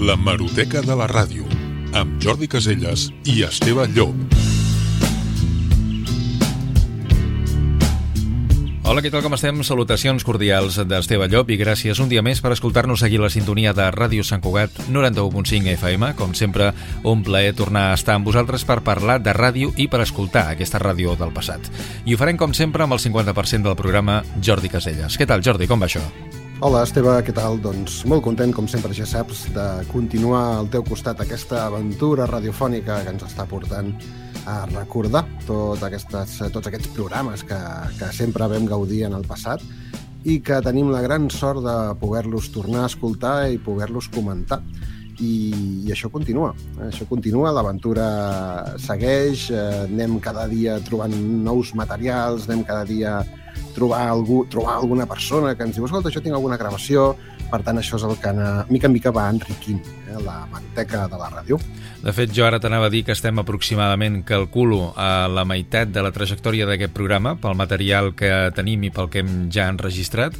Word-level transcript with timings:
La 0.00 0.14
Maroteca 0.14 0.82
de 0.84 0.92
la 0.92 1.06
Ràdio, 1.08 1.46
amb 1.96 2.18
Jordi 2.20 2.46
Caselles 2.52 3.08
i 3.24 3.40
Esteve 3.46 3.86
Llop. 3.96 4.12
Hola, 8.86 9.00
què 9.02 9.10
tal, 9.10 9.24
com 9.24 9.34
estem? 9.34 9.62
Salutacions 9.66 10.22
cordials 10.22 10.76
d'Esteve 10.86 11.30
Llop 11.32 11.48
i 11.50 11.56
gràcies 11.58 11.98
un 11.98 12.12
dia 12.12 12.22
més 12.22 12.44
per 12.44 12.52
escoltar-nos 12.54 13.02
aquí 13.02 13.16
la 13.18 13.32
sintonia 13.32 13.72
de 13.74 13.88
Ràdio 13.90 14.22
Sant 14.22 14.44
Cugat 14.44 14.76
91.5 14.92 15.72
FM. 15.74 16.12
Com 16.20 16.36
sempre, 16.38 16.70
un 17.02 17.24
plaer 17.26 17.56
tornar 17.56 17.88
a 17.90 17.98
estar 17.98 18.20
amb 18.20 18.28
vosaltres 18.28 18.68
per 18.68 18.82
parlar 18.84 19.18
de 19.24 19.34
ràdio 19.34 19.72
i 19.80 19.88
per 19.88 20.04
escoltar 20.04 20.50
aquesta 20.52 20.78
ràdio 20.78 21.16
del 21.16 21.32
passat. 21.34 21.72
I 22.04 22.14
ho 22.14 22.20
farem, 22.20 22.36
com 22.36 22.54
sempre, 22.54 22.84
amb 22.84 22.94
el 22.94 23.02
50% 23.02 23.72
del 23.72 23.80
programa 23.80 24.22
Jordi 24.44 24.68
Caselles. 24.68 25.16
Què 25.16 25.26
tal, 25.26 25.42
Jordi? 25.42 25.66
Com 25.66 25.80
va 25.80 25.88
això? 25.88 26.04
Hola, 26.64 26.86
Esteve, 26.86 27.10
què 27.20 27.34
tal? 27.36 27.58
Doncs 27.60 27.98
molt 28.08 28.22
content, 28.24 28.48
com 28.56 28.64
sempre 28.64 28.94
ja 28.96 29.04
saps, 29.04 29.42
de 29.52 29.64
continuar 29.90 30.54
al 30.56 30.70
teu 30.72 30.80
costat 30.88 31.20
aquesta 31.20 31.66
aventura 31.66 32.24
radiofònica 32.30 33.02
que 33.04 33.12
ens 33.12 33.26
està 33.26 33.44
portant 33.44 33.90
a 34.48 34.62
recordar 34.70 35.26
tot 35.44 35.84
aquestes, 35.84 36.38
tots 36.54 36.70
aquests 36.70 36.88
programes 36.96 37.44
que, 37.44 37.60
que 38.00 38.08
sempre 38.16 38.48
vam 38.48 38.64
gaudir 38.72 39.02
en 39.04 39.18
el 39.18 39.28
passat 39.28 39.60
i 40.24 40.38
que 40.40 40.62
tenim 40.64 40.88
la 40.88 41.04
gran 41.04 41.28
sort 41.28 41.60
de 41.60 41.76
poder-los 42.00 42.48
tornar 42.56 42.86
a 42.86 42.92
escoltar 42.94 43.36
i 43.52 43.60
poder-los 43.60 44.08
comentar. 44.16 44.62
I, 45.20 45.52
i 45.84 45.92
això 45.92 46.08
continua, 46.08 46.54
això 46.88 47.04
continua, 47.08 47.52
l'aventura 47.52 48.08
segueix, 48.80 49.50
eh, 49.52 49.82
anem 49.90 50.16
cada 50.24 50.48
dia 50.48 50.80
trobant 50.88 51.12
nous 51.44 51.76
materials, 51.76 52.48
anem 52.48 52.64
cada 52.64 52.88
dia 52.88 53.18
trobar 53.76 54.06
algú, 54.08 54.44
trobar 54.50 54.76
alguna 54.80 55.06
persona 55.06 55.54
que 55.54 55.66
ens 55.66 55.76
diu 55.76 55.86
escolta, 55.86 56.12
jo 56.12 56.22
tinc 56.24 56.36
alguna 56.36 56.58
gravació, 56.60 57.14
per 57.50 57.60
tant, 57.62 57.78
això 57.78 57.98
és 58.00 58.04
el 58.06 58.16
que, 58.18 58.32
mica 58.72 58.88
en 58.88 58.94
mica, 58.94 59.12
va 59.14 59.28
enriquint 59.30 59.82
eh, 59.84 60.16
la 60.24 60.44
manteca 60.50 61.04
de 61.10 61.20
la 61.20 61.28
ràdio. 61.30 61.60
De 62.02 62.12
fet, 62.14 62.32
jo 62.34 62.46
ara 62.46 62.60
t'anava 62.62 62.88
a 62.90 62.92
dir 62.92 63.04
que 63.06 63.14
estem 63.14 63.38
aproximadament, 63.42 64.22
calculo, 64.26 64.92
a 64.96 65.26
la 65.30 65.46
meitat 65.48 65.92
de 65.94 66.02
la 66.02 66.12
trajectòria 66.14 66.66
d'aquest 66.68 66.94
programa, 66.94 67.36
pel 67.40 67.58
material 67.58 68.12
que 68.18 68.32
tenim 68.56 68.86
i 68.86 68.92
pel 68.94 69.10
que 69.12 69.22
hem 69.22 69.46
ja 69.52 69.68
enregistrat, 69.72 70.36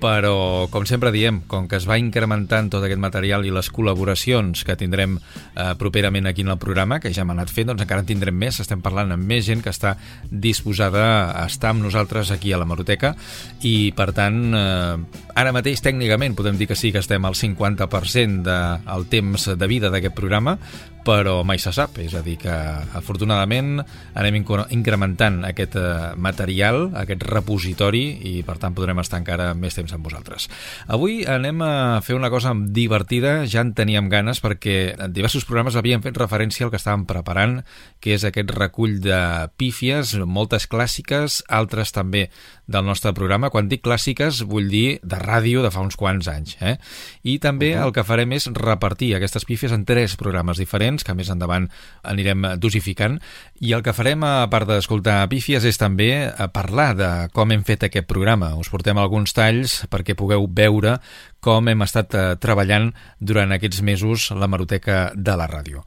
però, 0.00 0.68
com 0.70 0.84
sempre 0.88 1.12
diem, 1.14 1.40
com 1.48 1.66
que 1.68 1.78
es 1.78 1.86
va 1.88 1.98
incrementant 2.00 2.68
tot 2.72 2.84
aquest 2.84 3.00
material 3.00 3.46
i 3.46 3.52
les 3.54 3.70
col·laboracions 3.72 4.64
que 4.66 4.76
tindrem 4.78 5.16
eh, 5.18 5.72
properament 5.80 6.28
aquí 6.28 6.44
en 6.44 6.52
el 6.54 6.60
programa, 6.62 7.00
que 7.00 7.12
ja 7.14 7.24
hem 7.24 7.32
anat 7.34 7.52
fent, 7.52 7.70
doncs 7.70 7.84
encara 7.84 8.04
en 8.04 8.10
tindrem 8.10 8.36
més, 8.36 8.60
estem 8.62 8.82
parlant 8.84 9.14
amb 9.14 9.28
més 9.28 9.46
gent 9.46 9.64
que 9.64 9.72
està 9.72 9.96
disposada 10.30 11.06
a 11.32 11.46
estar 11.46 11.72
amb 11.72 11.86
nosaltres 11.86 12.32
aquí 12.34 12.52
a 12.52 12.60
la 12.60 12.68
Maroteca. 12.68 13.14
I, 13.62 13.92
per 13.96 14.10
tant, 14.16 14.42
eh, 14.56 15.22
ara 15.36 15.54
mateix 15.56 15.84
tècnicament 15.84 16.36
podem 16.36 16.60
dir 16.60 16.68
que 16.70 16.78
sí 16.78 16.92
que 16.92 17.02
estem 17.04 17.24
al 17.24 17.38
50% 17.38 18.44
del 18.46 19.08
temps 19.12 19.50
de 19.56 19.70
vida 19.70 19.90
d'aquest 19.90 20.16
programa, 20.16 20.58
però 21.06 21.40
mai 21.46 21.60
se 21.62 21.70
sap, 21.74 22.00
és 22.02 22.14
a 22.18 22.22
dir 22.26 22.34
que 22.42 22.52
afortunadament 22.98 23.78
anem 24.18 24.40
incrementant 24.74 25.44
aquest 25.46 25.76
eh, 25.78 26.12
material, 26.18 26.90
aquest 26.98 27.22
repositori 27.28 28.04
i 28.32 28.34
per 28.46 28.56
tant 28.62 28.74
podrem 28.74 28.98
estar 29.02 29.20
encara 29.22 29.52
més 29.54 29.76
temps 29.78 29.94
amb 29.94 30.06
vosaltres. 30.06 30.48
Avui 30.90 31.22
anem 31.30 31.62
a 31.62 31.72
fer 32.02 32.16
una 32.18 32.30
cosa 32.32 32.52
divertida, 32.56 33.38
ja 33.46 33.62
en 33.62 33.72
teníem 33.78 34.10
ganes 34.10 34.42
perquè 34.42 34.96
en 34.96 35.14
diversos 35.14 35.46
programes 35.46 35.78
havíem 35.78 36.02
fet 36.02 36.18
referència 36.18 36.66
al 36.66 36.74
que 36.74 36.80
estàvem 36.80 37.06
preparant, 37.06 37.60
que 38.02 38.16
és 38.16 38.26
aquest 38.26 38.50
recull 38.56 38.98
de 39.04 39.20
pífies, 39.60 40.16
moltes 40.26 40.66
clàssiques, 40.70 41.42
altres 41.46 41.94
també 41.94 42.26
del 42.66 42.84
nostre 42.84 43.12
programa. 43.14 43.50
Quan 43.54 43.70
dic 43.70 43.84
clàssiques 43.86 44.42
vull 44.48 44.68
dir 44.70 44.98
de 45.06 45.18
ràdio 45.22 45.62
de 45.62 45.70
fa 45.70 45.84
uns 45.84 45.96
quants 45.98 46.26
anys. 46.30 46.56
Eh? 46.60 46.76
I 47.22 47.38
també 47.38 47.74
uh 47.74 47.78
-huh. 47.78 47.86
el 47.86 47.92
que 47.92 48.04
farem 48.04 48.32
és 48.32 48.46
repartir 48.52 49.14
aquestes 49.14 49.44
pífies 49.44 49.72
en 49.72 49.84
tres 49.84 50.16
programes 50.16 50.58
diferents, 50.58 50.95
que 51.04 51.14
més 51.18 51.30
endavant 51.32 51.68
anirem 52.06 52.46
dosificant, 52.62 53.18
i 53.60 53.72
el 53.72 53.82
que 53.84 53.94
farem, 53.96 54.24
a 54.24 54.48
part 54.52 54.68
d'escoltar 54.68 55.24
pífies, 55.32 55.64
és 55.64 55.80
també 55.80 56.10
parlar 56.54 56.92
de 56.96 57.10
com 57.32 57.52
hem 57.52 57.64
fet 57.64 57.88
aquest 57.88 58.08
programa. 58.08 58.54
Us 58.60 58.70
portem 58.72 58.98
alguns 59.00 59.36
talls 59.36 59.82
perquè 59.92 60.16
pugueu 60.16 60.46
veure 60.46 60.98
com 61.46 61.68
hem 61.70 61.84
estat 61.86 62.14
eh, 62.18 62.28
treballant 62.42 62.90
durant 63.22 63.54
aquests 63.54 63.82
mesos 63.86 64.30
la 64.34 64.48
maroteca 64.50 65.10
de 65.14 65.34
la 65.38 65.46
ràdio. 65.50 65.84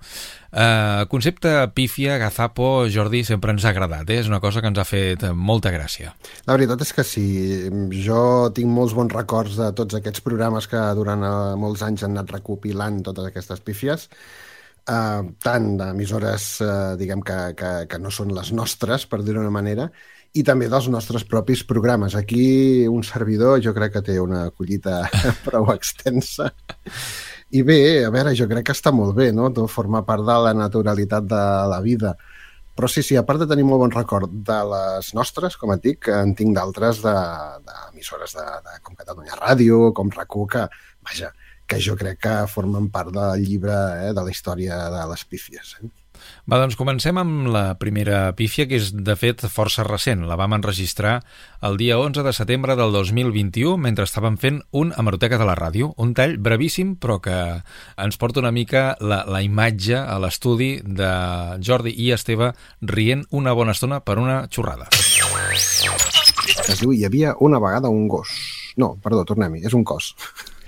Uh, 0.49 1.05
concepte 1.11 1.51
pífia, 1.77 2.15
gazapo, 2.17 2.87
Jordi, 2.89 3.19
sempre 3.27 3.53
ens 3.53 3.67
ha 3.67 3.69
agradat, 3.69 4.09
eh? 4.09 4.17
és 4.23 4.29
una 4.31 4.39
cosa 4.41 4.63
que 4.63 4.71
ens 4.71 4.79
ha 4.81 4.85
fet 4.87 5.27
molta 5.37 5.69
gràcia. 5.69 6.15
La 6.47 6.55
veritat 6.55 6.81
és 6.81 6.93
que 6.97 7.05
sí, 7.05 7.25
jo 8.01 8.23
tinc 8.57 8.73
molts 8.73 8.95
bons 8.97 9.13
records 9.13 9.59
de 9.59 9.69
tots 9.77 9.99
aquests 9.99 10.25
programes 10.25 10.65
que 10.71 10.81
durant 10.97 11.21
molts 11.61 11.85
anys 11.85 12.07
han 12.07 12.17
anat 12.17 12.33
recopilant 12.39 13.03
totes 13.05 13.29
aquestes 13.29 13.61
pífies, 13.61 14.09
uh, 14.89 15.25
tant 15.43 15.73
d'emissores, 15.79 16.51
uh, 16.65 16.71
diguem, 16.99 17.21
que, 17.25 17.39
que, 17.59 17.73
que 17.91 18.01
no 18.01 18.11
són 18.11 18.33
les 18.35 18.51
nostres, 18.57 19.05
per 19.05 19.21
dir-ho 19.21 19.43
d'una 19.43 19.53
manera, 19.53 19.89
i 20.33 20.43
també 20.45 20.67
dels 20.69 20.89
nostres 20.93 21.25
propis 21.25 21.63
programes. 21.65 22.15
Aquí 22.17 22.85
un 22.89 23.05
servidor 23.05 23.61
jo 23.65 23.73
crec 23.77 23.97
que 23.97 24.05
té 24.11 24.19
una 24.21 24.49
collita 24.51 25.01
prou 25.45 25.71
extensa 25.73 26.51
i 27.49 27.63
bé, 27.65 28.05
a 28.05 28.11
veure, 28.13 28.35
jo 28.37 28.45
crec 28.49 28.67
que 28.67 28.75
està 28.77 28.91
molt 28.93 29.15
bé, 29.17 29.31
no?, 29.33 29.49
de 29.49 29.65
formar 29.71 30.03
part 30.05 30.21
de 30.25 30.35
la 30.45 30.53
naturalitat 30.53 31.25
de 31.25 31.45
la 31.71 31.79
vida. 31.81 32.13
Però 32.77 32.87
sí, 32.87 33.01
sí, 33.03 33.17
a 33.17 33.25
part 33.25 33.41
de 33.41 33.47
tenir 33.49 33.65
molt 33.67 33.81
bon 33.81 33.93
record 33.95 34.31
de 34.45 34.57
les 34.69 35.09
nostres, 35.17 35.57
com 35.59 35.73
et 35.73 35.81
dic, 35.83 36.11
en 36.13 36.35
tinc 36.37 36.53
d'altres 36.55 37.01
d'emissores 37.03 38.37
de, 38.37 38.45
de, 38.45 38.61
de, 38.67 38.83
com 38.85 38.95
Catalunya 38.95 39.39
Ràdio, 39.41 39.89
com 39.97 40.13
rac 40.13 40.37
que, 40.53 40.67
vaja, 41.09 41.33
que 41.69 41.79
jo 41.85 41.95
crec 41.99 42.19
que 42.25 42.35
formen 42.51 42.89
part 42.93 43.13
del 43.13 43.45
llibre 43.45 43.77
eh, 44.09 44.13
de 44.13 44.25
la 44.25 44.33
història 44.33 44.81
de 44.89 45.07
les 45.13 45.25
pífies. 45.29 45.77
Eh? 45.79 45.89
Va, 46.49 46.57
doncs 46.57 46.75
comencem 46.79 47.17
amb 47.21 47.47
la 47.53 47.75
primera 47.79 48.31
pífia, 48.37 48.65
que 48.67 48.79
és 48.79 48.89
de 48.91 49.15
fet 49.19 49.45
força 49.53 49.85
recent. 49.85 50.25
La 50.27 50.37
vam 50.39 50.55
enregistrar 50.57 51.19
el 51.65 51.77
dia 51.79 51.99
11 52.01 52.25
de 52.25 52.33
setembre 52.35 52.75
del 52.79 52.91
2021 52.95 53.77
mentre 53.77 54.07
estàvem 54.07 54.37
fent 54.41 54.59
un 54.75 54.93
hemeroteca 54.97 55.39
de 55.39 55.47
la 55.47 55.55
ràdio, 55.59 55.93
un 56.01 56.15
tall 56.17 56.37
brevíssim 56.41 56.95
però 56.99 57.19
que 57.23 57.37
ens 58.01 58.19
porta 58.19 58.41
una 58.43 58.53
mica 58.55 58.95
la, 58.99 59.23
la 59.29 59.43
imatge 59.45 59.99
a 59.99 60.17
l'estudi 60.21 60.71
de 60.83 61.11
Jordi 61.63 61.95
i 61.95 62.11
Esteve 62.15 62.53
rient 62.81 63.25
una 63.29 63.53
bona 63.53 63.77
estona 63.77 64.01
per 64.01 64.17
una 64.19 64.41
xorrada. 64.49 64.89
Es 66.69 66.81
diu, 66.81 66.93
hi 66.93 67.05
havia 67.05 67.35
una 67.39 67.61
vegada 67.61 67.93
un 67.93 68.07
gos. 68.09 68.33
No, 68.79 68.95
perdó, 69.03 69.25
tornem-hi, 69.27 69.65
és 69.67 69.75
un 69.75 69.85
cos 69.85 70.13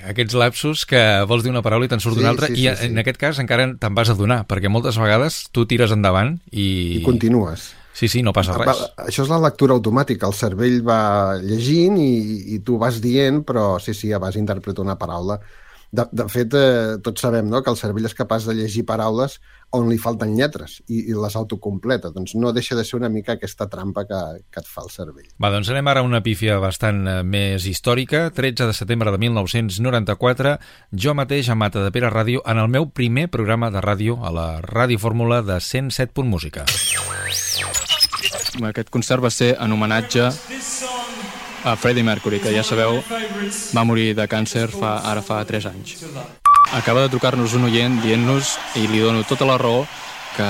aquests 0.09 0.37
lapsus 0.37 0.85
que 0.89 1.01
vols 1.29 1.43
dir 1.45 1.51
una 1.53 1.63
paraula 1.65 1.87
i 1.87 1.91
te'n 1.91 2.01
surt 2.03 2.17
sí, 2.17 2.23
una 2.23 2.31
altra 2.33 2.49
sí, 2.49 2.55
sí, 2.55 2.65
i 2.65 2.73
sí. 2.75 2.89
en 2.89 3.01
aquest 3.01 3.19
cas 3.21 3.41
encara 3.43 3.67
te'n 3.79 3.97
vas 3.97 4.11
adonar 4.13 4.43
perquè 4.49 4.71
moltes 4.71 4.97
vegades 5.01 5.43
tu 5.53 5.67
tires 5.69 5.93
endavant 5.93 6.37
i... 6.51 7.01
I 7.01 7.05
continues. 7.05 7.71
Sí, 7.93 8.07
sí, 8.07 8.21
no 8.23 8.31
passa 8.33 8.55
res. 8.55 8.69
Va, 8.71 9.05
això 9.05 9.25
és 9.25 9.29
la 9.29 9.41
lectura 9.43 9.75
automàtica. 9.75 10.29
El 10.29 10.33
cervell 10.37 10.79
va 10.87 11.35
llegint 11.43 11.97
i, 11.99 12.55
i 12.55 12.61
tu 12.65 12.77
vas 12.81 13.01
dient, 13.03 13.41
però 13.45 13.75
sí, 13.83 13.93
sí, 13.93 14.09
ja 14.13 14.21
vas 14.21 14.39
interpretar 14.39 14.85
una 14.85 14.95
paraula 14.97 15.37
de, 15.91 16.05
de 16.11 16.27
fet, 16.31 16.53
eh, 16.55 16.99
tots 17.03 17.21
sabem 17.21 17.49
no? 17.51 17.59
que 17.63 17.71
el 17.71 17.77
cervell 17.79 18.07
és 18.07 18.15
capaç 18.15 18.47
de 18.47 18.55
llegir 18.55 18.85
paraules 18.87 19.39
on 19.75 19.87
li 19.87 19.97
falten 19.99 20.33
lletres 20.35 20.77
i, 20.87 21.05
i 21.11 21.15
les 21.15 21.35
autocompleta. 21.39 22.11
Doncs 22.15 22.35
no 22.39 22.51
deixa 22.55 22.75
de 22.75 22.83
ser 22.87 22.97
una 22.99 23.09
mica 23.11 23.35
aquesta 23.37 23.67
trampa 23.71 24.03
que, 24.07 24.21
que 24.51 24.63
et 24.63 24.67
fa 24.67 24.83
el 24.85 24.91
cervell. 24.91 25.29
Va, 25.39 25.51
doncs 25.53 25.71
anem 25.71 25.91
ara 25.91 26.03
a 26.03 26.07
una 26.07 26.23
pífia 26.23 26.59
bastant 26.63 27.03
eh, 27.07 27.17
més 27.23 27.67
històrica. 27.67 28.29
13 28.35 28.69
de 28.71 28.75
setembre 28.75 29.11
de 29.11 29.19
1994, 29.23 30.55
jo 30.91 31.15
mateix 31.17 31.51
a 31.51 31.59
Mata 31.59 31.83
de 31.83 31.91
Pere 31.95 32.11
Ràdio 32.11 32.43
en 32.47 32.59
el 32.63 32.71
meu 32.71 32.89
primer 32.91 33.27
programa 33.31 33.71
de 33.71 33.83
ràdio 33.83 34.19
a 34.23 34.31
la 34.35 34.47
Ràdio 34.63 34.99
Fórmula 34.99 35.41
de 35.43 35.59
107. 35.59 36.23
Música. 36.27 36.65
Aquest 38.67 38.91
concert 38.91 39.23
va 39.23 39.31
ser 39.31 39.55
en 39.59 39.71
homenatge 39.71 40.27
a 41.63 41.75
Freddie 41.75 42.03
Mercury, 42.03 42.39
que 42.39 42.53
ja 42.53 42.63
sabeu 42.63 43.01
va 43.75 43.83
morir 43.85 44.11
de 44.17 44.27
càncer 44.29 44.67
fa, 44.73 44.97
ara 45.07 45.21
fa 45.25 45.41
3 45.45 45.67
anys. 45.69 45.97
Acaba 46.73 47.03
de 47.03 47.11
trucar-nos 47.11 47.53
un 47.57 47.67
oient 47.67 47.99
dient-nos, 48.03 48.55
i 48.79 48.87
li 48.87 49.01
dono 49.03 49.25
tota 49.27 49.45
la 49.45 49.57
raó, 49.61 49.85
que 50.35 50.47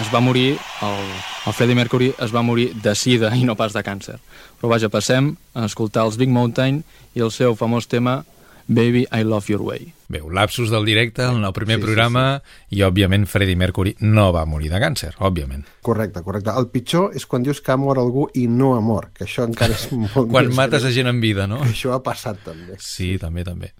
es 0.00 0.10
va 0.14 0.22
morir, 0.22 0.54
el, 0.86 1.00
el 1.46 1.52
Freddie 1.52 1.76
Mercury 1.76 2.12
es 2.22 2.34
va 2.34 2.44
morir 2.46 2.70
de 2.82 2.94
sida 2.94 3.34
i 3.34 3.44
no 3.44 3.56
pas 3.58 3.74
de 3.74 3.82
càncer. 3.82 4.20
Però 4.60 4.70
vaja, 4.70 4.92
passem 4.92 5.34
a 5.54 5.66
escoltar 5.68 6.06
els 6.06 6.16
Big 6.20 6.30
Mountain 6.30 6.82
i 7.14 7.24
el 7.24 7.34
seu 7.34 7.58
famós 7.58 7.90
tema 7.90 8.22
Baby, 8.66 9.06
I 9.10 9.24
Love 9.24 9.52
Your 9.52 9.62
Way. 9.62 9.92
Bé, 10.08 10.20
un 10.20 10.34
lapsus 10.36 10.68
del 10.68 10.84
directe 10.84 11.24
en 11.24 11.44
el 11.44 11.52
primer 11.56 11.78
sí, 11.78 11.82
programa 11.82 12.24
sí, 12.36 12.50
sí. 12.50 12.76
i, 12.76 12.82
òbviament, 12.84 13.24
Freddie 13.30 13.56
Mercury 13.56 13.94
no 14.04 14.26
va 14.34 14.44
morir 14.44 14.68
de 14.68 14.80
càncer, 14.82 15.14
òbviament. 15.24 15.64
Correcte, 15.84 16.20
correcte. 16.24 16.52
El 16.52 16.68
pitjor 16.72 17.14
és 17.16 17.24
quan 17.28 17.44
dius 17.44 17.62
que 17.64 17.72
ha 17.72 17.78
mort 17.80 18.00
algú 18.02 18.26
i 18.36 18.44
no 18.48 18.74
ha 18.76 18.82
mort, 18.84 19.14
que 19.16 19.24
això 19.24 19.46
encara 19.48 19.72
és 19.72 19.86
molt 19.94 20.28
Quan 20.28 20.50
mates 20.52 20.84
a 20.84 20.92
gent 20.92 21.08
en 21.08 21.22
vida, 21.24 21.46
no? 21.48 21.62
Això 21.64 21.94
ha 21.96 22.02
passat, 22.04 22.42
també. 22.44 22.76
Sí, 22.84 23.14
també, 23.20 23.46
també. 23.48 23.72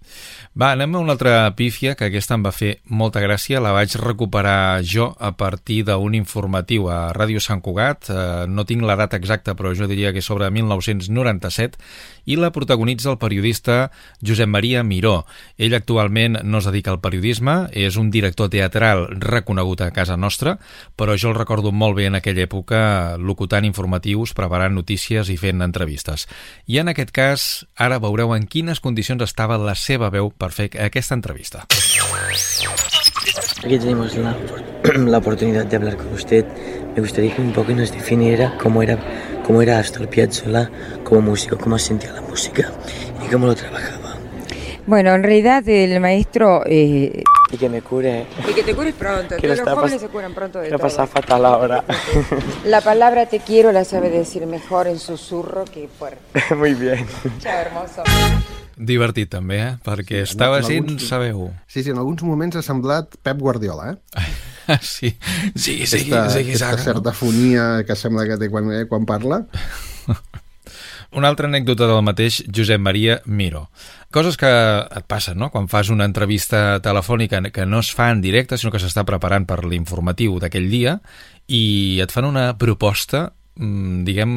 Va, 0.57 0.71
anem 0.71 0.97
a 0.97 1.03
una 1.03 1.13
altra 1.13 1.35
pífia, 1.57 1.93
que 1.99 2.09
aquesta 2.09 2.39
em 2.39 2.47
va 2.47 2.53
fer 2.55 2.79
molta 2.89 3.21
gràcia. 3.21 3.61
La 3.61 3.75
vaig 3.75 3.93
recuperar 4.01 4.81
jo 4.81 5.11
a 5.19 5.35
partir 5.37 5.83
d'un 5.85 6.17
informatiu 6.17 6.89
a 6.89 7.11
Ràdio 7.13 7.43
Sant 7.43 7.61
Cugat. 7.61 8.09
Eh, 8.09 8.45
no 8.49 8.65
tinc 8.65 8.81
la 8.81 8.97
data 8.97 9.19
exacta, 9.21 9.53
però 9.53 9.75
jo 9.77 9.85
diria 9.91 10.13
que 10.13 10.23
és 10.23 10.25
sobre 10.25 10.49
1997, 10.49 11.77
i 12.25 12.37
la 12.41 12.49
protagonitza 12.55 13.11
el 13.13 13.21
periodista 13.21 13.91
Josep 14.25 14.49
Maria 14.49 14.81
Miró. 14.81 15.19
Ell 15.61 15.77
actualment 15.77 16.14
actualment 16.15 16.43
no 16.43 16.59
es 16.59 16.65
dedica 16.65 16.91
al 16.91 17.01
periodisme, 17.01 17.67
és 17.71 17.97
un 17.97 18.09
director 18.11 18.49
teatral 18.49 19.07
reconegut 19.19 19.81
a 19.81 19.91
casa 19.91 20.15
nostra, 20.17 20.57
però 20.95 21.15
jo 21.17 21.29
el 21.29 21.35
recordo 21.35 21.71
molt 21.71 21.95
bé 21.97 22.07
en 22.07 22.15
aquella 22.15 22.45
època 22.45 23.17
locutant 23.17 23.65
informatius, 23.65 24.33
preparant 24.33 24.73
notícies 24.73 25.29
i 25.29 25.37
fent 25.37 25.61
entrevistes. 25.61 26.27
I 26.67 26.79
en 26.79 26.89
aquest 26.89 27.11
cas, 27.11 27.65
ara 27.75 27.99
veureu 27.99 28.33
en 28.35 28.47
quines 28.47 28.79
condicions 28.79 29.21
estava 29.23 29.57
la 29.57 29.75
seva 29.75 30.09
veu 30.09 30.31
per 30.31 30.51
fer 30.51 30.69
aquesta 30.79 31.15
entrevista. 31.15 31.65
Aquí 33.65 33.79
tenemos 33.79 34.15
la, 34.15 34.35
la 34.95 35.17
oportunidad 35.17 35.65
de 35.65 35.75
hablar 35.75 35.97
con 35.97 36.13
usted. 36.13 36.45
Me 36.95 37.01
gustaría 37.01 37.35
que 37.35 37.41
un 37.41 37.51
poco 37.51 37.73
nos 37.73 37.91
definiera 37.91 38.57
cómo 38.57 38.81
era, 38.81 38.97
cómo 39.43 39.61
era 39.61 39.79
Astor 39.79 40.07
Piazzolla 40.07 40.69
como 41.03 41.21
músico, 41.21 41.57
cómo 41.57 41.77
sentía 41.77 42.13
la 42.13 42.21
música 42.21 42.71
y 43.25 43.31
cómo 43.31 43.47
lo 43.47 43.55
trabajaba. 43.55 44.04
Bueno, 44.87 45.13
en 45.15 45.23
realidad 45.23 45.67
el 45.67 45.99
maestro... 45.99 46.63
Eh... 46.65 47.23
Y 47.51 47.57
que 47.57 47.69
me 47.69 47.81
cure. 47.81 48.25
Y 48.49 48.53
que 48.53 48.63
te 48.63 48.75
cures 48.75 48.93
pronto. 48.95 49.35
Que 49.37 49.47
los 49.47 49.59
jóvenes 49.61 50.01
se 50.01 50.07
curan 50.09 50.33
pronto 50.33 50.59
de 50.59 50.69
Lo 50.71 50.77
todo. 50.77 50.87
pasa 50.87 51.05
fatal 51.07 51.45
ahora. 51.45 51.83
La 52.65 52.81
palabra 52.81 53.27
te 53.27 53.39
quiero 53.39 53.71
la 53.71 53.85
sabe 53.85 54.09
decir 54.09 54.45
mejor 54.47 54.87
en 54.87 54.97
susurro 54.99 55.63
que 55.65 55.87
fuerte. 55.87 56.41
Muy 56.55 56.73
bien. 56.73 57.05
Chao, 57.39 57.53
hermoso. 57.59 58.03
Divertit 58.75 59.29
també, 59.31 59.55
eh? 59.63 59.67
Perquè 59.85 60.25
Sí, 60.25 60.33
estava 60.33 60.57
en 60.59 60.65
alguns- 60.65 60.97
sense 61.05 61.17
veu. 61.21 61.45
Sí, 61.65 61.81
sí, 61.85 61.91
en 61.93 61.97
alguns 62.01 62.23
moments 62.27 62.57
ha 62.59 62.61
semblat 62.65 63.13
Pep 63.23 63.39
Guardiola, 63.39 63.93
eh? 63.93 64.25
sí, 64.81 65.13
sí, 65.55 65.85
sí, 65.87 66.01
aquesta, 66.11 66.29
sí, 66.33 66.39
aquesta 66.41 66.77
certa 66.83 67.13
fonia 67.15 67.85
que 67.87 67.95
sembla 67.95 68.25
que 68.27 68.35
té 68.41 68.49
quan, 68.51 68.67
eh, 68.75 68.83
quan 68.89 69.05
parla. 69.07 69.45
Una 71.15 71.29
altra 71.31 71.47
anècdota 71.47 71.87
del 71.87 72.01
mateix 72.03 72.41
Josep 72.51 72.81
Maria 72.83 73.21
Miro. 73.23 73.69
Coses 74.11 74.35
que 74.35 74.49
et 74.83 75.05
passen, 75.07 75.37
no?, 75.39 75.47
quan 75.53 75.69
fas 75.71 75.87
una 75.93 76.03
entrevista 76.03 76.81
telefònica 76.83 77.39
que 77.55 77.63
no 77.63 77.79
es 77.79 77.93
fa 77.95 78.09
en 78.11 78.19
directe, 78.19 78.59
sinó 78.59 78.73
que 78.73 78.81
s'està 78.83 79.05
preparant 79.07 79.47
per 79.47 79.61
l'informatiu 79.63 80.35
d'aquell 80.43 80.67
dia, 80.67 80.97
i 81.47 82.01
et 82.03 82.11
fan 82.11 82.27
una 82.27 82.49
proposta, 82.59 83.29
mm, 83.55 84.03
diguem, 84.03 84.33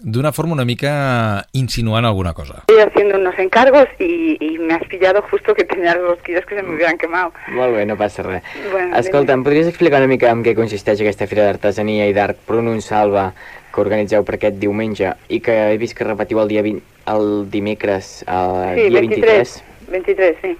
d'una 0.00 0.32
forma 0.32 0.56
una 0.56 0.64
mica 0.64 1.44
insinuant 1.52 2.08
alguna 2.08 2.32
cosa. 2.32 2.64
Estoy 2.64 2.80
haciendo 2.80 3.18
unos 3.18 3.38
encargos 3.38 3.84
y, 4.00 4.38
y 4.40 4.58
me 4.58 4.72
has 4.72 4.88
pillado 4.88 5.20
justo 5.30 5.54
que 5.54 5.64
tenía 5.64 5.96
los 5.96 6.16
rosquillos 6.16 6.46
que 6.46 6.56
se 6.56 6.62
me 6.62 6.76
hubieran 6.76 6.96
quemado. 6.96 7.34
Molt 7.52 7.76
bé, 7.76 7.84
no 7.84 7.96
passa 7.96 8.22
res. 8.22 8.42
Bueno, 8.72 8.96
Escolta, 8.96 9.36
em 9.36 9.44
podries 9.44 9.68
explicar 9.68 10.00
una 10.00 10.08
mica 10.08 10.32
en 10.32 10.40
què 10.40 10.56
consisteix 10.56 11.04
aquesta 11.04 11.28
fira 11.28 11.44
d'artesania 11.44 12.08
i 12.08 12.16
d'art 12.16 12.40
Prunun 12.48 12.80
Salva 12.80 13.34
que 13.76 13.82
organitzeu 13.84 14.24
per 14.24 14.38
aquest 14.38 14.56
diumenge 14.62 15.12
i 15.28 15.38
que 15.44 15.52
he 15.68 15.76
vist 15.76 15.92
que 15.98 16.04
repetiu 16.08 16.40
el 16.40 16.48
dia 16.48 16.62
20, 16.64 16.80
el 17.12 17.50
dimecres, 17.52 18.24
el 18.26 18.80
Sí, 18.80 18.88
dia 18.88 19.00
23. 19.04 19.64
23, 19.92 20.36
sí. 20.42 20.56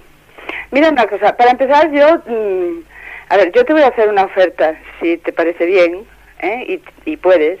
Mira 0.71 0.89
una 0.89 1.07
cosa, 1.07 1.35
para 1.35 1.51
empezar 1.51 1.91
yo, 1.91 2.21
mm, 2.25 2.83
a 3.29 3.37
ver, 3.37 3.51
yo 3.51 3.65
te 3.65 3.73
voy 3.73 3.81
a 3.81 3.87
hacer 3.87 4.07
una 4.09 4.23
oferta, 4.25 4.75
si 5.01 5.17
te 5.17 5.33
parece 5.33 5.65
bien, 5.65 6.05
¿eh? 6.41 6.79
y, 7.05 7.11
y 7.11 7.17
puedes, 7.17 7.59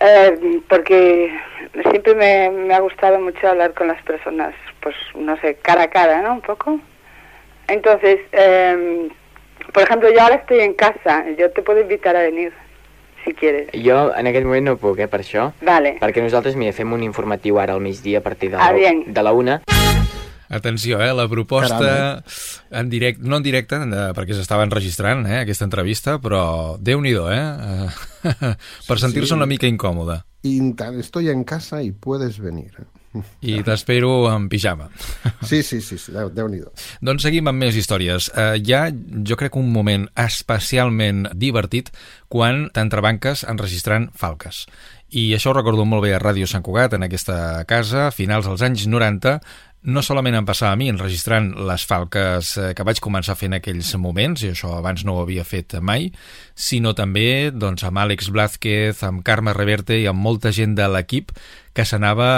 Eh, 0.00 0.60
porque 0.68 1.30
siempre 1.90 2.14
me, 2.16 2.50
me 2.50 2.74
ha 2.74 2.80
gustado 2.80 3.20
mucho 3.20 3.46
hablar 3.46 3.72
con 3.72 3.86
las 3.86 4.02
personas, 4.02 4.52
pues 4.80 4.96
no 5.14 5.36
sé, 5.36 5.58
cara 5.62 5.84
a 5.84 5.90
cara, 5.90 6.22
¿no? 6.22 6.32
Un 6.32 6.40
poco. 6.40 6.80
Entonces, 7.68 8.18
eh, 8.32 9.08
por 9.72 9.84
ejemplo, 9.84 10.10
yo 10.10 10.20
ahora 10.20 10.36
estoy 10.42 10.58
en 10.58 10.74
casa, 10.74 11.24
yo 11.38 11.52
te 11.52 11.62
puedo 11.62 11.80
invitar 11.80 12.16
a 12.16 12.22
venir, 12.22 12.52
si 13.24 13.32
quieres. 13.34 13.68
Jo 13.84 14.12
en 14.16 14.26
aquest 14.26 14.44
moment 14.46 14.64
no 14.66 14.76
puc, 14.76 14.98
eh, 14.98 15.08
per 15.08 15.20
això. 15.20 15.52
Vale. 15.62 15.96
Perquè 16.00 16.22
nosaltres, 16.22 16.56
mira, 16.56 16.72
fem 16.72 16.92
un 16.92 17.02
informatiu 17.02 17.58
ara 17.58 17.74
al 17.74 17.80
migdia 17.80 18.18
a 18.18 18.22
partir 18.22 18.50
de, 18.50 18.56
Ah, 18.56 18.70
la, 18.72 18.78
bien. 18.78 19.04
de 19.12 19.22
la 19.22 19.32
una. 19.32 19.62
Atenció, 20.52 21.00
eh? 21.00 21.14
La 21.14 21.26
proposta 21.28 21.78
Caram, 21.78 22.22
en 22.70 22.90
directe, 22.90 23.22
no 23.24 23.38
en 23.38 23.42
directe, 23.42 23.76
eh, 23.76 24.10
perquè 24.12 24.34
s'estava 24.36 24.66
enregistrant, 24.66 25.24
eh, 25.26 25.38
aquesta 25.46 25.64
entrevista, 25.64 26.18
però 26.20 26.76
déu-n'hi-do, 26.78 27.30
eh? 27.32 27.40
Eh, 28.28 28.54
per 28.88 28.98
sentir-se 29.00 29.32
una 29.34 29.46
mica 29.46 29.66
incòmode. 29.66 30.20
Estoy 30.98 31.30
en 31.30 31.44
casa 31.44 31.82
y 31.82 31.92
puedes 31.92 32.38
venir. 32.38 32.72
I 33.44 33.58
t'espero 33.66 34.30
en 34.30 34.48
pijama. 34.48 34.88
Sí, 35.42 35.62
sí, 35.62 35.80
sí, 35.84 35.98
sí 35.98 36.12
Déu, 36.14 36.30
déu 36.32 36.48
Doncs 37.04 37.26
seguim 37.26 37.50
amb 37.50 37.60
més 37.60 37.76
històries. 37.76 38.30
Uh, 38.32 38.56
hi 38.56 38.74
ha, 38.76 38.86
jo 39.28 39.36
crec, 39.36 39.56
un 39.58 39.68
moment 39.74 40.06
especialment 40.16 41.26
divertit 41.34 41.92
quan 42.32 42.68
t'entrebanques 42.72 43.44
enregistrant 43.48 44.08
falques. 44.16 44.64
I 45.12 45.26
això 45.36 45.50
ho 45.50 45.56
recordo 45.58 45.84
molt 45.84 46.06
bé 46.06 46.14
a 46.16 46.20
Ràdio 46.22 46.46
Sant 46.48 46.64
Cugat, 46.64 46.94
en 46.96 47.04
aquesta 47.04 47.36
casa, 47.68 48.06
a 48.06 48.14
finals 48.16 48.48
dels 48.48 48.64
anys 48.64 48.86
90, 48.88 49.34
no 49.82 50.02
solament 50.02 50.36
em 50.38 50.46
passava 50.46 50.76
a 50.76 50.78
mi 50.78 50.86
enregistrant 50.92 51.48
les 51.66 51.84
falques 51.88 52.52
eh, 52.60 52.68
que 52.76 52.84
vaig 52.86 53.00
començar 53.02 53.34
fent 53.38 53.50
en 53.52 53.58
aquells 53.58 53.90
moments, 53.98 54.44
i 54.44 54.52
això 54.52 54.76
abans 54.76 55.02
no 55.04 55.16
ho 55.16 55.22
havia 55.24 55.42
fet 55.42 55.74
mai, 55.82 56.10
sinó 56.54 56.92
també 56.94 57.50
doncs, 57.50 57.82
amb 57.88 57.98
Àlex 58.04 58.30
Blázquez, 58.30 59.02
amb 59.08 59.24
Carme 59.26 59.54
Reverte 59.56 59.98
i 59.98 60.06
amb 60.06 60.22
molta 60.22 60.52
gent 60.54 60.76
de 60.78 60.86
l'equip 60.86 61.34
que 61.74 61.86
s'anava 61.88 62.28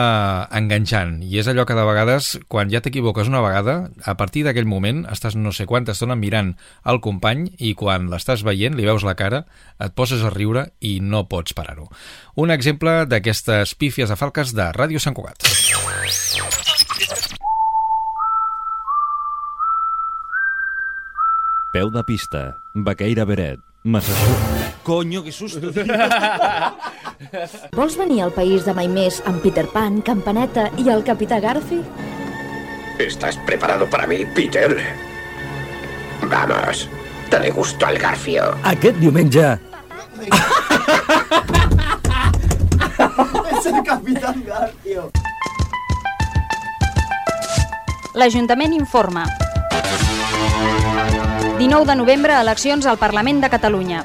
enganxant. 0.54 1.18
I 1.26 1.40
és 1.42 1.48
allò 1.50 1.66
que 1.68 1.76
de 1.76 1.84
vegades, 1.84 2.30
quan 2.48 2.70
ja 2.72 2.80
t'equivoques 2.80 3.28
una 3.28 3.42
vegada, 3.44 3.90
a 4.06 4.16
partir 4.16 4.46
d'aquell 4.46 4.70
moment 4.70 5.04
estàs 5.12 5.36
no 5.36 5.52
sé 5.52 5.66
quanta 5.68 5.92
estona 5.92 6.16
mirant 6.16 6.54
el 6.88 7.02
company 7.04 7.48
i 7.58 7.74
quan 7.76 8.08
l'estàs 8.12 8.46
veient, 8.46 8.78
li 8.78 8.88
veus 8.88 9.04
la 9.04 9.18
cara, 9.18 9.44
et 9.82 9.92
poses 9.92 10.24
a 10.24 10.32
riure 10.32 10.68
i 10.80 11.00
no 11.02 11.26
pots 11.28 11.52
parar-ho. 11.52 11.90
Un 12.40 12.54
exemple 12.54 13.02
d'aquestes 13.10 13.74
pífies 13.76 14.08
de 14.08 14.16
falques 14.16 14.54
de 14.54 14.70
Ràdio 14.72 15.02
Sant 15.02 15.18
Cugat. 15.18 15.42
Peu 21.74 21.90
de 21.90 22.04
pista, 22.06 22.54
Baqueira 22.72 23.24
Beret, 23.24 23.58
Massachusetts. 23.82 24.76
Coño, 24.84 25.24
que 25.24 25.32
susto! 25.32 25.58
Vols 27.74 27.96
venir 27.98 28.22
al 28.22 28.30
país 28.30 28.62
de 28.62 28.70
mai 28.78 28.86
més 28.86 29.18
amb 29.26 29.42
Peter 29.42 29.66
Pan, 29.72 29.98
Campaneta 30.06 30.70
i 30.78 30.86
el 30.94 31.02
Capità 31.02 31.40
Garfi? 31.42 31.82
¿Estás 33.02 33.34
preparado 33.42 33.90
para 33.90 34.06
mí, 34.06 34.22
Peter? 34.36 34.70
Vamos, 36.22 36.88
dale 37.28 37.50
gusto 37.50 37.86
al 37.86 37.98
garfio. 37.98 38.54
Aquest 38.62 38.94
diumenge 39.02 39.34
L'Ajuntament 48.14 48.78
informa. 48.78 49.26
19 51.58 51.86
de 51.86 51.96
novembre, 51.96 52.34
eleccions 52.40 52.86
al 52.86 52.98
Parlament 52.98 53.40
de 53.40 53.48
Catalunya. 53.50 54.04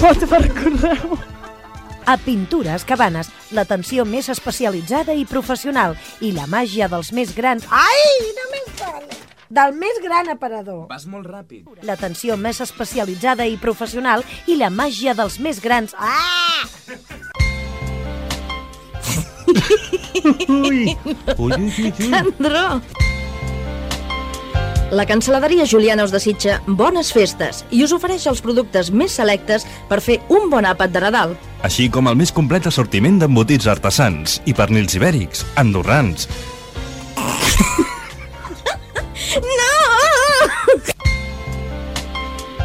Vot 0.00 0.22
per 0.30 0.42
correu. 0.54 1.16
A 2.06 2.16
Pintures 2.18 2.84
Cabanes, 2.88 3.28
l'atenció 3.54 4.04
més 4.08 4.30
especialitzada 4.32 5.14
i 5.14 5.26
professional 5.28 5.96
i 6.20 6.32
la 6.34 6.46
màgia 6.50 6.88
dels 6.88 7.12
més 7.12 7.34
grans... 7.36 7.66
Ai, 7.70 8.32
no 8.38 8.46
me'n 8.54 8.70
sale! 8.78 9.18
Del 9.50 9.74
més 9.74 9.98
gran 10.02 10.30
aparador. 10.30 10.86
vas 10.88 11.06
molt 11.10 11.26
ràpid. 11.26 11.66
L'atenció 11.82 12.36
més 12.38 12.60
especialitzada 12.62 13.46
i 13.50 13.58
professional 13.58 14.22
i 14.46 14.56
la 14.56 14.70
màgia 14.70 15.14
dels 15.18 15.40
més 15.42 15.60
grans... 15.60 15.94
Ah! 15.98 16.64
Ui, 20.50 20.96
ui, 21.38 21.52
ui, 21.56 21.70
ui. 21.80 21.92
Sandro! 22.10 22.64
La 24.90 25.06
Canceladeria 25.06 25.66
Juliana 25.70 26.02
us 26.02 26.10
desitja 26.10 26.56
bones 26.66 27.12
festes 27.14 27.62
i 27.70 27.84
us 27.86 27.92
ofereix 27.94 28.26
els 28.26 28.42
productes 28.42 28.90
més 28.90 29.14
selectes 29.14 29.66
per 29.88 30.00
fer 30.02 30.18
un 30.34 30.50
bon 30.50 30.66
àpat 30.66 30.90
de 30.90 31.04
Nadal. 31.04 31.36
Així 31.62 31.86
com 31.94 32.10
el 32.10 32.18
més 32.18 32.34
complet 32.34 32.66
assortiment 32.66 33.20
d'embotits 33.22 33.70
artesans 33.70 34.40
i 34.50 34.56
pernils 34.56 34.98
ibèrics, 34.98 35.44
andorrans, 35.62 36.26
No! 39.40 39.69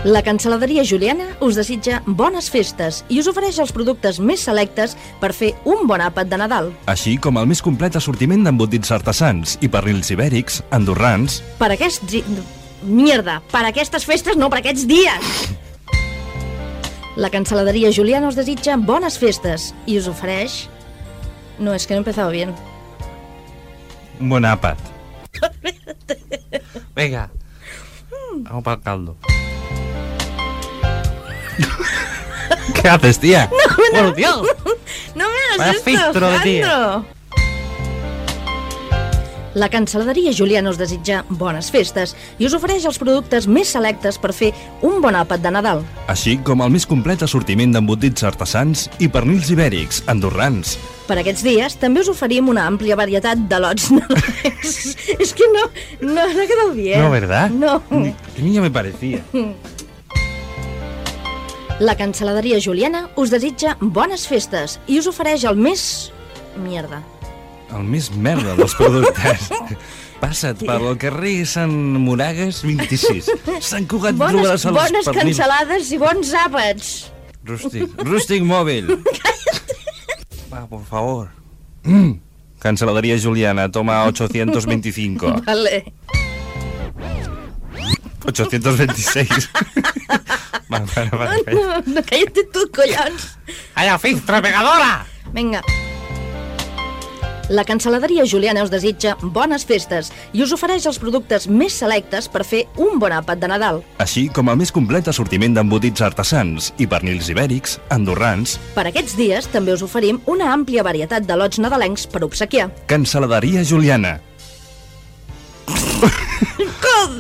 La 0.06 0.22
Canceladeria 0.22 0.84
Juliana 0.86 1.26
us 1.42 1.56
desitja 1.58 2.02
bones 2.06 2.52
festes 2.54 3.00
i 3.10 3.18
us 3.22 3.28
ofereix 3.32 3.58
els 3.64 3.72
productes 3.74 4.20
més 4.22 4.44
selectes 4.46 4.94
per 5.22 5.32
fer 5.34 5.54
un 5.66 5.88
bon 5.90 6.02
àpat 6.06 6.30
de 6.30 6.38
Nadal. 6.38 6.70
així 6.86 7.16
com 7.18 7.40
el 7.42 7.48
més 7.50 7.62
complet 7.66 7.96
assortiment 7.98 8.44
d'embotits 8.46 8.92
artesans 8.94 9.58
i 9.66 9.70
pernils 9.72 10.12
ibèrics, 10.14 10.62
andorrans, 10.70 11.40
Per 11.58 11.72
aquests... 11.74 12.06
di- 12.12 12.24
Mierda, 12.86 13.40
per 13.50 13.64
aquestes 13.66 14.06
festes, 14.06 14.38
no 14.38 14.46
per 14.54 14.60
aquests 14.62 14.86
dies! 14.86 15.32
La 17.18 17.32
Canceladeria 17.34 17.90
Juliana 17.96 18.28
us 18.30 18.36
desitja 18.38 18.76
bones 18.78 19.18
festes 19.18 19.72
i 19.88 19.98
us 19.98 20.08
ofereix... 20.12 20.68
No, 21.58 21.74
és 21.74 21.88
que 21.88 21.96
no 21.96 22.02
he 22.02 22.04
empezado 22.04 22.30
bien. 22.30 22.54
un 24.20 24.30
bon 24.30 24.46
àpat. 24.46 24.78
Venga, 26.96 27.30
vamos 28.44 28.64
para 28.64 28.76
el 28.78 28.84
caldo. 28.84 29.16
¿Qué 32.82 32.90
haces, 32.90 33.20
tía? 33.20 33.50
¡Por 33.92 34.16
Dios! 34.16 34.48
No 35.16 35.26
me 35.30 35.64
hagas 35.64 35.78
esto, 35.78 36.42
filtro. 36.44 37.06
La 39.56 39.70
cancel·laderia 39.72 40.34
Juliana 40.36 40.68
us 40.74 40.76
desitja 40.76 41.22
bones 41.30 41.70
festes 41.72 42.12
i 42.44 42.46
us 42.50 42.54
ofereix 42.58 42.84
els 42.90 42.98
productes 43.00 43.46
més 43.48 43.70
selectes 43.72 44.18
per 44.20 44.34
fer 44.36 44.50
un 44.84 45.00
bon 45.00 45.16
àpat 45.16 45.40
de 45.46 45.54
Nadal. 45.56 45.86
Així 46.12 46.36
com 46.44 46.60
el 46.66 46.74
més 46.74 46.84
complet 46.86 47.24
assortiment 47.24 47.72
d'embotits 47.72 48.28
artesans 48.28 48.90
i 49.00 49.08
pernils 49.08 49.54
ibèrics, 49.56 50.02
andorrans. 50.12 50.76
Per 51.08 51.16
aquests 51.22 51.46
dies 51.48 51.80
també 51.80 52.04
us 52.04 52.12
oferim 52.12 52.52
una 52.52 52.66
àmplia 52.68 53.00
varietat 53.00 53.48
de 53.48 53.62
lots 53.64 53.88
nadalencs. 53.96 54.76
És 55.24 55.32
que 55.38 55.48
no, 55.54 55.70
no, 56.02 56.20
no 56.20 56.28
ha 56.28 56.50
quedat 56.52 56.76
bien. 56.76 57.00
No, 57.00 57.14
¿verdad? 57.16 57.56
No. 57.56 57.80
Que 58.36 58.44
niña 58.44 58.60
me 58.60 58.72
parecía. 58.76 59.24
La 61.84 61.98
cancel·laderia 62.00 62.56
Juliana 62.64 63.10
us 63.20 63.34
desitja 63.34 63.74
bones 63.82 64.24
festes 64.30 64.78
i 64.88 64.96
us 65.02 65.10
ofereix 65.12 65.44
el 65.50 65.58
més... 65.60 65.82
Mierda. 66.56 67.02
El 67.76 67.84
més 67.84 68.08
merda 68.16 68.54
dels 68.56 68.76
productes. 68.80 69.50
Passa't 70.22 70.62
pel 70.64 70.86
carrer 71.02 71.42
Sant 71.52 71.74
Moragues 72.00 72.62
26. 72.64 73.28
Sant 73.60 73.90
Cugat 73.92 74.16
Bones, 74.16 74.40
trobaràs 74.40 74.64
els 74.64 74.78
bones 74.78 75.10
pernils. 75.10 75.42
cancel·lades 75.42 75.92
i 75.92 76.00
bons 76.00 76.32
àpats. 76.46 76.94
Rústic. 77.46 78.00
Rústic 78.08 78.48
mòbil. 78.48 78.96
Va, 80.54 80.64
por 80.72 80.88
favor. 80.88 81.28
Mm. 81.84 82.16
Canceladería 82.64 83.20
Juliana, 83.20 83.68
toma 83.68 84.00
825. 84.08 85.36
Vale. 85.44 85.84
826. 88.32 89.52
Va, 90.72 90.80
va, 90.82 91.06
va. 91.14 91.32
No, 91.54 91.82
no, 91.86 92.02
cállate 92.04 92.48
tú, 92.54 92.68
collons. 92.74 93.38
¡Allá, 93.76 93.98
filtra 94.02 94.42
pegadora! 94.42 95.06
Vinga. 95.34 95.62
La 97.54 97.62
cancel·laderia 97.62 98.24
Juliana 98.26 98.64
us 98.66 98.72
desitja 98.74 99.12
bones 99.22 99.68
festes 99.70 100.08
i 100.34 100.42
us 100.42 100.50
ofereix 100.56 100.88
els 100.90 100.98
productes 100.98 101.46
més 101.46 101.76
selectes 101.78 102.26
per 102.34 102.42
fer 102.42 102.64
un 102.82 102.98
bon 102.98 103.14
àpat 103.14 103.38
de 103.44 103.50
Nadal. 103.52 103.84
Així 104.02 104.24
com 104.34 104.50
el 104.50 104.58
més 104.58 104.74
complet 104.74 105.06
assortiment 105.12 105.54
d'embotits 105.54 106.02
artesans 106.02 106.72
i 106.82 106.88
pernils 106.90 107.30
ibèrics, 107.30 107.78
andorrans, 107.94 108.58
Per 108.74 108.88
aquests 108.90 109.14
dies 109.20 109.46
també 109.54 109.76
us 109.78 109.86
oferim 109.86 110.18
una 110.26 110.50
àmplia 110.56 110.82
varietat 110.88 111.28
de 111.30 111.38
lots 111.38 111.62
nadalencs 111.62 112.08
per 112.10 112.24
obsequiar. 112.26 112.72
canceladeria 112.90 113.62
Juliana. 113.64 114.18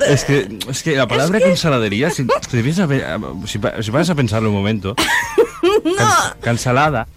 Es 0.07 0.25
que, 0.25 0.59
es 0.69 0.83
que 0.83 0.95
la 0.95 1.07
palabra 1.07 1.39
canceladería, 1.39 2.09
si, 2.09 2.25
si, 2.49 2.57
vienes 2.57 2.79
a, 2.79 2.85
ver- 2.85 3.05
si, 3.47 3.59
pa- 3.59 3.81
si 3.81 3.91
vas 3.91 4.09
a 4.09 4.15
pensarlo 4.15 4.49
un 4.49 4.55
momento, 4.55 4.95
can- 5.97 6.33
cancelada. 6.41 7.07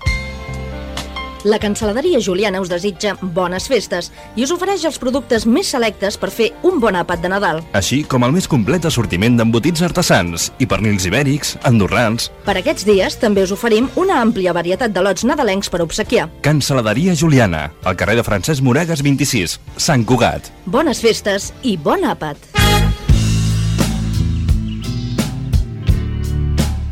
La 1.45 1.59
cancel·laderia 1.63 2.19
Juliana 2.21 2.59
us 2.61 2.71
desitja 2.71 3.15
bones 3.23 3.69
festes 3.71 4.11
i 4.35 4.43
us 4.43 4.51
ofereix 4.51 4.85
els 4.89 4.99
productes 4.99 5.47
més 5.47 5.71
selectes 5.71 6.17
per 6.19 6.31
fer 6.35 6.49
un 6.67 6.81
bon 6.83 6.97
àpat 6.99 7.23
de 7.23 7.31
Nadal. 7.31 7.61
Així 7.79 8.03
com 8.03 8.25
el 8.27 8.33
més 8.35 8.49
complet 8.51 8.85
assortiment 8.89 9.37
d'embotits 9.39 9.83
artesans 9.87 10.49
i 10.59 10.67
pernils 10.67 11.07
ibèrics, 11.07 11.57
andorrans, 11.69 12.31
Per 12.45 12.57
aquests 12.59 12.85
dies 12.89 13.19
també 13.21 13.43
us 13.45 13.53
oferim 13.55 13.89
una 13.97 14.19
àmplia 14.23 14.53
varietat 14.57 14.91
de 14.95 15.03
lots 15.05 15.25
nadalencs 15.25 15.69
per 15.71 15.83
obsequiar. 15.85 16.29
canceladeria 16.43 17.15
Juliana, 17.15 17.73
al 17.85 17.97
carrer 17.97 18.17
de 18.17 18.25
Francesc 18.25 18.63
Moragas 18.63 19.03
26, 19.03 19.59
Sant 19.77 20.05
Cugat. 20.05 20.51
Bones 20.67 21.01
festes 21.01 21.53
i 21.63 21.77
bon 21.77 22.03
àpat. 22.05 22.37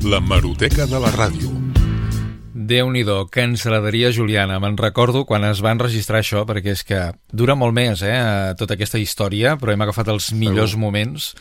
La 0.05 0.21
Maroteca 0.21 0.87
de 0.87 1.01
la 1.03 1.11
Ràdio. 1.11 1.56
Déu-n'hi-do, 2.67 3.21
cancel·laderia 3.31 4.11
Juliana. 4.11 4.57
Me'n 4.63 4.79
recordo 4.81 5.23
quan 5.29 5.45
es 5.47 5.61
va 5.63 5.75
enregistrar 5.77 6.23
això, 6.23 6.43
perquè 6.49 6.73
és 6.75 6.83
que 6.87 7.03
dura 7.31 7.55
molt 7.55 7.77
més, 7.77 8.03
eh, 8.03 8.55
tota 8.59 8.75
aquesta 8.75 8.99
història, 8.99 9.55
però 9.61 9.73
hem 9.73 9.85
agafat 9.85 10.11
els 10.11 10.33
millors 10.35 10.75
moments 10.75 11.35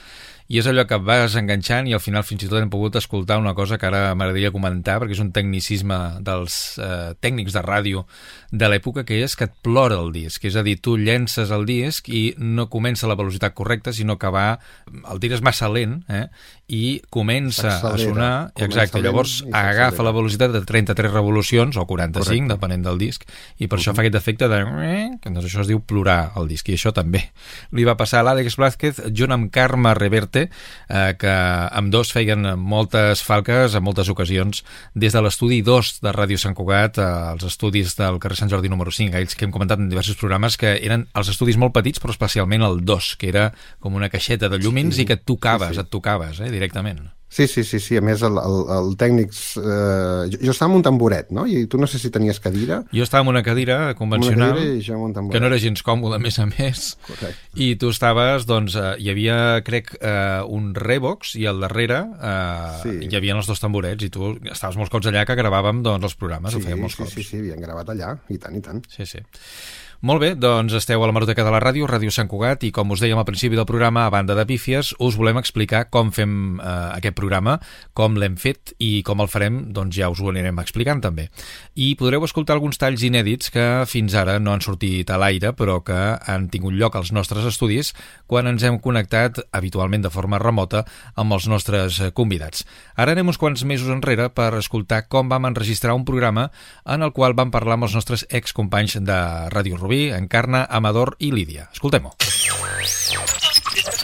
i 0.48 0.60
és 0.62 0.68
allò 0.70 0.84
que 0.86 1.00
vas 1.02 1.36
enganxant 1.40 1.88
i 1.90 1.96
al 1.98 2.02
final 2.04 2.26
fins 2.26 2.46
i 2.46 2.50
tot 2.50 2.60
hem 2.62 2.70
pogut 2.70 2.98
escoltar 3.00 3.40
una 3.42 3.56
cosa 3.58 3.80
que 3.82 3.88
ara 3.90 4.14
m'agradaria 4.14 4.54
comentar, 4.54 5.00
perquè 5.02 5.18
és 5.18 5.22
un 5.24 5.32
tecnicisme 5.34 5.98
dels 6.26 6.78
eh, 6.78 7.14
tècnics 7.22 7.56
de 7.56 7.64
ràdio 7.66 8.06
de 8.52 8.70
l'època, 8.70 9.06
que 9.08 9.24
és 9.26 9.36
que 9.36 9.50
et 9.50 9.56
plora 9.66 9.98
el 10.04 10.14
disc. 10.14 10.44
És 10.46 10.56
a 10.56 10.64
dir, 10.66 10.78
tu 10.86 10.96
llences 11.02 11.50
el 11.56 11.66
disc 11.66 12.10
i 12.10 12.28
no 12.38 12.70
comença 12.70 13.08
a 13.08 13.12
la 13.12 13.18
velocitat 13.18 13.58
correcta, 13.58 13.94
sinó 13.94 14.20
que 14.22 14.30
va... 14.34 14.48
El 15.12 15.20
tir 15.24 15.34
és 15.34 15.44
massa 15.46 15.70
lent, 15.72 16.04
eh? 16.10 16.28
i 16.68 17.02
comença 17.14 17.70
a 17.78 17.94
sonar... 17.98 18.50
Comença 18.58 18.66
Exacte, 18.66 19.02
llavors 19.04 19.36
agafa 19.54 20.04
la 20.06 20.14
velocitat 20.16 20.54
de 20.54 20.64
33 20.66 21.12
revolucions, 21.14 21.78
o 21.78 21.86
45, 21.86 22.26
Correcte. 22.26 22.54
depenent 22.54 22.86
del 22.88 23.02
disc, 23.02 23.26
i 23.62 23.70
per 23.70 23.78
això 23.78 23.94
fa 23.94 24.02
aquest 24.02 24.18
efecte 24.18 24.50
de... 24.50 24.62
que 25.22 25.30
doncs 25.30 25.46
això 25.46 25.62
es 25.62 25.70
diu 25.70 25.84
plorar 25.86 26.34
el 26.40 26.50
disc, 26.50 26.70
i 26.70 26.78
això 26.78 26.94
també 26.96 27.22
li 27.76 27.86
va 27.86 27.98
passar 28.00 28.24
a 28.24 28.28
l'Àlex 28.30 28.58
Blázquez 28.58 29.04
junt 29.14 29.36
amb 29.36 29.52
Carme 29.54 29.94
Reverte, 29.98 30.35
eh, 30.44 31.16
que 31.20 31.32
amb 31.80 31.92
dos 31.94 32.12
feien 32.16 32.46
moltes 32.60 33.24
falques 33.26 33.76
en 33.76 33.86
moltes 33.86 34.12
ocasions 34.12 34.64
des 34.94 35.16
de 35.16 35.24
l'estudi 35.24 35.62
2 35.66 35.96
de 36.06 36.14
Ràdio 36.16 36.40
Sant 36.42 36.58
Cugat, 36.58 37.00
eh, 37.00 37.08
als 37.34 37.48
estudis 37.48 37.96
del 38.00 38.20
carrer 38.20 38.40
Sant 38.40 38.52
Jordi 38.52 38.72
número 38.72 38.92
5, 38.92 39.16
aquells 39.16 39.36
que 39.36 39.48
hem 39.48 39.56
comentat 39.56 39.82
en 39.82 39.90
diversos 39.90 40.20
programes, 40.20 40.60
que 40.62 40.76
eren 40.78 41.08
els 41.16 41.32
estudis 41.34 41.60
molt 41.62 41.76
petits, 41.76 42.02
però 42.04 42.14
especialment 42.16 42.66
el 42.68 42.84
2, 42.86 43.16
que 43.22 43.32
era 43.32 43.50
com 43.80 43.96
una 43.96 44.12
caixeta 44.14 44.50
de 44.52 44.60
llumins 44.60 44.96
Sí, 44.96 45.04
i 45.04 45.10
que 45.10 45.20
et 45.20 45.26
tocaves, 45.28 45.74
sí, 45.74 45.80
sí. 45.80 45.86
et 45.86 45.92
tocaves, 45.92 46.42
eh, 46.44 46.52
directament. 46.54 47.15
Sí, 47.36 47.50
sí, 47.52 47.66
sí, 47.68 47.82
sí. 47.84 47.98
A 48.00 48.02
més, 48.06 48.22
el, 48.24 48.38
el, 48.40 48.54
el 48.78 48.94
tècnic... 48.96 49.34
Eh, 49.60 50.30
jo, 50.32 50.38
jo 50.40 50.54
estava 50.54 50.70
en 50.72 50.78
un 50.78 50.84
tamboret, 50.86 51.34
no? 51.36 51.44
I 51.52 51.66
tu 51.68 51.76
no 51.82 51.88
sé 51.92 52.00
si 52.00 52.08
tenies 52.14 52.40
cadira. 52.40 52.78
Jo 52.96 53.04
estava 53.04 53.26
en 53.26 53.32
una 53.34 53.42
cadira 53.44 53.94
convencional, 54.00 54.54
Una 54.54 54.62
cadira 54.62 54.78
i 54.80 54.86
jo 54.86 55.00
un 55.04 55.12
tamboret. 55.18 55.36
que 55.36 55.42
no 55.44 55.50
era 55.52 55.60
gens 55.60 55.84
còmode, 55.84 56.16
a 56.16 56.22
més 56.24 56.40
a 56.40 56.46
més, 56.48 56.86
Correcte. 57.10 57.60
i 57.60 57.74
tu 57.82 57.90
estaves, 57.92 58.46
doncs, 58.48 58.78
eh, 58.80 58.94
hi 59.04 59.10
havia, 59.12 59.36
crec, 59.68 59.98
eh, 60.00 60.46
un 60.48 60.72
Revox, 60.80 61.36
i 61.36 61.44
al 61.52 61.60
darrere 61.60 62.06
eh, 62.16 62.80
Sí. 62.86 62.96
hi 63.10 63.16
havia 63.20 63.36
els 63.36 63.52
dos 63.52 63.60
tamborets, 63.60 64.08
i 64.08 64.10
tu 64.10 64.32
estaves 64.48 64.78
molts 64.80 64.94
cops 64.96 65.12
allà 65.12 65.26
que 65.28 65.36
gravàvem 65.36 65.84
doncs, 65.84 66.08
els 66.08 66.16
programes, 66.16 66.56
Sí, 66.56 66.62
ho 66.62 66.64
fèiem 66.70 66.80
molts 66.88 66.96
sí, 66.96 67.04
cops. 67.04 67.18
sí, 67.20 67.24
sí, 67.34 67.44
havien 67.44 67.60
gravat 67.60 67.92
allà, 67.92 68.16
i 68.32 68.38
tant, 68.40 68.56
i 68.56 68.62
tant. 68.64 68.80
Sí, 68.88 69.04
sí. 69.06 69.20
Molt 70.04 70.20
bé, 70.20 70.34
doncs 70.36 70.74
esteu 70.76 71.00
a 71.00 71.08
la 71.08 71.14
Maroteca 71.16 71.44
de 71.46 71.52
la 71.54 71.62
Ràdio, 71.64 71.88
Ràdio 71.88 72.12
Sant 72.12 72.28
Cugat, 72.28 72.66
i 72.68 72.72
com 72.76 72.92
us 72.92 73.00
dèiem 73.00 73.18
al 73.18 73.26
principi 73.28 73.56
del 73.56 73.68
programa, 73.68 74.04
a 74.06 74.12
banda 74.12 74.36
de 74.36 74.44
pífies, 74.46 74.92
us 75.00 75.16
volem 75.16 75.40
explicar 75.40 75.86
com 75.88 76.12
fem 76.12 76.60
eh, 76.60 76.74
aquest 76.98 77.16
programa, 77.16 77.56
com 77.96 78.18
l'hem 78.20 78.36
fet 78.36 78.74
i 78.84 79.00
com 79.08 79.24
el 79.24 79.32
farem, 79.32 79.62
doncs 79.74 79.96
ja 79.96 80.10
us 80.12 80.20
ho 80.20 80.28
anirem 80.34 80.60
explicant 80.60 81.00
també. 81.06 81.30
I 81.80 81.94
podreu 81.96 82.26
escoltar 82.28 82.58
alguns 82.58 82.82
talls 82.82 83.06
inèdits 83.08 83.54
que 83.56 83.66
fins 83.88 84.18
ara 84.20 84.36
no 84.40 84.52
han 84.52 84.66
sortit 84.66 85.10
a 85.10 85.20
l'aire, 85.22 85.54
però 85.56 85.80
que 85.86 86.02
han 86.20 86.50
tingut 86.52 86.76
lloc 86.76 87.00
als 87.00 87.14
nostres 87.16 87.48
estudis 87.48 87.94
quan 88.28 88.52
ens 88.52 88.68
hem 88.68 88.82
connectat 88.84 89.40
habitualment 89.56 90.04
de 90.04 90.12
forma 90.12 90.42
remota 90.44 90.84
amb 91.16 91.38
els 91.38 91.48
nostres 91.48 92.02
eh, 92.02 92.12
convidats. 92.12 92.68
Ara 93.00 93.16
anem 93.16 93.32
uns 93.32 93.40
quants 93.40 93.64
mesos 93.64 93.94
enrere 93.94 94.28
per 94.28 94.52
escoltar 94.60 95.06
com 95.08 95.32
vam 95.32 95.48
enregistrar 95.48 95.96
un 95.96 96.04
programa 96.04 96.50
en 96.84 97.02
el 97.02 97.16
qual 97.16 97.34
vam 97.34 97.54
parlar 97.54 97.80
amb 97.80 97.88
els 97.88 97.96
nostres 97.96 98.28
excompanys 98.30 99.00
de 99.00 99.20
Ràdio 99.56 99.80
Rubí, 99.86 100.10
Encarna, 100.12 100.66
Amador 100.66 101.16
i 101.22 101.30
Lídia. 101.32 101.70
Escoltem-ho. 101.72 102.16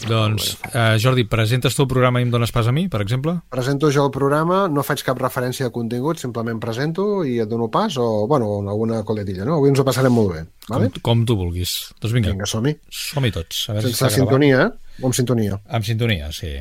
Doncs, 0.07 0.57
eh, 0.73 0.97
Jordi, 0.99 1.23
presentes 1.29 1.75
tu 1.77 1.83
el 1.83 1.87
programa 1.89 2.19
i 2.19 2.25
em 2.25 2.31
dones 2.33 2.51
pas 2.51 2.67
a 2.67 2.71
mi, 2.73 2.87
per 2.89 3.01
exemple? 3.03 3.35
Presento 3.53 3.89
jo 3.93 4.03
el 4.07 4.11
programa, 4.11 4.63
no 4.67 4.83
faig 4.83 5.03
cap 5.05 5.19
referència 5.21 5.67
de 5.67 5.71
contingut, 5.73 6.19
simplement 6.19 6.59
presento 6.59 7.23
i 7.25 7.37
et 7.39 7.49
dono 7.49 7.69
pas, 7.71 7.95
o, 8.01 8.25
bueno, 8.27 8.49
alguna 8.69 9.03
coletilla, 9.07 9.45
no? 9.45 9.59
Avui 9.59 9.69
ens 9.71 9.79
ho 9.79 9.85
passarem 9.87 10.13
molt 10.13 10.33
bé, 10.33 10.43
vale? 10.69 10.89
Com, 10.97 11.01
com 11.09 11.25
tu 11.29 11.37
vulguis. 11.39 11.75
Doncs 12.01 12.13
vinga, 12.17 12.33
Vinga, 12.33 12.49
som-hi. 12.49 12.75
som-hi 12.89 13.31
tots. 13.31 13.63
A 13.69 13.77
veure 13.77 13.87
si 13.87 13.93
Sense 13.93 14.05
està 14.05 14.09
gravat. 14.09 14.19
sintonia, 14.19 14.61
eh? 14.67 15.01
O 15.01 15.09
amb 15.11 15.15
sintonia. 15.17 15.59
Amb 15.69 15.85
sintonia, 15.85 16.31
sí. 16.35 16.53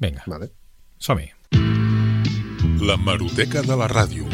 Vinga, 0.00 0.24
Vale. 0.26 0.50
som-hi. 0.98 1.28
La 2.80 2.96
Maroteca 2.96 3.62
de 3.62 3.76
la 3.76 3.88
Ràdio, 3.92 4.24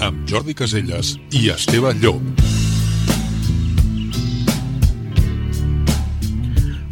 amb 0.00 0.24
Jordi 0.30 0.54
Caselles 0.54 1.16
i 1.32 1.48
Esteve 1.50 1.92
Llop. 1.98 2.55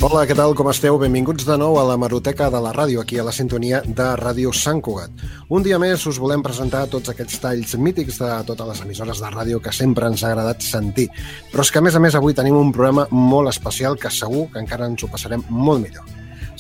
Hola, 0.04 0.26
què 0.28 0.34
tal, 0.36 0.52
com 0.52 0.68
esteu? 0.68 0.98
Benvinguts 1.00 1.46
de 1.48 1.54
nou 1.56 1.78
a 1.80 1.84
la 1.88 1.94
Maroteca 1.96 2.50
de 2.52 2.58
la 2.60 2.74
Ràdio, 2.76 3.00
aquí 3.00 3.16
a 3.16 3.22
la 3.24 3.32
sintonia 3.32 3.78
de 3.86 4.08
Ràdio 4.20 4.50
Sant 4.52 4.82
Cugat. 4.84 5.22
Un 5.48 5.64
dia 5.64 5.78
més 5.80 6.02
us 6.10 6.18
volem 6.20 6.42
presentar 6.44 6.82
tots 6.92 7.08
aquests 7.08 7.40
talls 7.40 7.72
mítics 7.80 8.18
de 8.20 8.28
totes 8.44 8.68
les 8.68 8.82
emissores 8.84 9.22
de 9.24 9.30
ràdio 9.32 9.62
que 9.64 9.72
sempre 9.72 10.10
ens 10.12 10.20
ha 10.20 10.34
agradat 10.34 10.60
sentir. 10.60 11.06
Però 11.54 11.64
és 11.64 11.72
que, 11.72 11.80
a 11.80 11.86
més 11.86 11.96
a 11.96 12.02
més, 12.04 12.18
avui 12.20 12.36
tenim 12.36 12.58
un 12.60 12.74
programa 12.76 13.06
molt 13.16 13.48
especial 13.54 13.96
que 13.96 14.12
segur 14.12 14.50
que 14.52 14.60
encara 14.60 14.90
ens 14.92 15.06
ho 15.06 15.08
passarem 15.08 15.46
molt 15.48 15.86
millor. 15.86 16.04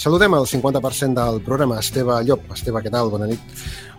Saludem 0.00 0.40
el 0.40 0.48
50% 0.48 1.12
del 1.20 1.42
programa, 1.44 1.82
Esteve 1.84 2.16
Llop. 2.24 2.48
Esteve, 2.56 2.80
què 2.80 2.90
tal? 2.90 3.12
Bona 3.12 3.28
nit. 3.28 3.44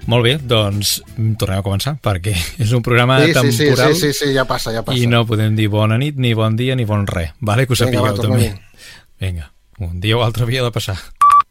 Molt 0.10 0.25
bé, 0.25 0.36
doncs 0.42 1.00
tornem 1.40 1.62
a 1.62 1.64
començar, 1.66 1.96
perquè 2.02 2.34
és 2.66 2.74
un 2.74 2.82
programa 2.86 3.22
Sí, 3.22 3.32
sí, 3.34 3.52
sí, 3.52 3.70
temporal 3.70 3.94
sí, 3.94 4.02
sí, 4.02 4.14
sí, 4.25 4.34
ja 4.36 4.46
passa, 4.50 4.74
ja 4.74 4.84
passa. 4.86 4.98
i 4.98 5.08
no 5.10 5.24
podem 5.25 5.56
dir 5.58 5.70
bona 5.70 5.98
nit, 6.02 6.18
ni 6.18 6.34
bon 6.38 6.58
dia, 6.58 6.75
ni 6.78 6.86
bon 6.86 7.06
res. 7.10 7.32
Vale, 7.42 7.66
que 7.66 7.74
ho 7.74 7.80
Vinga, 7.80 8.02
va, 8.02 8.10
sapigueu 8.10 8.22
torna-hi. 8.22 8.52
també. 8.52 8.66
Vinga, 9.20 9.54
un 9.80 10.00
dia 10.02 10.18
o 10.18 10.24
altre 10.24 10.44
havia 10.44 10.64
de 10.64 10.72
passar. 10.72 10.98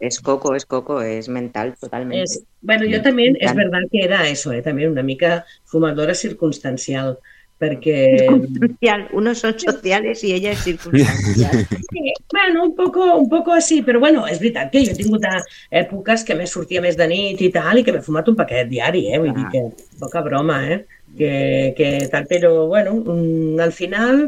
Es 0.00 0.20
coco, 0.20 0.54
es 0.54 0.66
coco, 0.66 1.00
es 1.00 1.28
mental 1.28 1.74
totalmente. 1.80 2.24
Es, 2.24 2.42
bueno, 2.60 2.84
yo 2.84 3.00
también, 3.00 3.36
es 3.40 3.54
Mental. 3.54 3.70
verdad 3.70 3.88
que 3.90 4.04
era 4.04 4.28
eso, 4.28 4.52
eh, 4.52 4.60
también 4.60 4.90
una 4.90 5.02
mica 5.02 5.46
fumadora 5.64 6.14
circunstancial, 6.14 7.18
perquè... 7.58 8.18
Circunstancial. 8.18 9.08
Unos 9.12 9.38
son 9.38 9.58
sociales 9.58 10.24
i 10.24 10.34
ella 10.34 10.52
és 10.52 10.64
circunstancial. 10.64 11.66
Sí, 11.94 12.12
bueno, 12.32 12.64
un 12.64 12.74
poco, 12.74 13.14
un 13.16 13.28
poco 13.28 13.52
así, 13.52 13.80
però 13.82 14.00
bueno, 14.00 14.26
és 14.26 14.40
veritat 14.42 14.72
que 14.72 14.82
jo 14.84 14.92
he 14.92 14.98
tingut 14.98 15.24
èpoques 15.70 16.24
que 16.26 16.34
m'he 16.34 16.48
sortia 16.50 16.82
més 16.82 16.98
de 16.98 17.06
nit 17.08 17.40
i 17.40 17.52
tal, 17.54 17.78
i 17.78 17.84
que 17.86 17.94
m'he 17.94 18.02
fumat 18.02 18.28
un 18.28 18.36
paquet 18.36 18.68
diari, 18.68 19.06
eh? 19.12 19.20
Vull 19.22 19.32
dir 19.36 19.46
que 19.52 19.62
poca 20.02 20.24
broma, 20.26 20.58
eh? 20.66 20.80
Que, 21.16 21.72
que 21.78 22.08
tal, 22.10 22.26
però 22.26 22.66
bueno, 22.66 22.96
mm, 22.98 23.60
al 23.62 23.72
final 23.72 24.24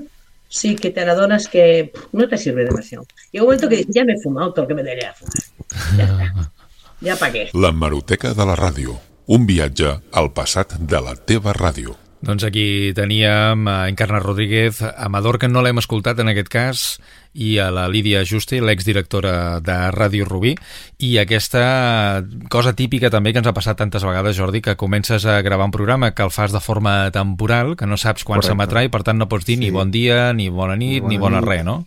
sí 0.48 0.76
que 0.76 0.90
te 0.90 1.00
adonas 1.00 1.48
que 1.48 1.92
no 2.12 2.28
te 2.28 2.38
sirve 2.38 2.64
demasiado. 2.64 3.06
Llega 3.32 3.44
un 3.44 3.48
momento 3.48 3.68
que 3.68 3.76
dices, 3.76 3.94
ya 3.94 4.04
me 4.04 4.14
he 4.14 4.20
fumado 4.22 4.52
todo 4.52 4.64
lo 4.64 4.68
que 4.68 4.74
me 4.74 4.82
debería 4.82 5.14
fumar. 5.14 5.34
Ya 5.96 6.04
está. 6.04 6.52
Ya 6.98 7.14
pa' 7.14 7.30
qué. 7.30 7.50
La 7.52 7.72
Maroteca 7.72 8.32
de 8.32 8.46
la 8.46 8.54
Ràdio. 8.56 8.96
Un 9.26 9.44
viatge 9.44 9.90
al 10.12 10.30
passat 10.32 10.78
de 10.78 11.00
la 11.02 11.12
teva 11.14 11.52
ràdio. 11.52 11.92
Doncs 12.24 12.46
aquí 12.48 12.94
teníem 12.96 13.68
a 13.68 13.88
Encarna 13.90 14.18
Rodríguez, 14.18 14.80
Amador, 14.82 15.36
que 15.38 15.50
no 15.52 15.60
l'hem 15.62 15.76
escoltat 15.78 16.18
en 16.22 16.30
aquest 16.32 16.48
cas, 16.48 16.84
i 17.36 17.58
a 17.60 17.68
la 17.70 17.84
Lídia 17.92 18.22
Juste, 18.24 18.56
l'exdirectora 18.64 19.60
de 19.60 19.76
Ràdio 19.92 20.24
Rubí, 20.24 20.54
i 21.04 21.10
aquesta 21.20 22.24
cosa 22.48 22.72
típica 22.72 23.10
també 23.12 23.34
que 23.34 23.42
ens 23.42 23.50
ha 23.50 23.54
passat 23.56 23.76
tantes 23.82 24.06
vegades, 24.08 24.38
Jordi, 24.38 24.62
que 24.64 24.78
comences 24.80 25.26
a 25.28 25.42
gravar 25.44 25.68
un 25.68 25.76
programa 25.76 26.14
que 26.16 26.24
el 26.24 26.32
fas 26.32 26.56
de 26.56 26.62
forma 26.64 27.10
temporal, 27.12 27.76
que 27.76 27.86
no 27.86 28.00
saps 28.00 28.24
quan 28.24 28.40
s'emetrà 28.40 28.86
i 28.86 28.92
per 28.92 29.02
tant 29.04 29.20
no 29.20 29.28
pots 29.28 29.44
dir 29.44 29.58
sí. 29.60 29.66
ni 29.66 29.70
bon 29.74 29.92
dia, 29.92 30.32
ni 30.32 30.48
bona 30.48 30.76
nit, 30.80 31.04
ni 31.04 31.20
bona, 31.20 31.42
nit. 31.44 31.50
res, 31.52 31.66
no? 31.68 31.82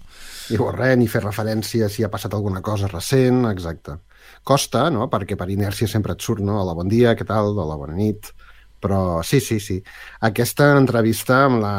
Ni 0.50 0.58
bo 0.58 0.70
res, 0.74 0.96
ni 0.98 1.10
fer 1.10 1.24
referència 1.26 1.90
si 1.90 2.06
ha 2.06 2.10
passat 2.14 2.34
alguna 2.38 2.62
cosa 2.62 2.88
recent, 2.90 3.48
exacte. 3.50 3.98
Costa, 4.46 4.88
no?, 4.94 5.10
perquè 5.10 5.36
per 5.38 5.50
inèrcia 5.50 5.90
sempre 5.90 6.14
et 6.14 6.22
surt, 6.22 6.46
no?, 6.46 6.62
hola, 6.62 6.78
bon 6.78 6.90
dia, 6.90 7.18
què 7.18 7.26
tal, 7.26 7.58
hola, 7.58 7.82
bona 7.82 7.98
nit... 7.98 8.32
Però 8.80 9.22
sí, 9.28 9.40
sí, 9.44 9.60
sí. 9.60 9.82
Aquesta 10.24 10.70
entrevista 10.80 11.42
amb 11.48 11.60
la 11.64 11.74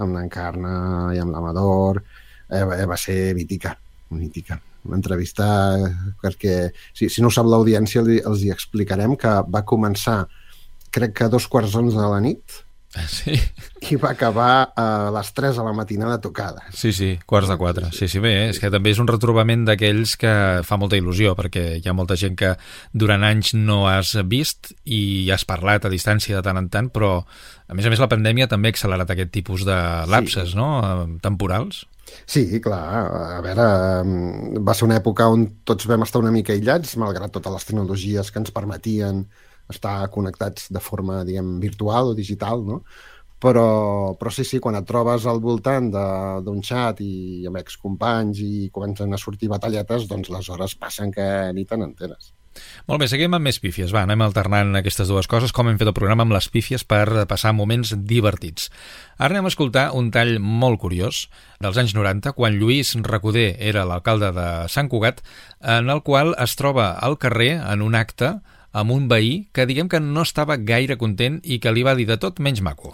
amb 0.00 0.14
l'Encarna 0.16 0.72
i 1.14 1.20
amb 1.20 1.34
l'Amador 1.34 2.00
eh, 2.00 2.62
va- 2.64 2.96
ser 2.96 3.34
mítica, 3.36 3.74
mítica. 4.10 4.56
Una 4.88 4.96
entrevista 4.96 5.48
eh, 5.76 5.90
perquè, 6.22 6.54
si, 6.96 7.10
si 7.12 7.20
no 7.20 7.28
ho 7.28 7.34
sap 7.34 7.46
l'audiència, 7.50 8.00
els 8.00 8.42
hi 8.46 8.50
explicarem 8.54 9.16
que 9.20 9.34
va 9.52 9.64
començar, 9.68 10.22
crec 10.90 11.12
que 11.18 11.24
a 11.26 11.28
dos 11.28 11.46
quarts 11.52 11.74
d'onze 11.76 11.98
de 11.98 12.08
la 12.08 12.20
nit, 12.24 12.62
Sí. 13.08 13.34
i 13.92 13.96
va 14.00 14.14
acabar 14.14 14.72
a 14.74 14.86
les 15.14 15.28
3 15.36 15.58
a 15.60 15.64
la 15.66 15.74
matinada 15.76 16.18
tocada. 16.24 16.64
Sí, 16.74 16.92
sí, 16.96 17.10
quarts 17.28 17.50
de 17.50 17.56
quatre. 17.60 17.90
Sí, 17.92 18.08
sí, 18.08 18.18
bé, 18.18 18.48
és 18.48 18.58
que 18.58 18.70
també 18.72 18.90
és 18.94 18.98
un 19.02 19.08
retrobament 19.10 19.66
d'aquells 19.68 20.16
que 20.18 20.32
fa 20.66 20.78
molta 20.80 20.96
il·lusió, 20.98 21.34
perquè 21.38 21.66
hi 21.78 21.86
ha 21.88 21.94
molta 21.96 22.16
gent 22.18 22.34
que 22.40 22.54
durant 22.92 23.26
anys 23.28 23.52
no 23.54 23.84
has 23.90 24.14
vist 24.26 24.72
i 24.84 25.28
has 25.34 25.44
parlat 25.48 25.84
a 25.84 25.92
distància 25.92 26.38
de 26.38 26.42
tant 26.42 26.58
en 26.58 26.70
tant, 26.72 26.88
però 26.90 27.20
a 27.68 27.76
més 27.76 27.86
a 27.86 27.92
més 27.92 28.00
la 28.00 28.08
pandèmia 28.10 28.48
també 28.48 28.72
ha 28.72 28.74
accelerat 28.76 29.12
aquest 29.12 29.30
tipus 29.36 29.68
de 29.68 29.78
lapses, 30.08 30.56
no?, 30.56 30.68
Eh, 30.78 31.18
temporals. 31.22 31.84
Sí, 32.24 32.60
clar, 32.64 32.80
a 33.36 33.40
veure, 33.44 33.66
va 34.64 34.74
ser 34.74 34.86
una 34.86 34.96
època 34.96 35.26
on 35.28 35.44
tots 35.68 35.86
vam 35.88 36.06
estar 36.06 36.22
una 36.22 36.32
mica 36.32 36.54
aïllats, 36.54 36.96
malgrat 36.96 37.32
totes 37.34 37.52
les 37.52 37.68
tecnologies 37.68 38.30
que 38.32 38.40
ens 38.40 38.52
permetien 38.54 39.26
estar 39.72 40.00
connectats 40.14 40.68
de 40.74 40.82
forma, 40.82 41.22
diguem, 41.28 41.58
virtual 41.62 42.12
o 42.12 42.16
digital, 42.18 42.64
no? 42.66 42.82
Però, 43.38 44.16
però 44.18 44.32
sí, 44.34 44.42
sí, 44.42 44.58
quan 44.58 44.74
et 44.74 44.86
trobes 44.88 45.28
al 45.30 45.38
voltant 45.38 45.92
d'un 45.94 46.58
xat 46.66 47.04
i 47.04 47.46
amb 47.46 47.60
excompanys 47.60 48.40
i 48.42 48.66
comencen 48.74 49.14
a 49.14 49.20
sortir 49.20 49.50
batalletes, 49.52 50.08
doncs 50.10 50.32
les 50.34 50.50
hores 50.50 50.74
passen 50.74 51.14
que 51.14 51.28
ni 51.54 51.62
te 51.64 51.78
n'enteres. 51.78 52.32
Molt 52.88 53.02
bé, 53.02 53.08
seguim 53.10 53.34
amb 53.36 53.46
més 53.46 53.60
pífies. 53.62 53.92
Va, 53.94 54.02
anem 54.06 54.22
alternant 54.24 54.74
aquestes 54.80 55.10
dues 55.10 55.28
coses, 55.30 55.52
com 55.54 55.68
hem 55.70 55.78
fet 55.80 55.90
el 55.90 55.96
programa 55.96 56.24
amb 56.26 56.34
les 56.34 56.48
pífies 56.52 56.84
per 56.88 57.26
passar 57.30 57.52
moments 57.56 57.92
divertits. 58.10 58.72
Ara 59.18 59.36
anem 59.36 59.48
a 59.48 59.52
escoltar 59.52 59.88
un 59.98 60.10
tall 60.14 60.38
molt 60.42 60.80
curiós 60.82 61.26
dels 61.62 61.78
anys 61.80 61.94
90, 61.96 62.34
quan 62.38 62.58
Lluís 62.58 62.94
Recoder 63.06 63.52
era 63.70 63.86
l'alcalde 63.88 64.32
de 64.36 64.48
Sant 64.72 64.90
Cugat, 64.90 65.22
en 65.62 65.92
el 65.92 66.02
qual 66.02 66.34
es 66.38 66.56
troba 66.58 66.92
al 66.96 67.18
carrer 67.22 67.56
en 67.60 67.84
un 67.86 67.98
acte 67.98 68.38
amb 68.78 68.92
un 68.94 69.08
veí 69.10 69.48
que 69.52 69.66
diguem 69.66 69.88
que 69.90 70.00
no 70.00 70.22
estava 70.22 70.56
gaire 70.56 70.96
content 71.00 71.40
i 71.44 71.58
que 71.62 71.72
li 71.74 71.82
va 71.86 71.96
dir 71.98 72.06
de 72.06 72.16
tot 72.22 72.38
menys 72.38 72.60
maco. 72.62 72.92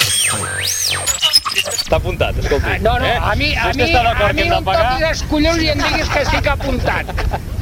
Està 1.64 1.96
apuntat, 1.96 2.36
escolti. 2.40 2.66
Ah, 2.66 2.78
No, 2.82 2.94
no, 2.98 3.06
eh? 3.06 3.16
a 3.20 3.34
mi, 3.36 3.50
a 3.54 3.68
mi, 3.76 3.84
a 3.84 3.86
mi 3.86 4.34
que 4.34 4.42
hem 4.42 4.48
no 4.48 4.54
de 4.54 4.58
em 4.58 4.64
pagar? 4.64 4.84
toquis 4.90 5.04
els 5.08 5.22
collons 5.30 5.60
i 5.62 5.68
em 5.72 5.80
diguis 5.82 6.08
que 6.12 6.22
estic 6.24 6.48
apuntat. 6.52 7.12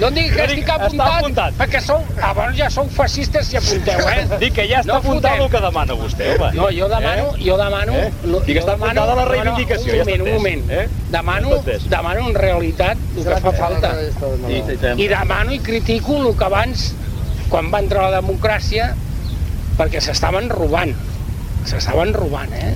No 0.00 0.08
em 0.08 0.14
diguis 0.16 0.32
que 0.37 0.44
estic 0.46 0.70
apuntat, 0.74 1.18
apuntat. 1.18 1.56
perquè 1.61 1.80
sou, 1.85 2.00
llavors 2.18 2.56
ja 2.58 2.68
sou 2.70 2.88
feixistes 2.96 3.46
si 3.50 3.58
apunteu, 3.61 4.00
eh? 4.12 4.24
Dic 4.42 4.54
que 4.58 4.66
ja 4.70 4.80
està 4.82 4.96
apuntat 4.98 5.38
el 5.42 5.50
que 5.52 5.61
demana 5.66 5.96
vostè, 5.98 6.30
home. 6.37 6.50
No, 6.58 6.70
jo 6.78 6.88
demano, 6.94 7.28
Eh? 7.37 7.44
jo 7.46 7.58
demano... 7.61 7.92
Eh? 7.98 8.08
lo- 8.24 8.42
I 8.46 8.48
que 8.54 8.58
està 8.62 8.74
demano- 8.78 9.02
apuntada 9.02 9.14
la 9.14 9.22
no, 9.22 9.28
no, 9.28 9.35
reivindicació, 9.35 9.92
un 9.92 9.98
ja 9.98 10.04
moment, 10.04 10.18
està 10.18 10.30
un 10.30 10.35
moment. 10.38 10.64
entès, 10.70 10.78
eh? 10.78 11.06
Demano, 11.12 11.48
Ja 11.66 11.78
demano 11.96 12.28
en 12.30 12.35
realitat 12.35 13.06
el 13.16 13.24
que 13.30 13.40
fa 13.46 13.52
falta. 13.52 13.94
I 14.96 15.08
demano 15.08 15.52
i 15.52 15.58
critico 15.61 16.18
el 16.28 16.37
que 16.37 16.44
abans, 16.48 16.92
quan 17.52 17.68
va 17.72 17.82
entrar 17.84 18.06
la 18.08 18.20
democràcia, 18.22 18.92
perquè 19.76 20.00
s'estaven 20.00 20.48
robant. 20.52 20.94
S'estaven 21.68 22.14
robant, 22.16 22.54
eh? 22.56 22.72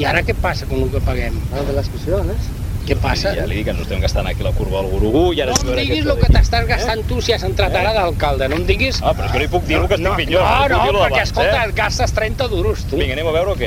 I 0.00 0.06
ara 0.08 0.24
què 0.24 0.34
passa 0.38 0.66
amb 0.66 0.78
el 0.80 0.88
que 0.94 1.02
paguem? 1.04 1.36
Ah, 1.52 1.62
de 1.68 1.76
les 1.76 1.92
prisiones. 1.92 2.48
Què 2.88 2.96
passa? 2.98 3.34
Ja 3.36 3.44
li 3.46 3.58
dic 3.58 3.68
que 3.68 3.74
ens 3.74 3.82
estem 3.84 4.00
gastant 4.02 4.26
aquí 4.30 4.42
la 4.42 4.54
curva 4.56 4.80
del 4.80 4.88
gurugú 4.94 5.24
i 5.36 5.42
ara... 5.44 5.54
No 5.60 5.74
em 5.74 5.82
diguis 5.82 6.08
el 6.08 6.16
que 6.22 6.30
t'estàs 6.32 6.66
gastant 6.70 7.04
tu 7.10 7.20
si 7.22 7.36
has 7.36 7.44
entrat 7.46 7.76
ara 7.76 7.92
d'alcalde, 7.94 8.48
no 8.50 8.62
em 8.62 8.66
diguis... 8.66 9.02
Ah, 9.04 9.12
però 9.14 9.28
és 9.28 9.34
que 9.34 9.42
no 9.42 9.46
hi 9.46 9.52
puc 9.52 9.68
dir 9.68 9.78
el 9.78 9.86
que 9.86 9.98
estic 10.00 10.08
no, 10.08 10.16
millor. 10.18 10.46
No, 10.48 10.68
no, 10.72 10.92
lo 10.96 11.04
perquè, 11.04 11.10
d'abans, 11.12 11.28
escolta, 11.28 11.64
eh? 11.66 11.74
gastes 11.82 12.16
30 12.16 12.48
duros, 12.56 12.86
tu. 12.88 12.98
Vinga, 13.02 13.18
anem 13.18 13.28
a 13.28 13.36
veure 13.36 13.52
o 13.52 13.58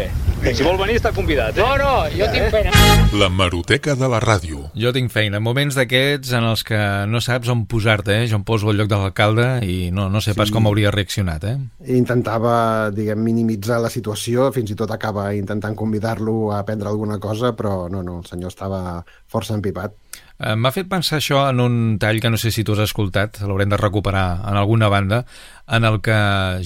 què? 0.44 0.54
Si 0.58 0.66
vol 0.66 0.78
venir 0.80 0.98
està 1.00 1.12
convidat, 1.16 1.56
eh? 1.58 1.64
No, 1.64 1.76
no, 1.80 1.92
jo 2.12 2.28
tinc 2.34 2.50
feina. 2.52 2.72
La 3.18 3.30
Maroteca 3.32 3.96
de 4.00 4.10
la 4.12 4.20
Ràdio. 4.24 4.66
Jo 4.80 4.92
tinc 4.96 5.12
feina. 5.14 5.40
Moments 5.44 5.78
d'aquests 5.78 6.34
en 6.38 6.48
els 6.50 6.64
que 6.68 6.80
no 7.10 7.22
saps 7.24 7.52
on 7.54 7.66
posar-te, 7.70 8.20
eh? 8.24 8.28
Jo 8.32 8.40
em 8.42 8.46
poso 8.48 8.70
al 8.72 8.78
lloc 8.80 8.90
de 8.92 9.00
l'alcalde 9.00 9.48
i 9.68 9.90
no, 9.96 10.10
no 10.12 10.22
sé 10.22 10.36
pas 10.36 10.50
Sí. 10.52 10.56
com 10.56 10.68
hauria 10.68 10.92
reaccionat, 10.92 11.44
eh? 11.48 11.56
Intentava, 11.96 12.92
diguem, 12.92 13.22
minimitzar 13.24 13.80
la 13.82 13.90
situació, 13.94 14.52
fins 14.52 14.72
i 14.74 14.76
tot 14.80 14.92
acaba 14.92 15.30
intentant 15.36 15.76
convidar-lo 15.80 16.52
a 16.52 16.64
prendre 16.68 16.90
alguna 16.92 17.20
cosa, 17.20 17.54
però 17.56 17.88
no, 17.90 18.04
no, 18.04 18.20
el 18.20 18.26
senyor 18.30 18.52
estava 18.52 19.04
força 19.28 19.56
empipat. 19.56 19.96
Eh, 20.40 20.56
M'ha 20.56 20.72
fet 20.74 20.88
pensar 20.90 21.20
això 21.20 21.44
en 21.50 21.60
un 21.62 21.76
tall 22.02 22.20
que 22.20 22.30
no 22.34 22.38
sé 22.42 22.50
si 22.52 22.64
tu 22.66 22.74
has 22.74 22.80
escoltat, 22.88 23.40
l'haurem 23.46 23.70
de 23.70 23.78
recuperar 23.78 24.42
en 24.50 24.58
alguna 24.58 24.90
banda, 24.90 25.26
en 25.68 25.86
el 25.86 26.02
que 26.02 26.16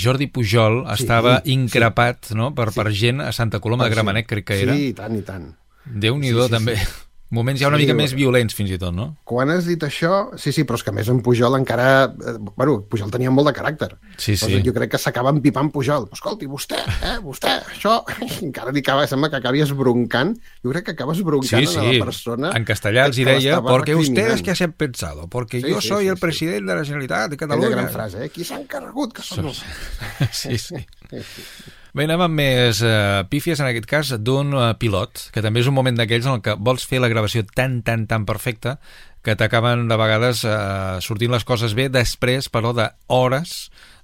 Jordi 0.02 0.28
Pujol 0.28 0.86
Sí, 0.96 1.04
estava 1.04 1.42
sí. 1.44 1.52
increpat 1.54 2.32
no? 2.34 2.54
per, 2.56 2.72
per 2.74 2.92
gent 2.94 3.22
a 3.22 3.32
Santa 3.32 3.60
Coloma 3.60 3.84
de 3.86 3.92
Sí. 3.92 3.96
Gramenet, 3.96 4.26
crec 4.28 4.46
que 4.48 4.62
era. 4.64 4.74
Sí, 4.74 4.88
i 4.90 4.94
tant, 4.94 5.16
i 5.18 5.22
tant. 5.22 5.50
Déu-n'hi-do, 5.86 6.48
Sí, 6.48 6.48
sí, 6.48 6.54
també. 6.54 6.78
sí. 6.78 6.86
Moments 7.30 7.60
ja 7.60 7.68
una 7.68 7.76
Sí, 7.78 7.84
mica 7.84 7.94
més 7.98 8.14
violents, 8.16 8.54
fins 8.56 8.70
i 8.72 8.78
tot, 8.80 8.94
no? 8.96 9.18
Quan 9.28 9.50
has 9.52 9.66
dit 9.68 9.82
això, 9.84 10.30
sí, 10.40 10.54
sí, 10.56 10.64
però 10.64 10.78
és 10.80 10.84
que 10.86 10.92
a 10.92 10.96
més 10.96 11.10
en 11.12 11.20
Pujol 11.22 11.58
encara... 11.60 12.06
eh, 12.08 12.38
Bueno, 12.56 12.78
Pujol 12.88 13.12
tenia 13.12 13.30
molt 13.36 13.50
de 13.50 13.54
caràcter. 13.58 13.90
Sí, 14.16 14.38
sí. 14.38 14.48
Doncs 14.54 14.64
jo 14.66 14.74
crec 14.74 14.92
que 14.94 14.98
s'acaba 15.02 15.34
empipant 15.36 15.68
Pujol. 15.74 16.08
Escolti, 16.16 16.48
vostè, 16.48 16.80
eh, 17.04 17.18
vostè, 17.24 17.58
això... 17.74 17.98
Encara 18.48 18.72
li 18.72 18.80
acaba, 18.80 19.04
sembla 19.12 19.30
que 19.30 19.42
acabi 19.42 19.60
esbroncant. 19.66 20.38
Jo 20.64 20.72
crec 20.72 20.86
que 20.88 20.96
acaba 20.96 21.12
esbroncant 21.18 21.68
Sí, 21.68 21.68
a 21.68 21.82
sí. 21.82 21.98
la 21.98 22.06
persona... 22.06 22.54
En 22.56 22.64
castellà 22.64 23.06
els 23.12 23.18
hi 23.20 23.26
deia, 23.28 23.60
ustedes 23.60 23.82
recriminant". 23.82 24.46
que 24.46 24.56
se 24.56 24.64
han 24.64 24.72
pensado, 24.74 25.28
porque 25.28 25.60
Sí, 25.60 25.68
yo 25.70 25.82
sí, 25.82 25.88
soy 25.90 26.04
sí, 26.06 26.10
el 26.10 26.16
sí. 26.16 26.22
presidente 26.22 26.72
de 26.72 26.78
la 26.80 26.86
Generalitat 26.86 27.30
de 27.30 27.36
Aquella 27.36 27.50
Catalunya. 27.58 27.76
gran 27.76 27.90
frase, 27.92 28.24
eh? 28.26 28.30
Qui 28.30 28.46
s'ha 28.48 28.62
encarregut 28.62 29.12
que 29.14 29.22
som 29.22 29.44
nosaltres? 29.44 30.32
Sí, 30.32 30.58
sí. 30.58 30.76
Bé, 31.98 32.06
anem 32.06 32.22
amb 32.22 32.38
més 32.38 32.78
uh, 32.86 33.24
pífies, 33.26 33.58
en 33.58 33.72
aquest 33.72 33.88
cas, 33.90 34.10
d'un 34.22 34.52
uh, 34.54 34.66
pilot, 34.78 35.32
que 35.34 35.42
també 35.42 35.64
és 35.64 35.70
un 35.72 35.74
moment 35.74 35.96
d'aquells 35.98 36.28
en 36.28 36.36
el 36.36 36.44
que 36.46 36.54
vols 36.62 36.84
fer 36.86 37.00
la 37.02 37.10
gravació 37.10 37.42
tan, 37.58 37.80
tan, 37.82 38.04
tan 38.06 38.28
perfecta 38.30 38.76
que 39.26 39.34
t'acaben 39.34 39.88
de 39.90 39.98
vegades 39.98 40.44
uh, 40.46 41.00
sortint 41.02 41.34
les 41.34 41.48
coses 41.48 41.74
bé, 41.74 41.88
després, 41.90 42.52
però, 42.54 42.76
d'hores 42.78 43.56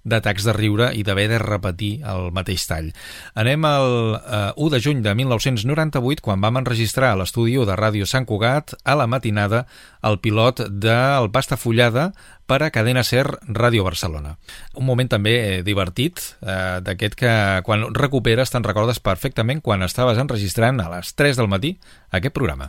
d'atacs 0.04 0.44
de 0.44 0.54
riure 0.56 0.89
i 0.96 1.04
d'haver 1.04 1.30
de 1.32 1.39
repetir 1.39 1.94
el 2.04 2.32
mateix 2.36 2.66
tall. 2.68 2.92
Anem 3.39 3.66
al 3.66 3.89
uh, 4.20 4.52
1 4.60 4.74
de 4.76 4.82
juny 4.84 5.02
de 5.06 5.16
1998, 5.16 6.24
quan 6.24 6.44
vam 6.44 6.60
enregistrar 6.60 7.13
a 7.13 7.20
l'estudi 7.20 7.54
de 7.54 7.76
Ràdio 7.78 8.08
Sant 8.10 8.26
Cugat, 8.26 8.74
a 8.84 8.96
la 9.00 9.08
matinada, 9.08 9.66
el 10.04 10.20
pilot 10.20 10.66
del 10.70 11.30
Pasta 11.32 11.56
Fullada 11.58 12.12
per 12.46 12.62
a 12.63 12.72
Cadena 12.72 13.04
Ser 13.08 13.24
Ràdio 13.48 13.86
Barcelona. 13.86 14.36
Un 14.76 14.86
moment 14.86 15.08
també 15.10 15.34
eh, 15.39 15.62
divertit, 15.63 16.20
eh, 16.42 16.82
d'aquest 16.84 17.16
que 17.16 17.34
quan 17.63 17.88
recuperes 17.96 18.52
te'n 18.52 18.66
recordes 18.66 19.00
perfectament 19.00 19.62
quan 19.62 19.84
estaves 19.86 20.20
enregistrant 20.20 20.82
a 20.84 20.89
les 20.98 21.13
3 21.16 21.39
del 21.39 21.48
matí 21.48 21.78
aquest 22.12 22.36
programa. 22.36 22.68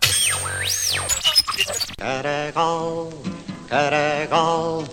Caragol, 1.99 3.11
caragol, 3.71 4.85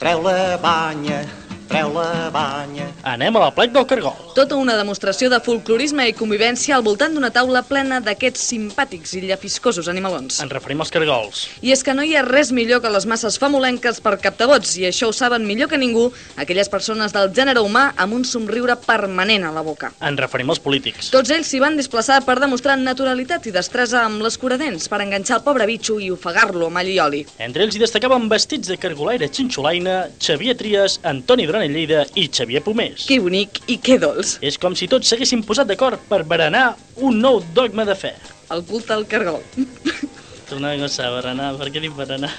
treu 0.00 0.22
la 0.24 0.56
banya, 0.62 1.22
treu 1.68 1.92
la 1.94 2.30
banya, 2.34 2.88
Anem 3.04 3.36
a 3.36 3.40
la 3.42 3.50
plec 3.54 3.72
del 3.74 3.84
Cargol. 3.86 4.16
Tota 4.34 4.56
una 4.56 4.74
demostració 4.78 5.28
de 5.28 5.38
folclorisme 5.44 6.06
i 6.08 6.14
convivència 6.16 6.74
al 6.76 6.82
voltant 6.86 7.12
d'una 7.14 7.28
taula 7.34 7.60
plena 7.68 8.00
d'aquests 8.02 8.42
simpàtics 8.50 9.12
i 9.18 9.20
llafiscosos 9.26 9.90
animalons. 9.92 10.38
Ens 10.42 10.52
referim 10.52 10.80
als 10.80 10.92
Cargols. 10.94 11.42
I 11.60 11.74
és 11.74 11.84
que 11.84 11.94
no 11.94 12.02
hi 12.02 12.14
ha 12.16 12.24
res 12.24 12.50
millor 12.56 12.80
que 12.82 12.90
les 12.92 13.06
masses 13.06 13.36
famolenques 13.38 14.00
per 14.04 14.16
captar-vots, 14.22 14.72
i 14.80 14.86
això 14.88 15.10
ho 15.10 15.14
saben 15.14 15.44
millor 15.46 15.68
que 15.70 15.78
ningú 15.80 16.06
aquelles 16.40 16.72
persones 16.72 17.12
del 17.12 17.30
gènere 17.36 17.62
humà 17.62 17.90
amb 18.00 18.16
un 18.16 18.24
somriure 18.24 18.76
permanent 18.86 19.44
a 19.44 19.52
la 19.54 19.62
boca. 19.66 19.92
Ens 20.00 20.20
referim 20.20 20.50
als 20.50 20.62
polítics. 20.64 21.12
Tots 21.14 21.34
ells 21.36 21.52
s'hi 21.52 21.60
van 21.62 21.76
desplaçar 21.76 22.22
per 22.24 22.38
demostrar 22.40 22.78
naturalitat 22.80 23.46
i 23.46 23.54
destresa 23.54 24.02
amb 24.08 24.24
l'escuradents 24.24 24.88
per 24.88 25.02
enganxar 25.04 25.38
el 25.42 25.46
pobre 25.46 25.68
bitxo 25.70 26.00
i 26.00 26.10
ofegar-lo 26.14 26.72
amb 26.72 26.80
all 26.80 26.90
i 26.90 26.98
oli. 27.04 27.22
Entre 27.38 27.68
ells 27.68 27.76
hi 27.76 27.84
destacaven 27.84 28.30
vestits 28.32 28.72
de 28.72 28.80
cargolaire 28.80 29.28
xinxolaina, 29.28 30.08
Xavier 30.18 30.56
Trias, 30.56 30.98
Antoni 31.04 31.46
Duran 31.54 31.70
i 31.70 31.70
Lleida 31.70 32.00
i 32.18 32.24
Xavier 32.26 32.64
Pomés. 32.66 33.04
Que 33.06 33.20
bonic 33.22 33.60
i 33.70 33.76
que 33.78 33.94
dolç. 34.02 34.40
És 34.42 34.56
com 34.58 34.74
si 34.74 34.88
tots 34.90 35.06
s'haguessin 35.06 35.44
posat 35.46 35.68
d'acord 35.70 36.00
per 36.08 36.24
berenar 36.26 36.72
un 36.96 37.20
nou 37.22 37.38
dogma 37.54 37.84
de 37.86 37.94
fe. 37.94 38.10
El 38.50 38.64
culte 38.66 38.90
al 38.96 39.04
cargol. 39.06 39.38
Tornar 40.50 40.72
a 40.74 40.80
gosar, 40.80 41.12
berenar, 41.14 41.52
per 41.60 41.68
què 41.70 41.82
dic 41.84 41.94
berenar? 41.94 42.32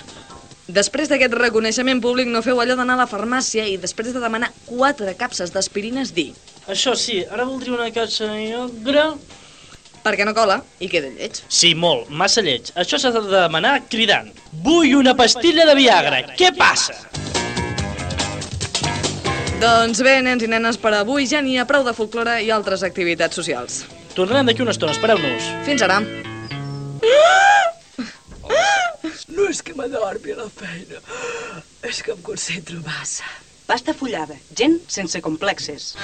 Després 0.68 1.08
d'aquest 1.08 1.38
reconeixement 1.40 2.02
públic 2.04 2.28
no 2.28 2.42
feu 2.44 2.60
allò 2.60 2.76
d'anar 2.76 2.98
a 2.98 3.04
la 3.06 3.08
farmàcia 3.08 3.64
i 3.72 3.78
després 3.80 4.12
de 4.12 4.20
demanar 4.20 4.52
quatre 4.66 5.14
capses 5.16 5.54
d'aspirines 5.54 6.12
dir 6.18 6.34
Això 6.68 6.96
sí, 6.98 7.22
ara 7.24 7.46
voldria 7.46 7.78
una 7.78 7.88
capsa 7.96 8.28
negra... 8.34 9.14
perquè 10.04 10.26
no 10.28 10.36
cola 10.36 10.60
i 10.84 10.90
queda 10.92 11.08
lleig. 11.14 11.40
Sí, 11.48 11.72
molt, 11.74 12.12
massa 12.12 12.44
lleig. 12.44 12.74
Això 12.76 13.00
s'ha 13.00 13.14
de 13.16 13.24
demanar 13.30 13.78
cridant. 13.88 14.28
Vull 14.68 14.92
una 15.00 15.16
pastilla 15.16 15.70
de 15.72 15.80
Viagra. 15.80 16.22
Què 16.36 16.52
passa? 16.58 17.00
Doncs 19.56 20.02
bé, 20.04 20.18
nens 20.20 20.44
i 20.44 20.48
nenes, 20.52 20.76
per 20.76 20.92
avui 20.98 21.24
ja 21.32 21.40
n'hi 21.40 21.54
ha 21.56 21.64
prou 21.68 21.84
de 21.88 21.94
folklore 21.96 22.34
i 22.44 22.50
altres 22.52 22.82
activitats 22.84 23.38
socials. 23.40 23.86
Tornarem 24.16 24.50
d'aquí 24.50 24.64
una 24.66 24.74
estona, 24.76 24.92
espereu-nos. 24.92 25.48
Fins 25.68 25.84
ara. 25.86 26.02
No 29.36 29.48
és 29.48 29.62
que 29.64 29.76
m'adormi 29.78 30.36
a 30.36 30.42
la 30.42 30.50
feina, 30.52 31.00
és 31.88 32.02
que 32.04 32.12
em 32.12 32.22
concentro 32.26 32.82
massa. 32.84 33.28
Pasta 33.66 33.96
fullada, 33.96 34.36
gent 34.52 34.80
sense 34.92 35.24
complexes. 35.24 35.96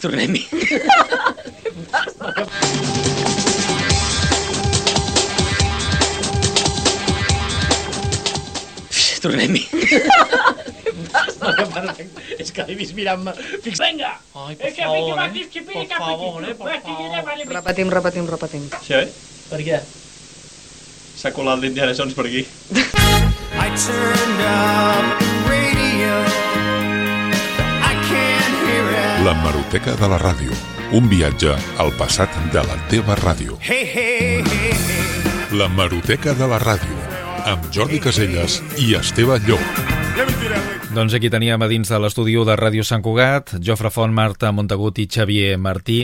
Tornem-hi. 0.00 0.46
Tornem-hi. 9.20 9.66
És 12.40 12.50
que 12.54 12.62
l'he 12.68 12.74
vist 12.78 12.94
mirant-me. 12.96 13.32
Fix... 13.64 13.78
Vinga! 13.80 14.12
Ai, 14.34 14.54
Eh, 14.58 14.72
que 14.72 14.82
piqui, 15.32 15.48
que 15.50 15.60
piqui. 15.66 15.86
Va, 15.90 15.96
que 15.96 16.00
allà, 16.00 16.06
vale, 16.58 16.80
piqui. 16.84 17.04
Repetim, 17.54 17.88
repetim, 17.92 18.24
repetim. 18.30 18.62
Sí, 18.84 18.94
oi? 18.96 19.06
Per 19.50 19.60
què? 19.66 19.78
S'ha 21.20 21.30
colat 21.36 21.58
l'Indiana 21.60 21.92
Jones 21.96 22.14
per 22.16 22.24
aquí. 22.30 22.40
I 22.40 22.42
turned 23.76 24.40
up 24.46 25.04
radio. 25.50 26.12
I 27.84 27.86
can't 28.08 28.56
hear 28.64 28.86
it. 28.94 29.16
La 29.26 29.34
Maroteca 29.42 29.92
de 30.00 30.06
la 30.14 30.18
Ràdio. 30.22 30.52
Un 30.96 31.04
viatge 31.12 31.52
al 31.78 31.90
passat 31.98 32.30
de 32.54 32.62
la 32.66 32.76
teva 32.90 33.14
ràdio. 33.20 33.52
Hey, 33.62 33.84
hey, 33.84 34.42
hey, 34.42 34.74
hey. 34.74 34.78
La 35.58 35.68
Maroteca 35.68 36.32
de 36.34 36.46
la 36.50 36.58
Ràdio. 36.62 36.96
Amb 37.48 37.70
Jordi 37.72 38.00
Caselles 38.02 38.58
i 38.76 38.94
Esteve 38.98 39.38
Llop. 39.46 39.80
Doncs 40.90 41.14
aquí 41.14 41.30
teníem 41.30 41.62
a 41.62 41.68
dins 41.70 41.88
de 41.88 41.98
l'estudi 42.02 42.34
de 42.34 42.56
Ràdio 42.58 42.82
Sant 42.82 43.02
Cugat, 43.02 43.54
Jofre 43.62 43.92
Font, 43.94 44.12
Marta 44.12 44.50
Montagut 44.50 44.98
i 44.98 45.06
Xavier 45.06 45.56
Martí, 45.56 46.00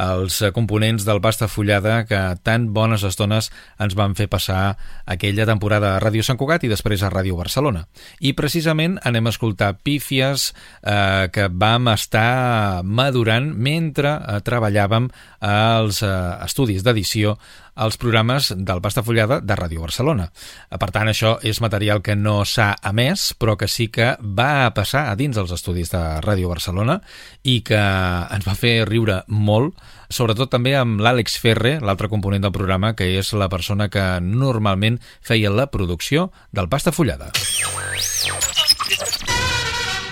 els 0.00 0.38
components 0.56 1.04
del 1.04 1.20
Pasta 1.20 1.48
Fullada 1.48 2.06
que 2.08 2.18
tan 2.42 2.70
bones 2.72 3.04
estones 3.04 3.50
ens 3.78 3.94
van 3.98 4.14
fer 4.16 4.30
passar 4.32 4.78
aquella 5.04 5.44
temporada 5.44 5.92
a 5.92 6.00
Ràdio 6.00 6.24
Sant 6.24 6.40
Cugat 6.40 6.64
i 6.64 6.72
després 6.72 7.02
a 7.02 7.12
Ràdio 7.12 7.36
Barcelona. 7.36 7.84
I 8.20 8.32
precisament 8.32 8.96
anem 9.04 9.28
a 9.28 9.34
escoltar 9.34 9.74
pífies 9.84 10.54
eh, 10.80 11.28
que 11.34 11.50
vam 11.52 11.92
estar 11.92 12.80
madurant 12.82 13.52
mentre 13.52 14.16
eh, 14.16 14.40
treballàvem 14.46 15.10
als 15.44 16.00
eh, 16.00 16.14
estudis 16.46 16.86
d'edició 16.86 17.36
als 17.80 17.96
programes 17.96 18.50
del 18.56 18.82
Pasta 18.84 19.02
Fullada 19.02 19.40
de 19.40 19.56
Ràdio 19.56 19.80
Barcelona. 19.80 20.28
Per 20.68 20.90
tant, 20.92 21.08
això 21.08 21.38
és 21.42 21.62
material 21.64 22.02
que 22.04 22.14
no 22.14 22.42
s'ha 22.44 22.74
emès, 22.90 23.30
però 23.40 23.56
que 23.56 23.70
sí 23.72 23.88
que 23.88 24.12
va 24.20 24.68
passar 24.76 25.06
a 25.08 25.16
dins 25.16 25.36
dels 25.36 25.54
estudis 25.56 25.92
de 25.94 26.02
Ràdio 26.20 26.52
Barcelona 26.52 26.98
i 27.42 27.62
que 27.64 27.80
ens 27.80 28.46
va 28.46 28.58
fer 28.58 28.84
riure 28.84 29.22
molt, 29.32 29.80
sobretot 30.12 30.52
també 30.52 30.76
amb 30.76 31.00
l'Àlex 31.00 31.40
Ferre, 31.40 31.78
l'altre 31.80 32.10
component 32.12 32.44
del 32.44 32.52
programa, 32.52 32.92
que 32.92 33.08
és 33.16 33.32
la 33.32 33.48
persona 33.48 33.88
que 33.88 34.04
normalment 34.20 35.00
feia 35.24 35.50
la 35.50 35.70
producció 35.72 36.28
del 36.52 36.68
Pasta 36.68 36.92
Fullada. 36.92 37.32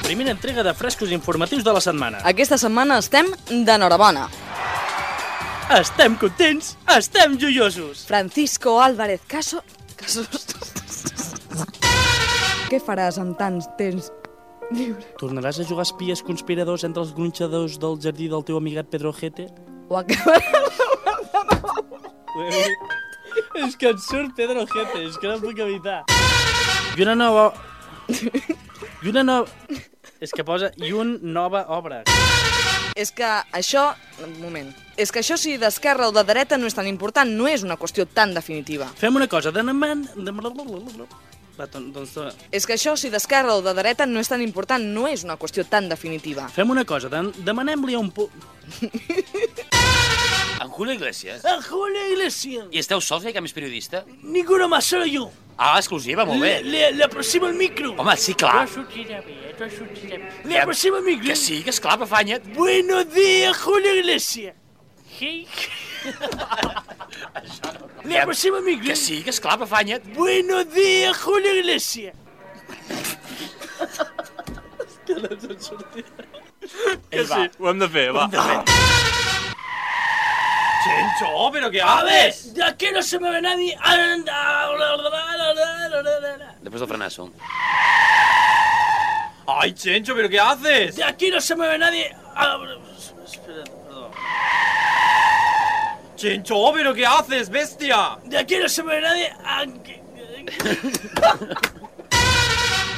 Primera 0.09 0.33
entrega 0.33 0.65
de 0.65 0.73
frescos 0.73 1.13
informatius 1.13 1.61
de 1.65 1.73
la 1.77 1.85
setmana. 1.85 2.25
Aquesta 2.25 2.57
setmana 2.57 2.97
estem 3.05 3.29
d'enhorabona. 3.69 4.31
Estem 5.69 6.15
contents, 6.17 6.79
estem 6.97 7.37
joiosos. 7.39 8.07
Francisco 8.07 8.81
Álvarez 8.81 9.21
Caso... 9.29 9.61
Casos... 10.01 10.25
Què 12.71 12.81
faràs 12.81 13.19
amb 13.21 13.37
tants 13.37 13.69
temps 13.77 14.09
lliure? 14.73 15.05
Tornaràs 15.21 15.61
a 15.61 15.67
jugar 15.69 15.85
espies 15.85 16.25
conspiradors 16.25 16.87
entre 16.89 17.05
els 17.05 17.13
gronxadors 17.13 17.77
del 17.83 18.01
jardí 18.01 18.31
del 18.33 18.47
teu 18.49 18.57
amigat 18.57 18.89
Pedro 18.89 19.13
Ojete? 19.13 19.51
O 19.93 20.01
acabaràs... 20.01 20.49
és 23.69 23.77
que 23.77 23.93
et 23.93 24.01
surt 24.09 24.33
Pedro 24.41 24.65
Ojete, 24.65 25.05
és 25.05 25.21
que 25.21 25.29
no 25.29 25.37
puc 25.45 25.61
evitar. 25.69 26.01
I 26.97 27.05
una 27.05 27.19
nova... 27.27 27.51
I 29.05 29.13
una 29.13 29.21
nova... 29.21 29.77
És 30.17 30.33
que 30.33 30.49
posa... 30.49 30.73
I 30.81 30.97
un 30.97 31.19
nova 31.37 31.67
obra. 31.77 32.07
És 32.99 33.13
que 33.15 33.27
això... 33.55 33.93
Un 34.25 34.33
moment. 34.43 34.73
És 34.99 35.13
que 35.15 35.21
això 35.23 35.37
si 35.39 35.55
d'esquerra 35.63 36.09
o 36.11 36.15
de 36.15 36.25
dreta 36.27 36.59
no 36.59 36.67
és 36.67 36.75
tan 36.75 36.89
important, 36.91 37.31
no 37.39 37.47
és 37.47 37.63
una 37.63 37.77
qüestió 37.79 38.03
tan 38.11 38.33
definitiva. 38.35 38.89
Fem 38.99 39.15
una 39.15 39.29
cosa, 39.31 39.53
demanem... 39.55 40.03
Va, 41.59 41.67
don- 41.67 41.89
doncs... 41.95 42.13
eh, 42.23 42.31
És 42.55 42.67
que 42.67 42.75
això 42.77 42.95
si 42.99 43.11
d'esquerra 43.11 43.57
o 43.59 43.63
de 43.63 43.73
dreta 43.75 44.07
no 44.07 44.21
és 44.23 44.29
tan 44.31 44.43
important, 44.43 44.83
no 44.95 45.07
és 45.11 45.25
una 45.27 45.37
qüestió 45.39 45.65
tan 45.67 45.89
definitiva. 45.91 46.47
Fem 46.55 46.71
una 46.71 46.85
cosa, 46.87 47.09
de 47.11 47.23
demanem-li 47.47 47.95
a 47.99 48.03
un... 48.03 48.13
En 50.61 50.69
Julio 50.69 50.95
Iglesias. 50.95 51.45
A 51.45 51.63
Julio 51.63 52.13
Iglesias. 52.13 52.67
I 52.73 52.79
esteu 52.79 53.01
sols, 53.01 53.25
eh, 53.25 53.33
que 53.33 53.41
més 53.41 53.53
periodista? 53.55 54.05
Ninguna 54.23 54.67
más, 54.69 54.85
solo 54.87 55.07
yo. 55.07 55.31
Ah, 55.57 55.79
exclusiva, 55.79 56.25
molt 56.25 56.41
bé. 56.41 56.63
Le, 56.63 56.71
le, 56.71 56.93
le 56.99 57.05
aproximo 57.05 57.47
el 57.47 57.55
micro. 57.55 57.95
Home, 57.99 58.17
sí, 58.17 58.35
clar. 58.35 58.65
Això 58.65 58.75
sortirà 58.81 59.21
bé, 59.27 59.37
això 59.53 59.69
sortirà 59.75 60.17
bé. 60.19 60.31
Le 60.51 60.59
aproximo 60.63 60.97
el 60.99 61.05
micro. 61.07 61.27
Que 61.29 61.37
sí, 61.37 61.63
que 61.63 61.71
esclar, 61.71 62.03
afanya't. 62.03 62.43
Buenos 62.55 63.13
días, 63.15 63.57
Julio 63.59 63.95
Iglesias. 63.95 64.55
Hey. 65.19 65.47
Le 68.05 68.19
aproximo 68.21 68.59
el 68.59 68.65
micro. 68.65 68.87
Que 68.87 68.97
sí, 68.97 69.23
que 69.23 69.31
esclar, 69.31 69.63
afanya't. 69.63 70.05
Buenos 70.15 70.73
días, 70.73 71.17
Julio 71.19 71.55
Iglesias. 71.55 72.15
que 75.07 75.15
no 75.15 75.29
ens 75.29 75.45
en 75.45 75.61
sortirà. 75.61 76.25
Que 77.11 77.25
sí, 77.27 77.51
ho 77.59 77.71
hem 77.71 77.79
de 77.83 77.89
fer, 77.89 78.13
va. 78.13 78.21
Ho 78.21 78.25
hem 78.27 78.31
de 78.37 78.43
fer. 78.43 78.65
Chencho, 80.89 81.51
pero 81.53 81.71
qué 81.71 81.83
A 81.83 82.03
ver, 82.03 82.31
haces? 82.31 82.55
de 82.55 82.65
aquí 82.65 82.87
no 82.93 83.03
se 83.03 83.19
me 83.19 83.31
ve 83.31 83.41
nadie. 83.43 83.77
Després 86.63 86.81
del 86.81 86.89
frenazo. 86.89 87.31
Ay, 89.47 89.73
Chencho, 89.73 90.15
pero 90.15 90.29
qué 90.29 90.41
haces? 90.41 90.97
De 90.97 91.05
aquí 91.05 91.31
no 91.31 91.41
se 91.41 91.55
me 91.57 91.69
ve 91.69 91.79
nadie. 91.79 92.07
Espera, 93.27 93.65
perdón. 93.85 94.11
Chencho, 96.17 96.73
pero 96.75 96.95
qué 96.95 97.07
haces, 97.07 97.49
bestia? 97.51 98.19
De 98.25 98.39
aquí 98.39 98.57
no 98.59 98.69
se 98.69 98.83
me 98.83 98.95
ve 98.95 99.01
nadie. 99.01 99.33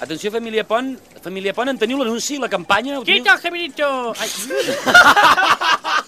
Atenció, 0.01 0.31
família 0.33 0.65
Pont. 0.67 0.99
Família 1.23 1.53
Pont, 1.53 1.69
en 1.69 1.79
teniu 1.79 1.99
l'anunci, 2.01 2.39
la 2.39 2.49
campanya? 2.49 3.01
Teniu? 3.01 3.05
Quita 3.05 3.35
el 3.35 3.41
caminito. 3.41 4.15
Ai. 4.19 4.31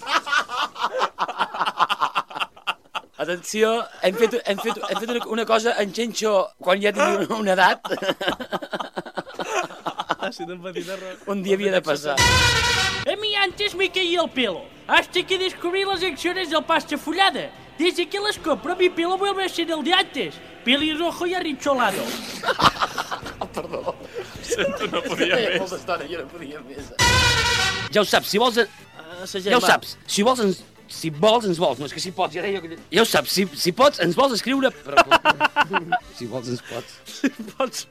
Atenció, 3.22 3.84
hem 4.02 4.16
fet, 4.18 4.34
hem 4.50 4.58
fet, 4.58 4.78
hem 4.88 4.98
fet 4.98 5.10
una, 5.12 5.20
una 5.36 5.44
cosa 5.46 5.76
en 5.78 5.92
Xenxo 5.94 6.32
quan 6.58 6.80
ja 6.82 6.90
tingui 6.96 7.22
una, 7.22 7.36
una 7.36 7.52
edat. 7.54 7.80
Ha 10.22 10.32
sido 10.32 10.54
un 10.54 10.62
petit 10.62 10.88
error. 10.88 11.18
Un 11.26 11.42
dia 11.42 11.54
havia 11.54 11.72
de 11.72 11.82
passar. 11.82 12.16
A 12.18 13.16
mí 13.16 13.34
antes 13.36 13.74
me 13.74 13.90
caía 13.90 14.22
el 14.22 14.30
pelo, 14.30 14.64
hasta 14.88 15.22
que 15.22 15.38
descubrí 15.38 15.84
las 15.84 16.02
acciones 16.02 16.50
del 16.50 16.64
pasta 16.64 16.98
fullada. 16.98 17.50
Desde 17.78 18.08
que 18.08 18.20
las 18.20 18.38
compró 18.38 18.76
mi 18.76 18.90
pelo 18.90 19.18
vuelve 19.18 19.44
a 19.44 19.48
ser 19.48 19.70
el 19.70 19.82
de 19.82 19.92
antes. 19.92 20.34
Pelirrojo 20.64 21.26
y 21.26 21.34
arrincholado. 21.34 22.02
Perdó. 23.52 23.94
Sento, 24.42 24.86
no 24.88 25.02
podia 25.02 25.36
més. 25.36 25.58
molta 25.60 25.78
estona, 25.78 26.06
jo 26.08 26.22
no 26.22 26.28
podia 26.30 26.60
més. 26.66 26.90
Ja 27.92 28.02
ho 28.02 28.06
saps, 28.08 28.30
si 28.32 28.40
vols... 28.40 28.58
sa 29.28 29.42
ja 29.44 29.58
ho 29.58 29.62
saps, 29.62 29.96
si 30.06 30.24
vols 30.26 30.40
ens... 30.44 30.62
Si 30.92 31.08
vols, 31.10 31.46
ens 31.48 31.58
vols. 31.60 31.78
No, 31.80 31.88
és 31.88 31.94
que 31.96 32.02
si 32.02 32.12
pots, 32.14 32.36
ja 32.36 32.42
deia. 32.44 32.60
Ja 32.92 33.02
ho 33.02 33.08
saps, 33.08 33.32
si, 33.32 33.46
si 33.58 33.72
pots, 33.76 34.00
ens 34.04 34.16
vols 34.18 34.34
escriure... 34.36 34.68
Però... 34.84 34.96
si 36.18 36.28
vols, 36.28 36.50
ens 36.52 36.62
pots. 36.68 36.98
Si 37.08 37.30
pots... 37.54 37.86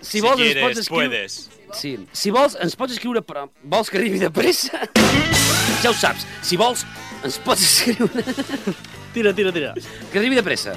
Si 0.00 0.16
Si 0.16 0.22
vols, 0.24 0.40
ens 0.40 0.46
quieres, 0.46 0.62
pots 0.64 0.82
escriure... 0.84 1.08
puedes. 1.10 1.36
Sí, 1.76 1.92
si 2.16 2.32
vols, 2.34 2.56
ens 2.64 2.74
pots 2.80 2.96
escriure, 2.96 3.22
però 3.22 3.44
vols 3.62 3.92
que 3.92 4.00
arribi 4.00 4.18
de 4.22 4.30
pressa? 4.34 4.86
ja 5.84 5.92
ho 5.92 5.94
saps, 5.94 6.24
si 6.46 6.58
vols, 6.60 6.86
ens 7.22 7.36
pots 7.44 7.66
escriure... 7.66 8.24
Tira, 9.10 9.34
tira, 9.34 9.50
tira. 9.50 9.74
Que 10.12 10.20
arribi 10.20 10.38
de 10.38 10.42
pressa. 10.46 10.76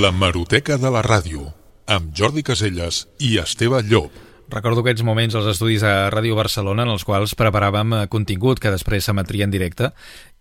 La 0.00 0.10
Maroteca 0.16 0.78
de 0.80 0.90
la 0.94 1.02
Ràdio, 1.04 1.44
amb 1.90 2.14
Jordi 2.16 2.42
Caselles 2.46 3.04
i 3.20 3.36
Esteve 3.42 3.82
Llop. 3.84 4.29
Recordo 4.50 4.82
aquests 4.82 5.04
moments 5.06 5.36
als 5.38 5.46
estudis 5.52 5.84
de 5.84 5.90
Ràdio 6.10 6.34
Barcelona 6.34 6.82
en 6.82 6.90
els 6.90 7.04
quals 7.06 7.36
preparàvem 7.38 7.92
eh, 7.94 8.00
contingut 8.10 8.58
que 8.58 8.72
després 8.74 9.06
s'emetria 9.06 9.46
en 9.46 9.52
directe 9.52 9.92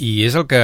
i 0.02 0.24
és 0.26 0.34
el 0.40 0.48
que 0.50 0.62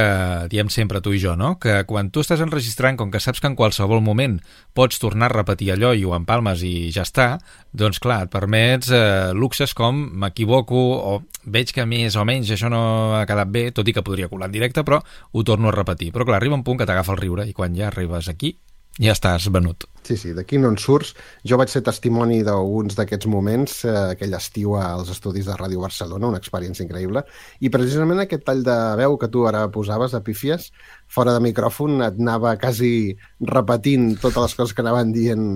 diem 0.50 0.66
sempre 0.72 0.98
tu 1.04 1.12
i 1.14 1.20
jo, 1.22 1.36
no? 1.38 1.52
Que 1.62 1.84
quan 1.86 2.10
tu 2.10 2.24
estàs 2.24 2.42
enregistrant, 2.42 2.98
com 2.98 3.12
que 3.14 3.22
saps 3.22 3.38
que 3.38 3.46
en 3.46 3.54
qualsevol 3.54 4.02
moment 4.02 4.40
pots 4.74 4.98
tornar 4.98 5.30
a 5.30 5.36
repetir 5.36 5.70
allò 5.76 5.94
i 5.94 6.02
ho 6.02 6.16
empalmes 6.18 6.66
i 6.66 6.90
ja 6.90 7.06
està, 7.06 7.28
doncs 7.70 8.02
clar, 8.02 8.24
et 8.26 8.34
permets 8.34 8.90
eh, 8.90 9.30
luxes 9.30 9.78
com 9.78 10.02
m'equivoco 10.18 10.82
o 10.98 11.16
veig 11.46 11.70
que 11.70 11.86
més 11.86 12.18
o 12.18 12.26
menys 12.26 12.50
això 12.50 12.72
no 12.72 12.82
ha 13.14 13.26
quedat 13.30 13.52
bé, 13.54 13.68
tot 13.70 13.86
i 13.86 13.94
que 13.94 14.02
podria 14.02 14.32
colar 14.32 14.50
en 14.50 14.58
directe, 14.58 14.82
però 14.82 14.98
ho 14.98 15.46
torno 15.46 15.70
a 15.70 15.76
repetir. 15.76 16.10
Però 16.10 16.26
clar, 16.26 16.42
arriba 16.42 16.58
un 16.58 16.66
punt 16.66 16.82
que 16.82 16.88
t'agafa 16.88 17.14
el 17.14 17.22
riure 17.22 17.46
i 17.46 17.54
quan 17.54 17.78
ja 17.78 17.92
arribes 17.92 18.26
aquí 18.32 18.56
ja 19.02 19.12
estàs 19.12 19.50
venut. 19.52 19.84
Sí, 20.06 20.14
sí, 20.16 20.32
d'aquí 20.36 20.58
no 20.62 20.70
en 20.70 20.76
surts. 20.78 21.12
Jo 21.46 21.58
vaig 21.58 21.70
ser 21.72 21.82
testimoni 21.84 22.42
d'alguns 22.46 22.94
d'aquests 22.96 23.26
moments, 23.30 23.80
eh, 23.84 23.94
aquell 24.14 24.36
estiu 24.38 24.76
als 24.78 25.10
estudis 25.10 25.48
de 25.48 25.56
Ràdio 25.58 25.82
Barcelona, 25.82 26.30
una 26.30 26.38
experiència 26.38 26.84
increïble, 26.86 27.24
i 27.60 27.72
precisament 27.74 28.22
aquest 28.22 28.44
tall 28.46 28.62
de 28.66 28.76
veu 29.02 29.18
que 29.18 29.28
tu 29.28 29.46
ara 29.50 29.66
posaves, 29.74 30.14
de 30.14 30.22
pífies, 30.22 30.70
fora 31.08 31.34
de 31.34 31.42
micròfon 31.42 32.02
et 32.06 32.20
anava 32.22 32.54
quasi 32.56 33.16
repetint 33.40 34.14
totes 34.20 34.42
les 34.46 34.54
coses 34.54 34.74
que 34.74 34.86
anaven 34.86 35.12
dient 35.12 35.48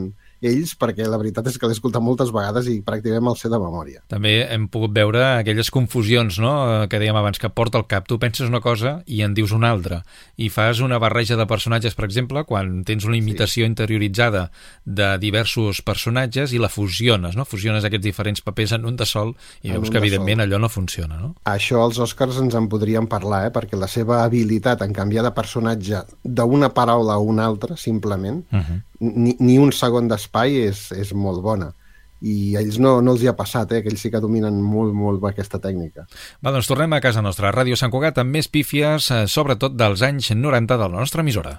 ells, 0.43 0.75
perquè 0.79 1.07
la 1.09 1.19
veritat 1.21 1.47
és 1.47 1.59
que 1.59 1.67
l'he 1.67 1.73
escoltat 1.77 2.03
moltes 2.03 2.31
vegades 2.33 2.67
i 2.69 2.81
pràcticament 2.83 3.25
me'l 3.25 3.37
sé 3.37 3.49
de 3.53 3.59
memòria. 3.61 4.03
També 4.09 4.47
hem 4.49 4.69
pogut 4.69 4.93
veure 4.97 5.23
aquelles 5.39 5.71
confusions 5.71 6.39
no? 6.39 6.83
eh, 6.85 6.89
que 6.89 6.99
dèiem 6.99 7.17
abans 7.17 7.39
que 7.39 7.51
porta 7.51 7.79
al 7.79 7.87
cap. 7.87 8.07
Tu 8.09 8.19
penses 8.19 8.49
una 8.49 8.61
cosa 8.61 9.03
i 9.07 9.23
en 9.23 9.35
dius 9.35 9.53
una 9.53 9.71
altra. 9.71 10.03
I 10.37 10.49
fas 10.49 10.81
una 10.81 10.99
barreja 10.99 11.37
de 11.37 11.47
personatges, 11.47 11.95
per 11.95 12.05
exemple, 12.05 12.45
quan 12.45 12.85
tens 12.85 13.05
una 13.05 13.17
imitació 13.17 13.65
sí. 13.65 13.69
interioritzada 13.71 14.51
de 14.85 15.19
diversos 15.19 15.83
personatges 15.83 16.53
i 16.53 16.59
la 16.59 16.69
fusiones, 16.69 17.37
no? 17.37 17.45
Fusiones 17.45 17.85
aquests 17.85 18.05
diferents 18.05 18.41
papers 18.41 18.73
en 18.73 18.87
un 18.87 18.97
de 18.97 19.07
sol 19.07 19.35
i 19.63 19.71
En 19.71 19.77
veus 19.81 19.91
que, 19.91 19.99
de 19.99 20.07
evidentment, 20.07 20.41
sol. 20.41 20.47
allò 20.49 20.59
no 20.59 20.69
funciona, 20.69 21.19
no? 21.21 21.35
Això 21.45 21.85
els 21.85 21.99
Oscars 21.99 22.39
ens 22.41 22.55
en 22.55 22.69
podríem 22.69 23.07
parlar, 23.07 23.47
eh? 23.49 23.53
perquè 23.55 23.77
la 23.79 23.89
seva 23.89 24.23
habilitat 24.25 24.83
en 24.83 24.93
canviar 24.97 25.25
de 25.25 25.33
personatge 25.37 26.05
d'una 26.25 26.71
paraula 26.75 27.15
a 27.15 27.19
una 27.19 27.47
altra, 27.47 27.77
simplement, 27.77 28.45
Uh 28.51 28.59
-huh. 28.59 28.81
Ni, 29.01 29.37
ni 29.41 29.59
un 29.59 29.73
segon 29.73 30.09
d'espai 30.11 30.61
és, 30.69 30.91
és 30.97 31.15
molt 31.17 31.43
bona. 31.45 31.73
I 32.21 32.57
a 32.57 32.61
ells 32.61 32.77
no, 32.83 32.99
no 33.01 33.15
els 33.15 33.25
hi 33.25 33.31
ha 33.31 33.37
passat, 33.37 33.73
eh? 33.73 33.81
que 33.81 33.89
ells 33.89 34.05
sí 34.05 34.11
que 34.13 34.21
dominen 34.21 34.61
molt, 34.61 34.93
molt 34.93 35.25
aquesta 35.25 35.61
tècnica. 35.63 36.05
Va, 36.45 36.53
doncs 36.53 36.69
tornem 36.69 36.93
a 36.93 37.01
casa 37.01 37.25
nostra, 37.25 37.53
Ràdio 37.57 37.81
Sant 37.81 37.93
Cugat, 37.93 38.21
amb 38.21 38.37
més 38.37 38.51
pífies, 38.53 39.09
eh, 39.15 39.25
sobretot 39.25 39.79
dels 39.81 40.05
anys 40.05 40.35
90 40.37 40.77
de 40.77 40.87
la 40.87 41.01
nostra 41.01 41.25
emissora. 41.25 41.57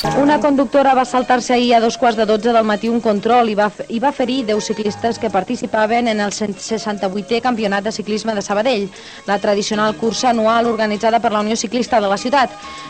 Una 0.00 0.40
conductora 0.40 0.94
va 0.94 1.04
saltar-se 1.04 1.52
ahir 1.52 1.74
a 1.74 1.80
dos 1.80 1.98
quarts 2.00 2.16
de 2.16 2.24
dotze 2.24 2.54
del 2.56 2.64
matí 2.64 2.88
un 2.88 3.02
control 3.04 3.50
i 3.52 3.56
va, 3.58 3.66
i 3.92 3.98
va 4.00 4.14
ferir 4.16 4.46
10 4.48 4.64
ciclistes 4.70 5.18
que 5.20 5.28
participaven 5.28 6.08
en 6.08 6.22
el 6.24 6.32
168è 6.32 7.42
Campionat 7.44 7.84
de 7.84 7.92
Ciclisme 7.92 8.34
de 8.34 8.40
Sabadell, 8.40 8.88
la 9.26 9.38
tradicional 9.38 9.96
cursa 10.00 10.30
anual 10.30 10.72
organitzada 10.72 11.20
per 11.20 11.32
la 11.32 11.44
Unió 11.44 11.56
Ciclista 11.56 12.00
de 12.00 12.08
la 12.08 12.16
ciutat. 12.16 12.48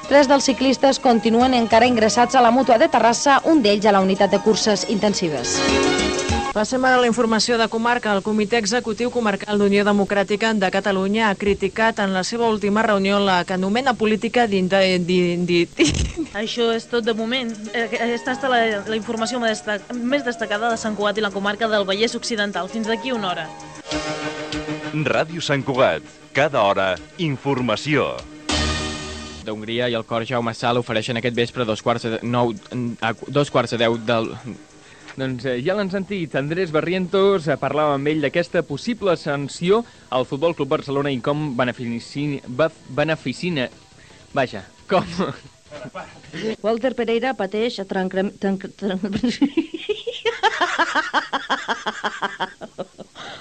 Tres 0.09 0.31
dels 0.31 0.47
ciclistes 0.47 1.03
continuen 1.03 1.55
encara 1.59 1.91
ingressats 1.91 2.39
a 2.39 2.47
la 2.47 2.55
mútua 2.55 2.79
de 2.79 2.89
Terrassa, 2.89 3.41
un 3.45 3.63
d'ells 3.63 3.91
a 3.91 3.97
la 3.99 4.07
unitat 4.07 4.31
de 4.31 4.39
curses 4.47 4.87
intensives. 4.89 5.59
Passem 6.53 6.83
a 6.85 6.97
la 6.99 7.07
informació 7.07 7.57
de 7.61 7.69
comarca. 7.71 8.11
El 8.17 8.25
Comitè 8.27 8.59
Executiu 8.59 9.11
Comarcal 9.15 9.59
d'Unió 9.61 9.85
Democràtica 9.87 10.51
de 10.59 10.71
Catalunya 10.75 11.29
ha 11.31 11.37
criticat 11.39 12.01
en 12.03 12.11
la 12.13 12.25
seva 12.27 12.49
última 12.51 12.83
reunió 12.83 13.21
la 13.23 13.45
que 13.47 13.55
anomena 13.55 13.95
política 13.95 14.49
d'identitat. 14.51 15.79
Això 16.43 16.73
és 16.75 16.89
tot 16.91 17.07
de 17.07 17.15
moment. 17.15 17.53
Eh, 17.73 17.87
Aquesta 17.87 18.35
estat 18.35 18.51
la, 18.51 18.61
la 18.83 18.99
informació 18.99 19.39
més 19.43 19.61
destac- 19.63 19.95
més 19.95 20.27
destacada 20.27 20.73
de 20.75 20.79
Sant 20.81 20.99
Cugat 20.99 21.19
i 21.19 21.25
la 21.25 21.31
comarca 21.31 21.69
del 21.71 21.87
Vallès 21.87 22.17
Occidental. 22.19 22.69
Fins 22.69 22.91
d'aquí 22.91 23.13
una 23.15 23.31
hora. 23.31 23.47
Ràdio 25.07 25.41
Sant 25.43 25.63
Cugat. 25.63 26.03
Cada 26.35 26.63
hora, 26.67 26.97
informació. 27.19 28.17
d'Hongria 29.41 29.87
i 29.89 29.95
el 29.97 30.03
cor 30.05 30.27
Jaume 30.29 30.53
Sal 30.55 30.77
ofereixen 30.77 31.17
aquest 31.17 31.35
vespre 31.35 31.65
dos 31.65 31.81
quarts 31.83 32.03
de 32.05 32.19
nou, 32.23 32.51
a 33.01 33.15
dos 33.27 33.51
quarts 33.51 33.73
de 33.73 33.79
deu 33.81 33.97
del... 33.97 34.29
Doncs 35.19 35.45
eh, 35.49 35.59
ja 35.65 35.75
l'han 35.75 35.91
sentit, 35.91 36.35
Andrés 36.39 36.71
Barrientos 36.75 37.49
eh, 37.49 37.57
parlava 37.61 37.97
amb 37.97 38.11
ell 38.11 38.23
d'aquesta 38.23 38.63
possible 38.67 39.17
sanció 39.19 39.83
al 40.11 40.27
Futbol 40.29 40.55
Club 40.55 40.71
Barcelona 40.77 41.11
i 41.11 41.21
com 41.25 41.57
beneficina... 41.59 42.71
beneficina. 42.89 43.69
Vaja, 44.33 44.63
com... 44.91 45.05
Walter 46.63 46.95
Pereira 46.99 47.35
pateix 47.39 47.81
trencament... 47.91 48.33
Trenc, 48.39 48.69
trenc... 48.79 49.11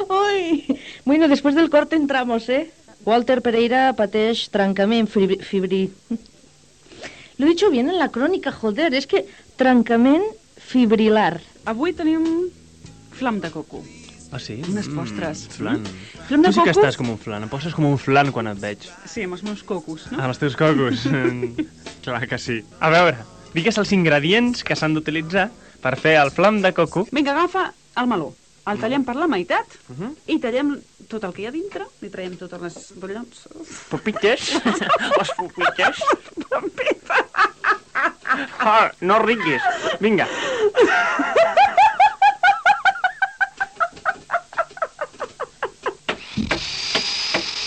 Ai, 0.10 0.66
bueno, 1.06 1.28
después 1.28 1.56
del 1.56 1.70
corte 1.70 1.96
entramos, 1.96 2.50
¿eh? 2.50 2.72
Walter 3.06 3.42
Pereira 3.46 3.94
pateix 3.94 4.50
trencament 4.50 5.10
fibri... 5.10 5.38
fibri... 5.38 5.84
Lo 7.38 7.46
he 7.46 7.50
dicho 7.50 7.70
bien 7.70 7.90
en 7.90 8.00
la 8.00 8.10
crónica, 8.10 8.52
joder, 8.52 8.94
es 8.94 9.08
que 9.08 9.26
trencament 9.56 10.26
fibrilar. 10.70 11.40
Avui 11.66 11.94
tenim 11.98 12.26
flam 13.18 13.40
de 13.42 13.50
coco. 13.52 13.82
Ah, 14.32 14.38
sí? 14.38 14.60
Unes 14.70 14.86
postres. 14.94 15.48
Mm, 15.48 15.56
flan. 15.58 15.86
Flam 16.28 16.44
de 16.46 16.50
tu 16.52 16.60
sí 16.60 16.66
que 16.68 16.74
estàs 16.76 16.98
com 17.00 17.10
un 17.10 17.18
flan, 17.18 17.42
em 17.48 17.50
poses 17.50 17.74
com 17.74 17.88
un 17.90 17.98
flan 17.98 18.30
quan 18.32 18.48
et 18.52 18.60
veig. 18.62 18.86
Sí, 19.10 19.24
amb 19.26 19.34
els 19.34 19.42
meus 19.48 19.64
cocos, 19.66 20.06
no? 20.12 20.20
Ah, 20.20 20.28
amb 20.28 20.36
els 20.36 20.42
teus 20.44 20.56
cocos. 20.60 21.06
Mm, 21.10 21.66
Clar 22.06 22.28
que 22.30 22.38
sí. 22.40 22.60
A 22.80 22.90
veure, 22.94 23.18
digues 23.56 23.78
els 23.82 23.92
ingredients 23.98 24.62
que 24.64 24.76
s'han 24.78 24.94
d'utilitzar 24.96 25.50
per 25.82 25.96
fer 26.00 26.14
el 26.22 26.30
flam 26.32 26.62
de 26.62 26.72
coco. 26.78 27.08
Vinga, 27.12 27.34
agafa 27.34 27.72
el 27.98 28.08
meló. 28.08 28.30
El 28.70 28.78
tallem 28.78 29.02
per 29.04 29.16
la 29.18 29.26
meitat 29.28 29.66
Uh 29.90 29.96
-huh. 29.98 30.12
i 30.28 30.38
tallem 30.40 30.78
tot 31.10 31.24
el 31.24 31.34
que 31.34 31.42
hi 31.42 31.46
ha 31.48 31.52
dintre, 31.52 31.86
li 32.02 32.10
traiem 32.10 32.38
totes 32.38 32.62
les 32.62 32.76
rotllons. 33.02 33.48
Pupites? 33.90 34.54
Les 34.64 35.30
pupites? 35.38 35.98
Ah, 38.60 38.92
no 39.02 39.20
riguis. 39.20 39.62
Vinga. 40.00 40.28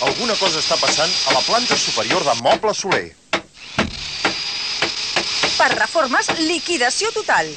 Alguna 0.03 0.35
cosa 0.39 0.61
està 0.61 0.79
passant 0.81 1.11
a 1.29 1.35
la 1.37 1.43
planta 1.47 1.77
superior 1.79 2.25
de 2.27 2.35
Moble 2.43 2.75
Soler. 2.75 3.05
Per 5.59 5.69
reformes, 5.77 6.33
liquidació 6.41 7.13
total. 7.15 7.53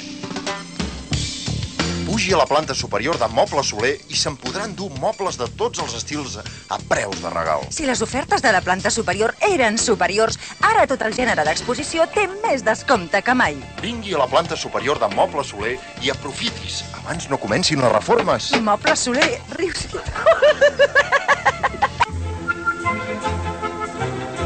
Pugi 2.16 2.32
a 2.32 2.38
la 2.38 2.46
planta 2.46 2.72
superior 2.72 3.18
de 3.20 3.26
Moble 3.28 3.60
Soler 3.60 3.90
i 4.08 4.16
se'n 4.16 4.38
podran 4.40 4.72
dur 4.72 4.86
mobles 5.02 5.36
de 5.36 5.44
tots 5.60 5.82
els 5.84 5.92
estils 5.98 6.38
a 6.40 6.78
preus 6.88 7.18
de 7.20 7.28
regal. 7.28 7.66
Si 7.68 7.84
les 7.84 8.00
ofertes 8.00 8.40
de 8.40 8.54
la 8.56 8.62
planta 8.64 8.88
superior 8.88 9.34
eren 9.44 9.76
superiors, 9.76 10.38
ara 10.64 10.86
tot 10.88 11.04
el 11.04 11.12
gènere 11.12 11.44
d'exposició 11.44 12.06
té 12.14 12.24
més 12.40 12.64
descompte 12.64 13.20
que 13.20 13.34
mai. 13.36 13.60
Vingui 13.84 14.16
a 14.16 14.22
la 14.22 14.30
planta 14.32 14.56
superior 14.56 14.96
de 14.96 15.10
Moble 15.12 15.44
Soler 15.44 15.74
i 16.00 16.08
aprofitis 16.14 16.86
abans 17.02 17.28
no 17.28 17.36
comencin 17.36 17.84
les 17.84 17.92
reformes. 17.92 18.48
Moble 18.64 18.96
Soler, 18.96 19.36
rius... 19.60 19.84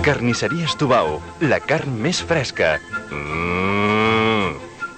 Carnisseries 0.03 0.75
Tubau, 0.75 1.21
la 1.47 1.63
carn 1.63 1.95
més 2.03 2.19
fresca. 2.19 2.81
Mmm. 3.13 3.40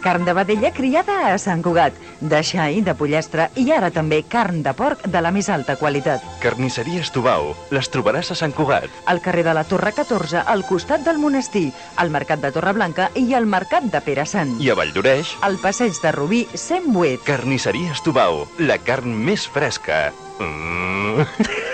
Carn 0.03 0.25
de 0.25 0.33
vedella 0.35 0.73
criada 0.75 1.33
a 1.33 1.38
Sant 1.38 1.62
Cugat, 1.62 1.95
de 2.21 2.41
xai, 2.43 2.81
de 2.83 2.95
pollastre 2.99 3.47
i 3.55 3.69
ara 3.71 3.91
també 3.95 4.25
carn 4.27 4.62
de 4.65 4.73
porc 4.75 5.05
de 5.07 5.21
la 5.23 5.31
més 5.31 5.49
alta 5.49 5.77
qualitat. 5.79 6.25
Carnisseries 6.43 7.12
Tubau, 7.15 7.53
les 7.71 7.87
trobaràs 7.95 8.33
a 8.35 8.37
Sant 8.38 8.53
Cugat. 8.57 8.91
Al 9.07 9.23
carrer 9.23 9.45
de 9.47 9.55
la 9.55 9.62
Torre 9.62 9.93
14, 9.95 10.43
al 10.43 10.67
costat 10.67 11.07
del 11.07 11.23
monestir, 11.23 11.69
al 12.03 12.11
mercat 12.11 12.43
de 12.43 12.51
Torreblanca 12.51 13.11
i 13.15 13.31
al 13.38 13.47
mercat 13.47 13.87
de 13.95 14.01
Pere 14.03 14.27
Sant. 14.27 14.57
I 14.59 14.71
a 14.71 14.75
Valldoreix, 14.79 15.37
Al 15.47 15.59
passeig 15.62 15.95
de 16.03 16.12
Rubí 16.12 16.47
108. 16.55 17.23
Carnisseries 17.27 18.03
Tubau, 18.03 18.49
la 18.59 18.79
carn 18.83 19.15
més 19.15 19.47
fresca. 19.47 20.11
Mmm. 20.43 21.23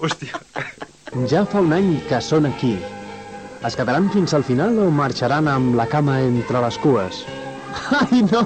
Hòstia. 0.00 0.40
Ja 1.30 1.44
fa 1.44 1.60
un 1.60 1.72
any 1.76 2.00
que 2.08 2.20
són 2.24 2.46
aquí. 2.48 2.78
Es 3.60 3.74
quedaran 3.76 4.06
fins 4.08 4.32
al 4.32 4.40
final 4.40 4.78
o 4.80 4.86
marxaran 4.88 5.48
amb 5.52 5.74
la 5.76 5.84
cama 5.84 6.14
entre 6.24 6.62
les 6.64 6.78
cues? 6.80 7.18
Ai, 7.98 8.22
no! 8.24 8.40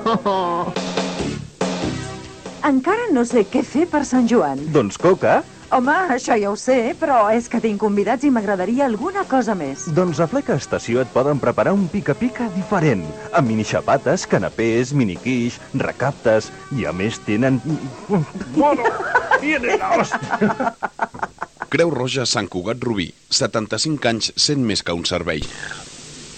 Encara 2.67 3.07
no 3.15 3.23
sé 3.29 3.45
què 3.47 3.63
fer 3.63 3.85
per 3.93 4.03
Sant 4.09 4.27
Joan. 4.27 4.65
Doncs 4.75 4.99
coca. 4.99 5.45
Home, 5.75 5.95
això 6.17 6.35
ja 6.39 6.51
ho 6.51 6.57
sé, 6.59 6.97
però 6.99 7.29
és 7.31 7.47
que 7.51 7.61
tinc 7.63 7.79
convidats 7.83 8.27
i 8.27 8.33
m'agradaria 8.35 8.89
alguna 8.89 9.23
cosa 9.31 9.55
més. 9.55 9.87
Doncs 9.95 10.19
a 10.19 10.27
Fleca 10.31 10.59
Estació 10.59 11.05
et 11.07 11.15
poden 11.15 11.39
preparar 11.43 11.77
un 11.79 11.87
pica-pica 11.93 12.51
diferent, 12.57 13.07
amb 13.31 13.55
minixapates, 13.55 14.27
canapés, 14.27 14.91
miniquix, 14.99 15.61
recaptes, 15.79 16.51
i 16.75 16.91
a 16.91 16.95
més 16.95 17.23
tenen... 17.23 17.63
Bueno, 18.59 18.91
tiene 19.39 19.79
la 19.79 19.95
hòstia! 19.95 21.13
Creu 21.75 21.91
Roja 21.91 22.23
Sant 22.23 22.47
Cugat 22.47 22.79
Rubí, 22.87 23.09
75 23.35 24.07
anys 24.07 24.31
sent 24.39 24.63
més 24.63 24.79
que 24.87 24.95
un 24.95 25.03
servei. 25.11 25.41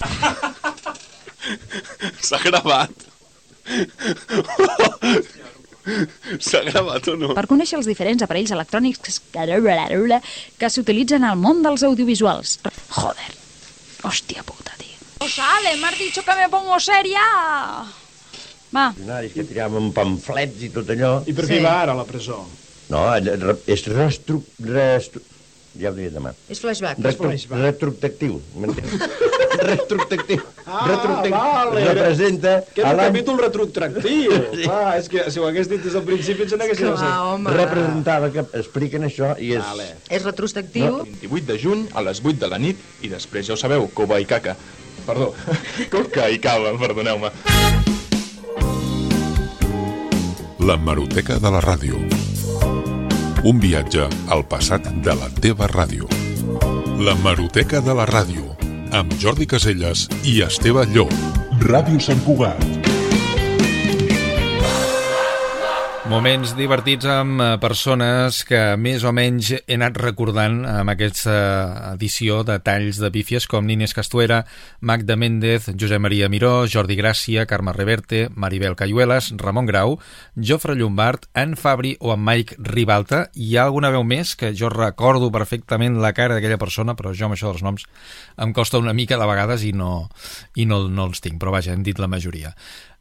S'ha 2.27 2.41
gravat. 2.41 3.05
S'ha 6.47 6.63
gravat 6.71 7.13
o 7.13 7.19
no? 7.21 7.35
per 7.37 7.45
conèixer 7.53 7.77
els 7.77 7.91
diferents 7.91 8.25
aparells 8.25 8.57
electrònics 8.57 9.21
que, 9.35 9.45
que 10.57 10.73
s'utilitzen 10.73 11.29
al 11.29 11.37
món 11.37 11.61
dels 11.67 11.85
audiovisuals. 11.85 12.57
Joder, 12.97 13.33
hòstia 14.09 14.41
puta, 14.49 14.73
tio. 14.81 14.97
Oh, 15.21 15.29
sale, 15.29 15.77
m'has 15.83 16.01
dicho 16.01 16.25
que 16.25 16.35
me 16.41 16.49
pongo 16.49 16.81
seria. 16.81 17.21
Va. 18.73 18.89
Funcionaris 18.97 19.37
que 19.37 19.45
tiraven 19.45 19.93
pamflets 19.93 20.65
i 20.65 20.73
tot 20.73 20.89
allò. 20.97 21.19
I 21.29 21.37
per 21.37 21.45
què 21.45 21.61
va 21.61 21.83
ara 21.85 21.93
a 21.93 22.01
la 22.01 22.09
presó? 22.09 22.41
No, 22.93 23.07
és 23.67 23.87
restru... 23.91 24.43
restru... 24.63 25.23
Ja 25.77 25.91
ho 25.91 25.97
diré 25.97 26.09
demà. 26.09 26.31
És 26.49 26.61
flashback. 26.63 27.01
Retru... 27.05 27.29
Retrospectiu. 27.53 28.39
m'entens? 28.57 28.95
Retrospectiu. 29.67 30.41
Ah, 30.65 30.87
Retrospectiu. 30.89 31.33
vale. 31.33 31.83
Representa 31.89 32.55
Que 32.73 32.83
és 32.83 32.87
a 32.87 32.93
un 32.95 33.01
capítol 33.01 33.41
retrotractiu. 33.41 34.39
Clar, 34.67 34.97
és 35.01 35.09
que 35.13 35.27
si 35.33 35.41
ho 35.41 35.47
hagués 35.49 35.69
dit 35.69 35.83
des 35.85 35.97
del 35.97 36.05
principi 36.07 36.47
ens 36.47 36.57
n'hagués 36.57 36.81
Clar, 36.81 37.13
home. 37.27 37.53
Representava 37.57 38.31
que 38.33 38.47
expliquen 38.61 39.09
això 39.09 39.35
i 39.37 39.53
és... 39.57 39.65
Vale. 39.65 39.91
És 40.09 40.25
retrospectiu. 40.25 41.03
28 41.05 41.51
de 41.53 41.59
juny 41.61 41.87
a 41.95 42.05
les 42.09 42.23
8 42.25 42.41
de 42.45 42.53
la 42.53 42.61
nit 42.63 42.81
i 43.05 43.13
després 43.13 43.49
ja 43.49 43.57
ho 43.57 43.61
sabeu, 43.61 43.89
cova 43.97 44.21
i 44.23 44.29
caca. 44.29 44.57
Perdó, 45.07 45.33
coca 45.93 46.31
i 46.33 46.41
cava, 46.43 46.73
perdoneu-me. 46.81 47.33
La 50.67 50.81
Maroteca 50.83 51.39
de 51.39 51.53
la 51.53 51.61
Ràdio. 51.63 52.26
Un 53.47 53.61
viatge 53.63 54.09
al 54.35 54.41
passat 54.51 54.89
de 55.07 55.13
la 55.15 55.29
teva 55.45 55.69
ràdio. 55.71 56.09
La 57.07 57.15
Maroteca 57.23 57.79
de 57.89 57.95
la 57.95 58.07
Ràdio, 58.11 58.57
amb 58.91 59.15
Jordi 59.23 59.47
Caselles 59.53 60.09
i 60.27 60.41
Esteve 60.49 60.83
Llop. 60.97 61.15
Ràdio 61.63 62.03
Sant 62.03 62.27
Cugat. 62.27 62.86
Moments 66.07 66.53
divertits 66.55 67.03
amb 67.11 67.41
eh, 67.43 67.47
persones 67.59 68.37
que 68.47 68.61
més 68.79 69.03
o 69.03 69.11
menys 69.11 69.49
he 69.57 69.75
anat 69.75 69.97
recordant 69.99 70.61
amb 70.71 70.93
aquesta 70.93 71.35
edició 71.97 72.45
de 72.47 72.61
talls 72.63 73.01
de 73.03 73.11
pífies 73.11 73.49
com 73.51 73.67
Nines 73.67 73.91
Castuera, 73.91 74.45
Magda 74.79 75.17
Méndez, 75.19 75.67
Josep 75.75 75.99
Maria 76.05 76.29
Miró, 76.31 76.53
Jordi 76.71 76.95
Gràcia, 77.01 77.43
Carme 77.51 77.75
Reverte, 77.75 78.29
Maribel 78.39 78.79
Cayuelas, 78.79 79.33
Ramon 79.35 79.67
Grau, 79.67 79.97
Jofre 80.39 80.77
Llombard, 80.79 81.27
en 81.35 81.57
Fabri 81.59 81.97
o 81.99 82.15
en 82.15 82.23
Mike 82.23 82.55
Ribalta. 82.63 83.25
Hi 83.35 83.57
ha 83.57 83.67
alguna 83.67 83.91
veu 83.91 84.07
més 84.07 84.37
que 84.39 84.55
jo 84.55 84.71
recordo 84.71 85.33
perfectament 85.35 85.99
la 85.99 86.15
cara 86.15 86.39
d'aquella 86.39 86.63
persona, 86.63 86.95
però 86.95 87.17
jo 87.19 87.27
amb 87.27 87.35
això 87.35 87.51
dels 87.51 87.67
noms 87.67 87.91
em 88.39 88.55
costa 88.55 88.79
una 88.79 88.95
mica 88.95 89.19
de 89.19 89.27
vegades 89.27 89.67
i 89.67 89.75
no, 89.75 90.07
i 90.55 90.71
no, 90.71 90.85
no 90.87 91.11
els 91.11 91.19
tinc, 91.19 91.43
però 91.43 91.59
vaja, 91.59 91.75
hem 91.75 91.83
dit 91.83 91.99
la 91.99 92.07
majoria. 92.07 92.55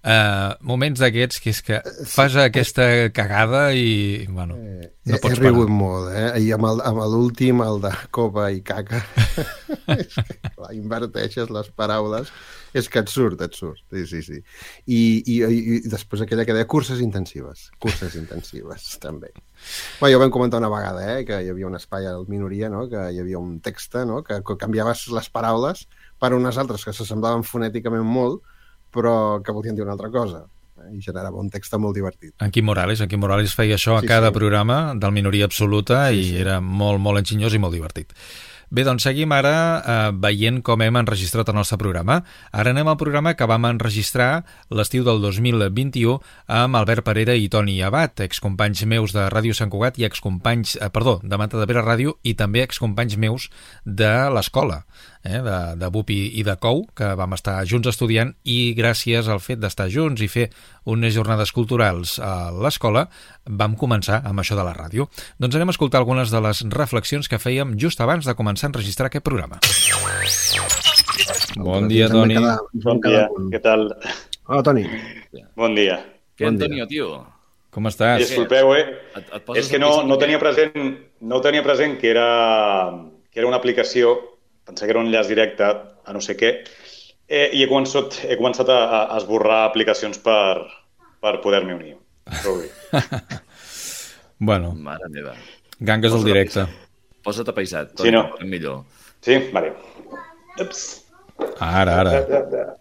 Uh, 0.05 0.53
moments 0.61 0.99
d'aquests 1.01 1.39
que 1.41 1.49
és 1.49 1.59
que 1.65 1.79
fas 2.05 2.35
aquesta 2.37 2.83
cagada 3.09 3.71
i, 3.73 4.27
bueno, 4.29 4.53
no 4.53 4.91
He, 5.01 5.15
he 5.15 5.17
pots 5.23 5.39
rigut 5.41 5.65
parar. 5.65 5.77
molt, 5.79 6.11
eh? 6.13 6.27
I 6.45 6.51
amb 6.53 6.67
el- 6.69 7.09
l'últim, 7.09 7.63
el, 7.65 7.79
de 7.81 7.89
copa 8.13 8.51
i 8.53 8.61
caca, 8.61 8.99
és 9.97 10.13
que, 10.13 10.51
clar, 10.51 10.69
inverteixes 10.77 11.49
les 11.49 11.71
paraules, 11.73 12.29
és 12.77 12.85
que 12.91 13.01
et 13.01 13.09
surt, 13.09 13.41
et 13.41 13.57
surt, 13.57 13.81
sí, 13.89 14.05
sí, 14.05 14.21
sí. 14.21 14.39
I, 14.85 15.01
i, 15.25 15.41
i, 15.41 15.59
i 15.79 15.81
després 15.89 16.21
aquella 16.21 16.45
que 16.45 16.53
deia 16.53 16.69
curses 16.69 17.01
intensives, 17.01 17.71
curses 17.81 18.13
intensives, 18.21 18.91
també. 19.05 19.33
Bé, 19.33 20.11
ja 20.11 20.19
ho 20.19 20.21
vam 20.21 20.29
comentar 20.29 20.61
una 20.61 20.69
vegada, 20.69 21.01
eh? 21.17 21.25
que 21.25 21.41
hi 21.41 21.49
havia 21.49 21.65
un 21.65 21.81
espai 21.81 22.05
al 22.05 22.27
minoria, 22.29 22.69
no? 22.69 22.85
que 22.91 23.09
hi 23.09 23.23
havia 23.25 23.41
un 23.41 23.57
text, 23.57 23.97
no? 24.05 24.21
que, 24.21 24.43
que 24.45 24.61
canviaves 24.61 25.07
les 25.17 25.33
paraules 25.33 25.87
per 26.21 26.35
unes 26.37 26.61
altres 26.61 26.85
que 26.85 26.93
s'assemblaven 26.93 27.41
fonèticament 27.41 28.05
molt, 28.05 28.43
però 28.95 29.43
que 29.43 29.51
volien 29.55 29.75
dir 29.75 29.83
una 29.83 29.93
altra 29.97 30.09
cosa. 30.13 30.45
I 30.91 30.99
generava 31.01 31.39
un 31.41 31.47
text 31.49 31.73
molt 31.81 31.95
divertit. 31.97 32.33
En 32.43 32.51
Quim 32.53 32.65
Morales, 32.67 32.99
en 33.01 33.09
Quim 33.09 33.19
Morales 33.23 33.53
feia 33.57 33.75
això 33.77 33.95
a 33.97 34.01
Sí, 34.03 34.07
cada 34.11 34.29
sí. 34.31 34.35
programa 34.39 34.93
del 34.95 35.13
Minoria 35.15 35.47
Absoluta 35.47 36.07
i 36.11 36.35
era 36.37 36.59
molt, 36.61 36.99
molt 37.01 37.19
enginyós 37.23 37.55
i 37.55 37.61
molt 37.63 37.73
divertit. 37.73 38.11
Bé, 38.75 38.81
doncs 38.83 39.05
seguim 39.05 39.31
ara 39.31 39.51
eh, 39.77 40.11
veient 40.19 40.57
com 40.65 40.81
hem 40.81 40.97
enregistrat 40.97 41.47
el 41.51 41.55
nostre 41.55 41.77
programa. 41.77 42.17
Ara 42.51 42.73
anem 42.73 42.87
al 42.89 42.97
programa 42.97 43.35
que 43.37 43.45
vam 43.47 43.67
enregistrar 43.69 44.43
l'estiu 44.73 45.05
del 45.05 45.21
2021 45.21 46.17
amb 46.49 46.75
Albert 46.81 47.05
Parera 47.05 47.35
i 47.37 47.45
Toni 47.47 47.77
Abat, 47.85 48.19
excompanys 48.25 48.81
meus 48.89 49.13
de 49.15 49.27
Ràdio 49.31 49.53
Sant 49.55 49.69
Cugat 49.71 49.99
i 50.01 50.05
excompanys, 50.09 50.75
eh, 50.81 50.89
perdó, 50.89 51.19
de 51.23 51.37
Mata 51.37 51.61
de 51.61 51.67
Pere 51.69 51.85
Ràdio 51.85 52.17
i 52.23 52.33
també 52.33 52.65
excompanys 52.65 53.15
meus 53.21 53.49
de 53.85 54.11
l'escola, 54.33 54.83
eh, 55.25 55.41
de, 55.41 55.57
de 55.81 55.89
BUP 55.89 56.11
i, 56.13 56.19
i 56.39 56.45
de 56.45 56.55
COU, 56.61 56.85
que 56.95 57.09
vam 57.17 57.33
estar 57.35 57.57
junts 57.67 57.89
estudiant 57.89 58.31
i 58.45 58.75
gràcies 58.77 59.27
al 59.27 59.41
fet 59.43 59.59
d'estar 59.59 59.89
junts 59.91 60.21
i 60.21 60.29
fer 60.31 60.47
unes 60.85 61.15
jornades 61.17 61.51
culturals 61.55 62.19
a 62.21 62.51
l'escola 62.53 63.07
vam 63.45 63.75
començar 63.79 64.21
amb 64.23 64.39
això 64.43 64.57
de 64.57 64.65
la 64.67 64.75
ràdio. 64.77 65.09
Doncs 65.41 65.57
anem 65.57 65.73
a 65.73 65.75
escoltar 65.75 66.01
algunes 66.03 66.31
de 66.31 66.41
les 66.45 66.63
reflexions 66.71 67.29
que 67.31 67.41
fèiem 67.41 67.75
just 67.81 68.01
abans 68.05 68.25
de 68.25 68.37
començar 68.37 68.69
a 68.69 68.73
enregistrar 68.73 69.09
aquest 69.09 69.25
programa. 69.25 69.59
Bon 71.57 71.87
dia, 71.89 72.09
Toni. 72.11 72.37
Bon 72.83 72.99
dia, 73.01 73.29
què 73.51 73.61
tal? 73.63 73.89
Hola, 74.45 74.61
Toni. 74.61 74.85
Bon 75.57 75.73
dia. 75.73 75.97
Què, 76.35 76.49
Antonio, 76.51 76.85
tio? 76.89 77.09
Com 77.75 77.89
estàs? 77.89 78.21
Disculpeu, 78.21 78.71
eh? 78.75 78.85
Et, 79.17 79.31
et 79.35 79.49
És 79.59 79.67
que 79.71 79.79
no, 79.79 80.03
no 80.07 80.15
tenia 80.19 80.39
present, 80.39 80.93
no 81.27 81.41
tenia 81.43 81.63
present 81.63 81.97
que 81.99 82.11
era, 82.11 82.27
que 83.31 83.41
era 83.41 83.49
una 83.49 83.59
aplicació, 83.59 84.13
pensava 84.65 84.87
que 84.87 84.93
era 84.95 85.01
un 85.03 85.07
enllaç 85.09 85.27
directe 85.31 85.63
a 85.65 86.13
no 86.13 86.21
sé 86.21 86.35
què, 86.39 86.51
eh, 87.27 87.49
i 87.53 87.63
he 87.63 87.67
començat, 87.69 88.19
he 88.25 88.37
començat 88.39 88.69
a, 88.69 88.79
a 89.13 89.17
esborrar 89.19 89.63
aplicacions 89.69 90.17
per, 90.25 90.65
per 91.21 91.37
poder-m'hi 91.45 91.77
unir. 91.77 91.95
Bueno, 94.37 94.73
Mare 94.75 95.07
meva. 95.09 95.31
gangues 95.79 96.11
al 96.11 96.25
directe. 96.27 96.65
Posa't 97.23 97.47
apaisat. 97.49 97.93
Sí, 97.97 98.11
no? 98.11 98.25
Millor. 98.43 98.81
Sí? 99.23 99.37
Vale. 99.53 99.71
Ups. 100.59 100.81
Ara, 101.63 102.01
ara. 102.01 102.75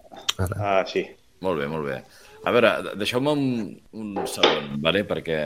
Ah, 0.59 0.83
sí. 0.87 1.05
Molt 1.47 1.61
bé, 1.63 1.69
molt 1.71 1.87
bé. 1.87 2.01
A 2.45 2.51
veure, 2.53 2.73
deixeu-me 2.99 3.33
un, 3.33 3.45
un 3.95 4.19
segon, 4.29 4.75
vale? 4.83 5.05
perquè 5.09 5.39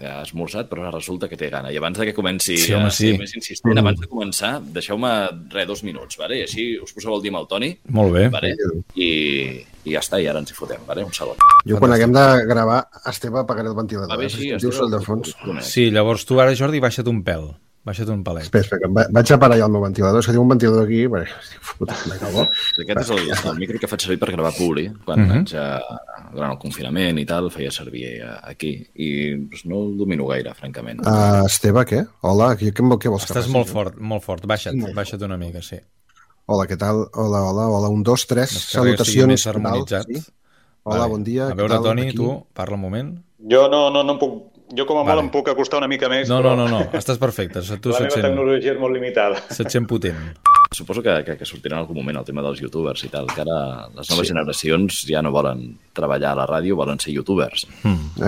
ja 0.00 0.20
has 0.20 0.28
esmorzat, 0.30 0.68
però 0.70 0.84
ara 0.84 0.92
resulta 0.94 1.28
que 1.28 1.36
té 1.36 1.50
gana. 1.50 1.72
I 1.72 1.78
abans 1.80 1.98
de 1.98 2.06
que 2.08 2.14
comenci 2.14 2.56
Sí, 2.56 2.72
home, 2.74 2.86
a 2.86 2.94
ser 2.94 3.12
sí. 3.12 3.18
més 3.18 3.34
insistent, 3.36 3.78
abans 3.78 4.00
de 4.00 4.08
començar, 4.10 4.58
deixeu-me, 4.62 5.10
res, 5.52 5.66
dos 5.68 5.82
minuts, 5.84 6.18
vale? 6.20 6.38
i 6.38 6.46
així 6.46 6.68
us 6.78 6.94
poseu 6.94 7.16
el 7.16 7.22
dia 7.24 7.34
amb 7.34 7.42
el 7.42 7.48
Toni. 7.50 7.70
Molt 7.98 8.14
bé. 8.14 8.28
Vale? 8.32 8.54
I, 8.94 9.10
I 9.84 9.94
ja 9.96 10.02
està, 10.04 10.20
i 10.22 10.28
ara 10.30 10.42
ens 10.42 10.52
hi 10.52 10.58
fotem, 10.58 10.82
vale? 10.88 11.04
un 11.04 11.14
segon. 11.16 11.36
Jo 11.68 11.78
quan 11.82 11.92
haguem 11.92 12.12
de 12.14 12.26
gravar, 12.48 12.82
Esteve 13.10 13.42
apagaré 13.42 13.68
el 13.68 13.76
ventilador. 13.78 14.10
Va 14.12 14.20
bé, 14.20 14.26
eh? 14.26 14.30
sí, 14.30 14.50
Esteve, 14.52 14.60
dius 14.68 14.82
el 14.84 14.92
de 14.94 15.00
fons. 15.04 15.34
Sí, 15.66 15.90
llavors 15.90 16.24
tu 16.28 16.38
ara, 16.40 16.54
Jordi, 16.54 16.80
baixa't 16.80 17.08
un 17.10 17.24
pèl. 17.26 17.50
Baixa't 17.88 18.10
un 18.12 18.20
pelet. 18.26 18.44
Espera, 18.44 18.66
espera, 18.66 18.88
va- 18.92 19.06
vaig 19.16 19.30
a 19.32 19.38
parar 19.40 19.56
ja 19.56 19.64
el 19.64 19.72
meu 19.72 19.80
ventilador. 19.80 20.20
És 20.20 20.26
que 20.28 20.32
tinc 20.34 20.42
un 20.44 20.50
ventilador 20.52 20.84
aquí... 20.84 20.98
Perquè, 21.08 21.36
estic 21.40 21.62
fotut, 21.64 21.92
me 22.10 22.18
cago. 22.20 22.42
Aquest 22.84 23.00
és 23.00 23.12
el, 23.14 23.30
el 23.52 23.60
micro 23.62 23.80
que 23.80 23.88
faig 23.88 24.04
servir 24.04 24.18
per 24.20 24.28
gravar 24.34 24.50
Puli, 24.58 24.84
quan 25.06 25.22
Mhm. 25.24 25.30
haig, 25.38 25.54
eh, 25.56 26.26
durant 26.34 26.52
el 26.52 26.58
confinament 26.60 27.18
i 27.22 27.24
tal, 27.30 27.48
feia 27.54 27.70
servir 27.72 28.04
eh, 28.18 28.28
aquí. 28.50 28.74
I 28.94 29.08
doncs, 29.38 29.64
no 29.72 29.80
el 29.86 29.94
domino 30.02 30.26
gaire, 30.28 30.52
francament. 30.58 31.00
Uh, 31.00 31.46
Esteve, 31.48 31.86
què? 31.88 32.02
Hola, 32.28 32.50
què, 32.60 32.74
què, 32.76 32.84
què 32.84 33.08
vols 33.14 33.24
que 33.24 33.32
Estàs 33.32 33.48
molt 33.54 33.72
fort, 33.72 33.96
molt 33.98 34.22
fort. 34.26 34.44
Baixa't, 34.44 34.76
baixa't 34.94 35.24
una 35.24 35.38
mica, 35.40 35.62
sí. 35.64 35.80
Hola, 36.44 36.66
què 36.68 36.76
tal? 36.80 37.06
Hola, 37.14 37.40
hola, 37.48 37.66
hola. 37.72 37.88
Un, 37.88 38.02
dos, 38.04 38.26
tres. 38.28 38.50
Salutacions. 38.68 39.48
tal? 39.48 40.04
Sí? 40.04 40.20
Hola, 40.84 41.00
Vale. 41.00 41.10
bon 41.12 41.24
dia. 41.24 41.48
A 41.48 41.54
veure, 41.54 41.74
tal? 41.74 41.82
Toni, 41.90 42.08
Aquí. 42.08 42.16
tu, 42.16 42.28
parla 42.52 42.76
un 42.76 42.80
moment. 42.84 43.10
Jo 43.50 43.66
no, 43.68 43.88
no, 43.90 44.02
no 44.04 44.12
em 44.16 44.18
puc... 44.18 44.38
Jo 44.76 44.84
com 44.84 44.98
a 44.98 45.02
Vale. 45.02 45.14
molt 45.14 45.24
em 45.24 45.30
puc 45.32 45.48
acostar 45.48 45.78
una 45.78 45.88
mica 45.88 46.08
més, 46.12 46.28
No, 46.28 46.42
però 46.42 46.54
no, 46.56 46.66
no, 46.68 46.78
no, 46.84 46.98
estàs 46.98 47.16
perfecte. 47.18 47.62
Tu 47.80 47.88
la 47.92 48.00
meva 48.02 48.10
sent, 48.12 48.24
tecnologia 48.26 48.72
és 48.74 48.78
molt 48.80 48.92
limitada. 48.94 49.40
se't 49.50 49.70
sent 49.72 49.86
potent. 49.88 50.18
Suposo 50.76 51.00
que, 51.02 51.14
que, 51.24 51.36
que 51.40 51.46
sortirà 51.48 51.78
en 51.78 51.80
algun 51.80 51.96
moment 51.96 52.18
el 52.20 52.26
tema 52.28 52.42
dels 52.44 52.60
youtubers 52.60 53.00
i 53.04 53.08
tal, 53.08 53.26
que 53.32 53.40
ara 53.40 53.88
les 53.96 54.10
noves 54.10 54.26
Sí. 54.26 54.32
generacions 54.34 54.98
ja 55.08 55.22
no 55.24 55.30
volen 55.32 55.78
treballar 55.96 56.34
a 56.34 56.40
la 56.42 56.46
ràdio, 56.46 56.76
volen 56.76 57.00
ser 57.00 57.14
youtubers. 57.14 57.64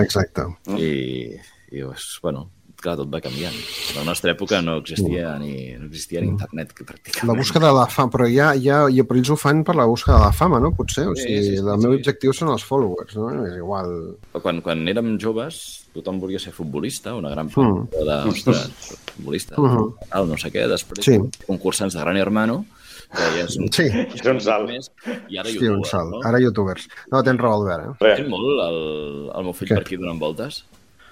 Exacte. 0.01 0.47
I, 0.77 1.35
i 1.71 1.83
doncs, 1.85 2.17
bueno, 2.23 2.47
clar, 2.81 2.95
tot 2.99 3.09
va 3.13 3.21
canviant. 3.23 3.53
A 3.93 3.99
la 3.99 4.05
nostra 4.07 4.33
època 4.33 4.59
no 4.65 4.77
existia 4.81 5.35
ni, 5.39 5.53
no 5.77 5.85
existia 5.87 6.21
ni 6.23 6.27
internet, 6.33 6.73
que 6.73 6.83
pràcticament. 6.87 7.29
La 7.29 7.37
búsqueda 7.37 7.67
de 7.69 7.75
la 7.77 7.85
fama, 7.87 8.11
però 8.15 8.27
ja, 8.31 8.51
ja, 8.57 8.81
ja 8.89 9.03
però 9.07 9.21
ells 9.21 9.29
ho 9.31 9.37
fan 9.39 9.63
per 9.67 9.75
la 9.77 9.85
búsqueda 9.85 10.17
de 10.17 10.25
la 10.25 10.31
fama, 10.33 10.59
no? 10.59 10.73
Potser, 10.75 11.05
o 11.07 11.15
Sí, 11.15 11.23
sigui, 11.27 11.37
sí, 11.43 11.55
sí, 11.55 11.61
el 11.61 11.69
sí. 11.69 11.85
meu 11.85 11.93
objectiu 11.99 12.33
són 12.33 12.49
els 12.55 12.65
followers, 12.65 13.15
no? 13.15 13.29
És 13.45 13.55
igual... 13.61 13.95
Quan, 14.41 14.61
quan 14.65 14.83
érem 14.91 15.13
joves, 15.21 15.61
tothom 15.93 16.19
volia 16.19 16.39
ser 16.39 16.51
futbolista, 16.53 17.15
una 17.15 17.29
gran 17.29 17.47
Mm. 17.51 17.87
part 17.91 18.05
de, 18.07 18.19
ostres, 18.29 18.67
futbolista, 19.15 19.55
Mhm. 19.61 19.93
tal, 20.09 20.27
no 20.29 20.37
sé 20.37 20.51
què, 20.51 20.67
després 20.67 21.05
Sí. 21.05 21.17
concursants 21.47 21.93
de 21.93 21.99
Gran 21.99 22.17
Hermano, 22.17 22.65
que 23.11 23.17
ja 23.37 23.43
és 23.45 23.57
un, 23.57 23.67
Sí. 23.71 23.83
És 23.91 24.25
un 24.25 24.39
salt. 24.39 24.69
Més, 24.69 24.89
i 25.29 25.37
ara 25.37 25.49
Hòstia, 25.49 25.59
un 25.69 25.81
youtubers, 25.81 25.89
salt. 25.89 26.09
no? 26.11 26.19
Ara 26.23 26.39
youtubers. 26.39 26.87
No, 27.11 27.21
tens 27.23 27.39
raó, 27.41 27.59
Albert, 27.61 28.01
eh? 28.01 28.15
Sent 28.15 28.29
molt 28.29 28.61
el, 28.69 29.31
el 29.35 29.43
meu 29.43 29.53
fill 29.53 29.67
Què? 29.67 29.75
per 29.75 29.83
aquí 29.83 29.97
donant 29.97 30.19
voltes, 30.19 30.63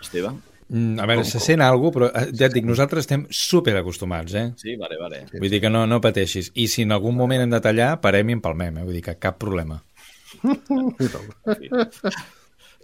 Esteve? 0.02 0.32
Mm, 0.70 1.00
A 1.02 1.06
veure, 1.10 1.24
se 1.26 1.40
sent 1.42 1.62
alguna 1.66 1.90
cosa, 1.90 1.96
però 1.98 2.08
eh, 2.14 2.32
ja 2.38 2.46
et 2.46 2.54
dic, 2.54 2.66
nosaltres 2.70 3.08
estem 3.08 3.24
super 3.34 3.74
acostumats, 3.80 4.36
eh? 4.38 4.48
Sí, 4.62 4.76
vale, 4.78 5.00
vale. 5.02 5.24
Vull 5.34 5.50
dir 5.50 5.60
que 5.64 5.70
no, 5.74 5.86
no 5.90 5.98
pateixis. 6.04 6.52
I 6.62 6.68
si 6.70 6.86
en 6.86 6.94
algun 6.94 7.18
moment 7.18 7.42
hem 7.42 7.50
de 7.56 7.62
tallar, 7.64 7.96
parem 8.04 8.30
i 8.30 8.38
empalmem, 8.38 8.78
eh? 8.78 8.84
Vull 8.86 9.00
dir 9.00 9.06
que 9.08 9.16
cap 9.18 9.40
problema. 9.42 9.80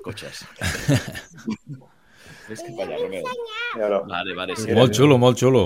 Cotxes. 0.06 0.44
Ves 2.46 2.62
cap 2.62 2.82
allà, 2.84 2.98
Romeu. 3.02 3.26
Vale, 4.06 4.36
vale, 4.38 4.56
sí. 4.60 4.70
Molt 4.78 4.94
xulo, 4.94 5.18
molt 5.22 5.40
xulo. 5.42 5.64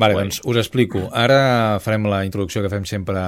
Vale, 0.00 0.16
doncs 0.16 0.40
us 0.48 0.58
explico. 0.58 1.04
Ara 1.14 1.78
farem 1.84 2.08
la 2.10 2.22
introducció 2.26 2.62
que 2.64 2.70
fem 2.72 2.86
sempre, 2.88 3.20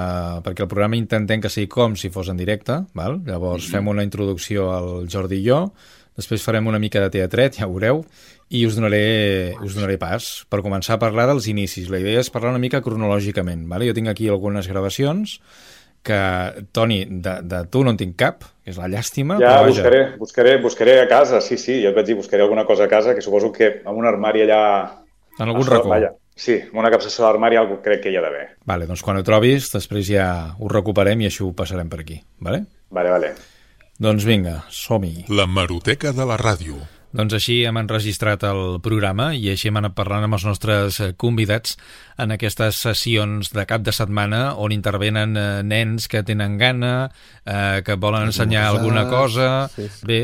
perquè 0.43 0.65
el 0.65 0.71
programa 0.71 0.97
intentem 0.99 1.43
que 1.43 1.51
sigui 1.53 1.69
com 1.71 1.95
si 1.95 2.09
fos 2.11 2.27
en 2.33 2.39
directe, 2.39 2.81
val? 2.97 3.21
llavors 3.27 3.69
fem 3.71 3.87
una 3.87 4.03
introducció 4.03 4.71
al 4.75 5.07
Jordi 5.11 5.39
i 5.39 5.45
jo, 5.47 5.61
després 6.15 6.43
farem 6.43 6.67
una 6.71 6.79
mica 6.79 7.03
de 7.03 7.11
teatret, 7.13 7.59
ja 7.59 7.67
ho 7.67 7.73
veureu, 7.75 8.03
i 8.49 8.65
us 8.67 8.77
donaré, 8.77 9.53
us 9.65 9.75
donaré 9.77 9.97
pas 10.01 10.27
per 10.49 10.63
començar 10.65 10.95
a 10.95 11.01
parlar 11.01 11.27
dels 11.31 11.47
inicis. 11.51 11.89
La 11.91 11.99
idea 12.01 12.21
és 12.21 12.31
parlar 12.31 12.53
una 12.53 12.61
mica 12.61 12.83
cronològicament. 12.85 13.65
Vale? 13.71 13.89
Jo 13.89 13.95
tinc 13.97 14.11
aquí 14.11 14.29
algunes 14.29 14.69
gravacions 14.71 15.39
que, 16.05 16.65
Toni, 16.71 16.99
de, 17.09 17.39
de 17.41 17.63
tu 17.73 17.81
no 17.83 17.91
en 17.91 17.97
tinc 17.97 18.13
cap, 18.19 18.45
que 18.63 18.71
és 18.71 18.77
la 18.77 18.87
llàstima, 18.91 19.39
Ja, 19.41 19.57
però 19.57 19.71
buscaré, 19.71 20.01
buscaré, 20.21 20.53
buscaré 20.61 20.99
a 21.01 21.07
casa, 21.09 21.41
sí, 21.41 21.57
sí, 21.57 21.79
ja 21.81 21.89
et 21.91 21.97
vaig 21.97 22.05
dir, 22.11 22.17
buscaré 22.19 22.45
alguna 22.45 22.63
cosa 22.69 22.85
a 22.85 22.91
casa, 22.91 23.15
que 23.17 23.25
suposo 23.25 23.51
que 23.55 23.79
amb 23.83 23.97
un 23.97 24.07
armari 24.07 24.45
allà... 24.45 24.61
En 25.39 25.49
algun 25.49 25.67
racó. 25.67 25.89
Vaja, 25.91 26.13
sí, 26.37 26.59
amb 26.69 26.79
una 26.83 26.93
capsa 26.93 27.09
de 27.09 27.25
l'armari 27.25 27.59
algo 27.59 27.81
crec 27.83 28.05
que 28.05 28.13
hi 28.13 28.19
ha 28.19 28.23
d'haver. 28.23 28.45
Vale, 28.69 28.87
doncs 28.87 29.03
quan 29.03 29.17
ho 29.19 29.25
trobis, 29.25 29.71
després 29.73 30.05
ja 30.13 30.29
ho 30.55 30.71
recuperem 30.71 31.25
i 31.25 31.31
això 31.31 31.49
ho 31.49 31.51
passarem 31.57 31.89
per 31.91 32.05
aquí. 32.05 32.21
Vale? 32.39 32.63
Vale, 32.93 33.11
vale. 33.17 33.33
Doncs 33.99 34.25
vinga, 34.27 34.59
som-hi. 34.69 35.23
La 35.31 35.45
Maroteca 35.47 36.11
de 36.11 36.25
la 36.27 36.35
Ràdio. 36.35 36.81
Doncs 37.15 37.31
així 37.37 37.61
hem 37.63 37.77
enregistrat 37.79 38.41
el 38.43 38.81
programa 38.83 39.29
i 39.31 39.45
així 39.53 39.69
hem 39.69 39.77
anat 39.79 39.93
parlant 39.95 40.25
amb 40.27 40.35
els 40.35 40.43
nostres 40.43 40.97
convidats 41.21 41.77
en 42.19 42.33
aquestes 42.35 42.81
sessions 42.83 43.53
de 43.55 43.63
cap 43.69 43.85
de 43.87 43.93
setmana 43.95 44.49
on 44.59 44.75
intervenen 44.75 45.37
eh, 45.39 45.45
nens 45.63 46.09
que 46.11 46.25
tenen 46.27 46.57
gana, 46.59 47.07
eh, 47.47 47.79
que 47.87 47.95
volen 47.95 48.27
ensenyar 48.27 48.65
alguna 48.67 49.05
cosa... 49.07 49.69
Sí, 49.77 49.87
sí. 49.87 50.03
Bé, 50.11 50.19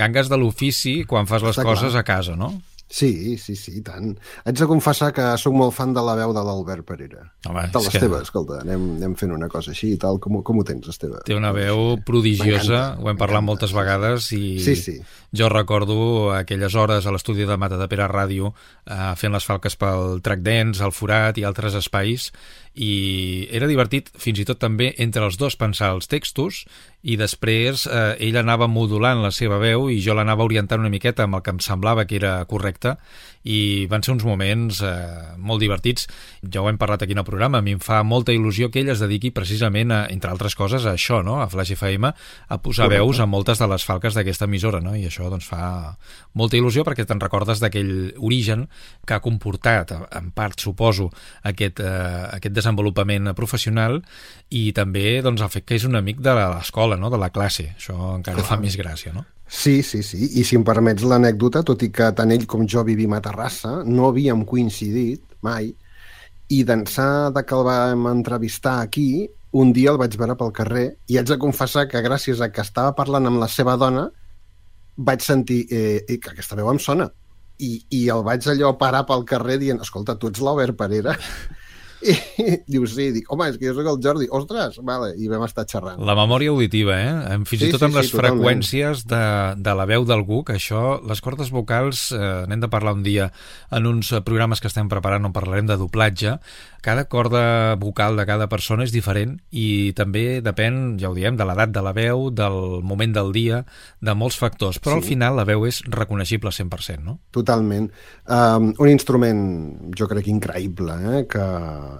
gangues 0.00 0.32
de 0.32 0.40
l'ofici 0.40 1.02
quan 1.04 1.28
fas 1.28 1.44
les 1.44 1.58
Està 1.58 1.66
coses 1.68 1.92
clar. 1.92 2.00
a 2.00 2.08
casa, 2.08 2.40
no? 2.40 2.54
Sí, 2.90 3.36
sí, 3.38 3.54
sí, 3.54 3.80
tant. 3.86 4.16
Haig 4.44 4.56
de 4.58 4.66
confessar 4.66 5.12
que 5.14 5.22
sóc 5.38 5.54
molt 5.54 5.70
fan 5.76 5.92
de 5.94 6.02
la 6.02 6.16
veu 6.18 6.32
de 6.34 6.42
l'Albert 6.42 6.82
Pereira. 6.88 7.20
Home, 7.46 7.68
de 7.70 7.78
l'Esteve, 7.84 8.16
que- 8.16 8.22
escolta, 8.26 8.56
anem, 8.64 8.96
anem 8.96 9.14
fent 9.14 9.30
una 9.30 9.46
cosa 9.48 9.70
així 9.70 9.92
i 9.94 9.96
tal. 9.96 10.18
Com, 10.18 10.40
com 10.42 10.58
ho 10.58 10.64
tens, 10.66 10.88
Esteve? 10.90 11.20
Té 11.24 11.36
una 11.38 11.52
veu 11.54 11.96
prodigiosa, 12.04 12.96
ho 12.98 13.08
hem 13.12 13.16
parlat 13.20 13.44
moltes 13.46 13.70
vegades 13.76 14.32
i 14.34 14.58
Sí, 14.58 14.74
sí. 14.74 14.96
Jo 15.32 15.48
recordo 15.48 16.32
aquelles 16.34 16.74
hores 16.74 17.06
a 17.06 17.12
l'estudi 17.14 17.46
de 17.46 17.56
Mata 17.56 17.78
de 17.78 17.86
Pere 17.88 18.08
Ràdio 18.10 18.50
eh, 18.86 19.12
fent 19.16 19.34
les 19.34 19.46
falques 19.46 19.76
pel 19.78 20.18
Track 20.22 20.42
Dance, 20.42 20.82
el 20.82 20.94
Forat 20.94 21.38
i 21.38 21.46
altres 21.46 21.76
espais 21.78 22.30
i 22.74 23.48
era 23.50 23.66
divertit 23.70 24.10
fins 24.18 24.38
i 24.38 24.46
tot 24.46 24.60
també 24.62 24.92
entre 25.02 25.24
els 25.26 25.38
dos 25.38 25.56
pensar 25.58 25.92
els 25.94 26.10
textos 26.10 26.64
i 27.02 27.16
després 27.18 27.86
eh, 27.86 28.16
ell 28.26 28.38
anava 28.38 28.70
modulant 28.70 29.22
la 29.22 29.32
seva 29.34 29.58
veu 29.62 29.88
i 29.90 29.98
jo 30.02 30.14
l'anava 30.14 30.46
orientant 30.46 30.82
una 30.82 30.92
miqueta 30.92 31.26
amb 31.26 31.38
el 31.38 31.42
que 31.46 31.54
em 31.54 31.62
semblava 31.62 32.06
que 32.06 32.18
era 32.18 32.38
correcte 32.50 32.96
i 33.48 33.86
van 33.88 34.02
ser 34.04 34.12
uns 34.12 34.24
moments 34.26 34.82
eh, 34.84 35.36
molt 35.40 35.62
divertits. 35.62 36.06
Ja 36.42 36.60
ho 36.60 36.68
hem 36.68 36.78
parlat 36.80 37.02
aquí 37.02 37.16
en 37.16 37.22
el 37.22 37.26
programa, 37.28 37.58
a 37.58 37.64
mi 37.64 37.72
em 37.76 37.80
fa 37.80 38.02
molta 38.04 38.34
il·lusió 38.36 38.68
que 38.70 38.82
ell 38.82 38.92
es 38.92 39.00
dediqui 39.00 39.32
precisament, 39.32 39.92
a, 39.94 40.00
entre 40.12 40.30
altres 40.32 40.56
coses, 40.58 40.84
a 40.84 40.94
això, 40.98 41.22
no? 41.24 41.38
a 41.40 41.48
Flash 41.48 41.72
FM, 41.76 42.10
a 42.10 42.58
posar 42.60 42.88
Correcte. 42.88 43.00
veus 43.00 43.20
a 43.20 43.28
moltes 43.30 43.62
de 43.62 43.70
les 43.70 43.86
falques 43.86 44.16
d'aquesta 44.16 44.48
emissora, 44.50 44.82
no? 44.84 44.94
i 44.96 45.06
això 45.08 45.30
doncs, 45.32 45.48
fa 45.48 45.96
molta 46.36 46.58
il·lusió 46.60 46.84
perquè 46.84 47.06
te'n 47.08 47.22
recordes 47.22 47.62
d'aquell 47.64 48.12
origen 48.18 48.66
que 49.06 49.16
ha 49.16 49.24
comportat, 49.24 49.94
en 50.16 50.30
part, 50.36 50.60
suposo, 50.60 51.08
aquest, 51.42 51.80
eh, 51.80 52.28
aquest 52.36 52.54
desenvolupament 52.54 53.32
professional 53.36 54.02
i 54.50 54.70
també 54.76 55.20
doncs, 55.24 55.40
el 55.40 55.52
fet 55.52 55.64
que 55.64 55.80
és 55.80 55.88
un 55.88 55.96
amic 55.96 56.20
de 56.20 56.36
l'escola, 56.36 57.00
no? 57.00 57.08
de 57.10 57.20
la 57.20 57.32
classe. 57.32 57.70
Això 57.78 58.16
encara 58.18 58.44
fa 58.44 58.60
més 58.60 58.76
gràcia, 58.76 59.14
no? 59.16 59.24
Sí, 59.50 59.82
sí, 59.82 60.04
sí. 60.06 60.28
I 60.38 60.44
si 60.46 60.54
em 60.56 60.64
permets 60.64 61.02
l'anècdota, 61.02 61.64
tot 61.66 61.82
i 61.82 61.90
que 61.90 62.12
tant 62.14 62.30
ell 62.30 62.46
com 62.46 62.62
jo 62.70 62.84
vivim 62.86 63.16
a 63.16 63.20
Terrassa, 63.24 63.80
no 63.84 64.06
havíem 64.08 64.44
coincidit 64.46 65.24
mai, 65.42 65.72
i 66.54 66.62
d'ençà 66.66 67.30
de 67.34 67.42
que 67.46 67.56
el 67.58 67.66
vam 67.66 68.06
entrevistar 68.12 68.78
aquí, 68.84 69.28
un 69.52 69.72
dia 69.74 69.90
el 69.90 69.98
vaig 69.98 70.14
veure 70.18 70.36
pel 70.38 70.52
carrer 70.54 70.84
i 71.10 71.18
haig 71.18 71.26
de 71.26 71.38
confessar 71.42 71.88
que 71.90 72.02
gràcies 72.04 72.40
a 72.40 72.50
que 72.54 72.62
estava 72.62 72.94
parlant 72.94 73.26
amb 73.26 73.40
la 73.42 73.48
seva 73.50 73.76
dona 73.76 74.06
vaig 74.96 75.24
sentir 75.26 75.64
eh, 75.70 76.04
eh, 76.06 76.18
que 76.22 76.30
aquesta 76.30 76.58
veu 76.58 76.70
em 76.70 76.78
sona 76.78 77.08
i, 77.58 77.80
i 77.90 78.04
el 78.14 78.22
vaig 78.26 78.46
allò 78.52 78.76
parar 78.78 79.02
pel 79.08 79.26
carrer 79.26 79.58
dient 79.58 79.82
escolta, 79.82 80.14
tu 80.14 80.30
ets 80.30 80.42
l'Albert 80.44 80.78
Pereira 80.78 81.16
i 82.02 82.14
diu 82.72 82.86
sí, 82.88 83.10
dic, 83.12 83.26
home, 83.32 83.48
és 83.52 83.58
que 83.60 83.68
jo 83.68 83.74
sóc 83.76 83.88
el 83.92 83.98
Jordi 84.02 84.28
ostres, 84.32 84.78
vale, 84.86 85.12
i 85.20 85.28
vam 85.28 85.44
estar 85.44 85.66
xerrant 85.68 86.00
La 86.06 86.14
memòria 86.16 86.50
auditiva, 86.54 86.96
eh? 86.96 87.38
Fins 87.44 87.60
Sí, 87.64 87.68
i 87.68 87.72
tot 87.74 87.82
sí, 87.82 87.88
amb 87.90 87.98
les 87.98 88.08
sí, 88.08 88.14
totalment. 88.16 88.40
freqüències 88.40 89.04
de, 89.10 89.22
de 89.60 89.74
la 89.76 89.84
veu 89.90 90.06
d'algú, 90.08 90.42
que 90.48 90.56
això, 90.56 91.00
les 91.06 91.20
cordes 91.20 91.50
vocals, 91.52 92.06
eh, 92.16 92.46
n'hem 92.48 92.60
de 92.64 92.70
parlar 92.72 92.94
un 92.96 93.02
dia 93.04 93.30
en 93.70 93.86
uns 93.86 94.12
programes 94.24 94.60
que 94.60 94.70
estem 94.72 94.88
preparant 94.88 95.28
on 95.28 95.34
parlarem 95.36 95.68
de 95.68 95.76
doblatge, 95.76 96.38
cada 96.80 97.04
corda 97.12 97.74
vocal 97.76 98.16
de 98.16 98.24
cada 98.24 98.46
persona 98.48 98.86
és 98.86 98.92
diferent 98.94 99.34
i 99.52 99.92
també 99.92 100.40
depèn, 100.40 100.96
ja 100.98 101.10
ho 101.10 101.14
diem, 101.14 101.36
de 101.36 101.44
l'edat 101.44 101.68
de 101.74 101.82
la 101.84 101.92
veu, 101.92 102.30
del 102.32 102.80
moment 102.80 103.12
del 103.12 103.34
dia, 103.36 103.58
de 104.00 104.14
molts 104.16 104.38
factors, 104.40 104.78
però 104.80 104.96
Sí. 104.96 105.02
al 105.02 105.04
final 105.10 105.36
la 105.36 105.44
veu 105.44 105.66
és 105.68 105.82
reconeixible 105.84 106.48
100%, 106.50 107.04
no? 107.04 107.18
Totalment. 107.36 107.90
Um, 108.24 108.72
un 108.80 108.88
instrument, 108.88 109.42
jo 109.94 110.08
crec, 110.08 110.26
increïble, 110.32 110.96
eh? 111.18 111.26
que... 111.28 111.44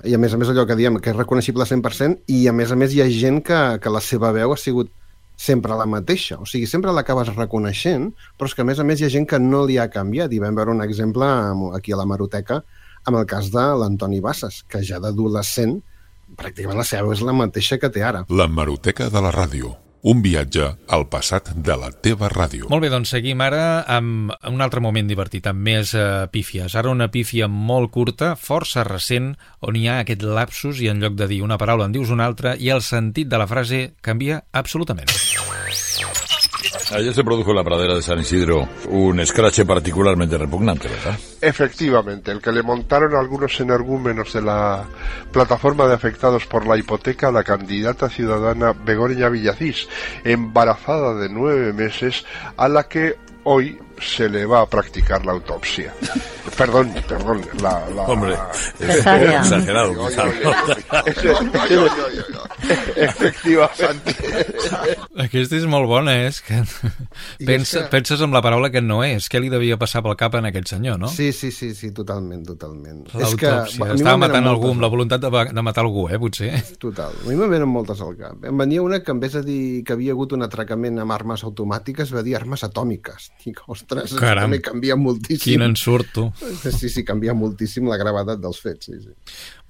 i 0.05 0.15
a 0.15 0.21
més 0.21 0.35
a 0.35 0.39
més 0.41 0.51
allò 0.53 0.67
que 0.69 0.77
diem, 0.79 0.99
que 1.03 1.13
és 1.13 1.17
reconeixible 1.19 1.67
100%, 1.67 2.25
i 2.33 2.47
a 2.49 2.55
més 2.57 2.73
a 2.73 2.79
més 2.79 2.95
hi 2.95 3.03
ha 3.05 3.09
gent 3.11 3.43
que, 3.47 3.61
que 3.83 3.93
la 3.93 4.03
seva 4.05 4.33
veu 4.37 4.55
ha 4.55 4.59
sigut 4.61 4.93
sempre 5.41 5.77
la 5.79 5.87
mateixa, 5.89 6.37
o 6.37 6.47
sigui, 6.49 6.69
sempre 6.69 6.93
l'acabes 6.93 7.33
reconeixent, 7.33 8.11
però 8.37 8.51
és 8.51 8.55
que 8.57 8.65
a 8.65 8.69
més 8.69 8.81
a 8.81 8.85
més 8.85 9.01
hi 9.01 9.09
ha 9.09 9.13
gent 9.13 9.29
que 9.29 9.41
no 9.41 9.65
li 9.69 9.79
ha 9.81 9.89
canviat, 9.93 10.33
i 10.33 10.41
vam 10.43 10.59
veure 10.59 10.75
un 10.77 10.85
exemple 10.85 11.29
aquí 11.77 11.97
a 11.97 12.01
la 12.01 12.09
Maroteca 12.09 12.61
amb 13.09 13.17
el 13.17 13.25
cas 13.29 13.49
de 13.55 13.65
l'Antoni 13.81 14.21
Bassas, 14.21 14.63
que 14.69 14.83
ja 14.85 15.01
d'adolescent 15.01 15.79
pràcticament 16.37 16.79
la 16.79 16.87
seva 16.87 17.09
veu 17.09 17.17
és 17.17 17.25
la 17.25 17.37
mateixa 17.37 17.81
que 17.81 17.91
té 17.93 18.05
ara. 18.07 18.27
La 18.29 18.49
Maroteca 18.49 19.09
de 19.11 19.25
la 19.25 19.33
Ràdio. 19.35 19.73
Un 20.01 20.23
viatge 20.25 20.65
al 20.89 21.03
passat 21.13 21.51
de 21.61 21.75
la 21.77 21.91
teva 21.93 22.31
ràdio. 22.33 22.71
Molt 22.73 22.87
bé, 22.87 22.89
doncs 22.93 23.13
seguim 23.13 23.43
ara 23.45 23.83
amb 23.85 24.33
un 24.49 24.65
altre 24.65 24.81
moment 24.81 25.09
divertit, 25.11 25.45
amb 25.51 25.61
més 25.61 25.93
uh, 25.93 26.25
pífies. 26.33 26.73
Ara 26.73 26.93
una 26.93 27.11
pífia 27.13 27.51
molt 27.53 27.93
curta, 27.93 28.33
força 28.41 28.87
recent, 28.89 29.35
on 29.61 29.77
hi 29.77 29.85
ha 29.91 29.99
aquest 30.01 30.25
lapsus 30.25 30.81
i 30.81 30.89
en 30.89 31.05
lloc 31.05 31.21
de 31.21 31.29
dir 31.29 31.43
una 31.45 31.61
paraula 31.61 31.91
en 31.91 31.93
dius 31.93 32.15
una 32.17 32.25
altra 32.25 32.57
i 32.57 32.73
el 32.73 32.81
sentit 32.81 33.29
de 33.29 33.41
la 33.41 33.49
frase 33.51 33.91
canvia 34.01 34.41
absolutament. 34.57 35.13
Ayer 36.93 37.15
se 37.15 37.23
produjo 37.23 37.51
en 37.51 37.57
la 37.57 37.65
pradera 37.65 37.95
de 37.95 38.03
San 38.03 38.19
Isidro 38.19 38.69
un 38.89 39.21
escrache 39.21 39.65
particularmente 39.65 40.37
repugnante, 40.37 40.89
¿verdad? 40.89 41.19
Efectivamente, 41.41 42.33
el 42.33 42.41
que 42.41 42.51
le 42.51 42.63
montaron 42.63 43.15
algunos 43.15 43.61
energúmenos 43.61 44.33
de 44.33 44.43
la 44.43 44.85
plataforma 45.31 45.87
de 45.87 45.95
afectados 45.95 46.47
por 46.47 46.67
la 46.67 46.77
hipoteca 46.77 47.29
a 47.29 47.33
la 47.33 47.45
candidata 47.45 48.09
ciudadana 48.09 48.73
Begoña 48.73 49.29
Villacís, 49.29 49.89
embarazada 50.25 51.15
de 51.15 51.29
nueve 51.29 51.73
meses, 51.73 52.25
a 52.57 52.69
la 52.69 52.89
que 52.89 53.17
hoy 53.45 53.79
se 54.01 54.29
le 54.29 54.47
va 54.47 54.63
a 54.63 54.67
practicar 54.67 55.25
la 55.25 55.33
autopsia. 55.33 55.95
Perdón, 56.57 56.93
perdón, 57.09 57.43
la... 57.63 57.89
la 57.91 58.03
Hombre, 58.03 58.35
exagerado, 58.81 59.95
Efectivament. 62.97 64.01
Aquesta 65.21 65.57
és 65.59 65.67
molt 65.71 65.89
bona, 65.91 66.15
eh? 66.21 66.29
És 66.31 66.41
que... 66.45 66.61
Pensa, 67.41 67.63
és 67.63 67.73
que- 67.77 67.91
Penses 67.93 68.21
amb 68.25 68.35
la 68.37 68.43
paraula 68.45 68.71
que 68.73 68.83
no 68.85 69.01
és. 69.05 69.29
Què 69.31 69.41
li 69.43 69.51
devia 69.53 69.79
passar 69.81 70.03
pel 70.05 70.17
cap 70.21 70.37
a 70.37 70.43
aquest 70.51 70.75
senyor, 70.75 70.99
no? 71.01 71.09
Sí, 71.13 71.31
sí, 71.37 71.51
sí, 71.55 71.73
sí, 71.75 71.93
totalment, 71.97 72.45
totalment. 72.47 73.07
L'autòpsia. 73.15 73.87
a 73.87 73.93
mi 73.95 74.01
Estava 74.01 74.21
matant 74.25 74.47
algú 74.51 74.71
amb 74.75 74.85
la 74.85 74.91
voluntat 74.93 75.23
de, 75.25 75.31
de 75.53 75.65
matar 75.67 75.85
algú, 75.85 76.07
eh, 76.11 76.19
potser. 76.21 76.53
Total. 76.83 77.17
A 77.25 77.29
mi 77.29 77.37
me 77.39 77.49
venen 77.51 77.69
moltes 77.71 78.01
al 78.05 78.17
cap. 78.19 78.45
Em 78.47 78.57
venia 78.65 78.83
una 78.83 79.01
que 79.03 79.15
en 79.15 79.21
vez 79.21 79.33
de 79.39 79.43
dir 79.47 79.85
que 79.85 79.97
havia 79.97 80.13
hagut 80.17 80.33
un 80.37 80.45
atracament 80.47 81.01
amb 81.03 81.17
armes 81.17 81.45
automàtiques 81.45 82.13
va 82.15 82.25
dir 82.27 82.37
armes 82.39 82.65
atòmiques. 82.67 83.31
Dic, 83.45 83.63
ostres, 83.91 84.19
Caram. 84.19 84.47
també 84.47 84.61
canvia 84.63 84.97
moltíssim. 84.97 85.43
Quin 85.43 85.65
ensurt, 85.65 86.11
tu. 86.15 86.27
Sí, 86.63 86.89
sí, 86.89 87.05
canvia 87.07 87.35
moltíssim 87.35 87.89
la 87.91 87.99
gravetat 88.01 88.41
dels 88.41 88.61
fets. 88.63 88.91
Sí, 88.91 88.99
sí. 89.03 89.13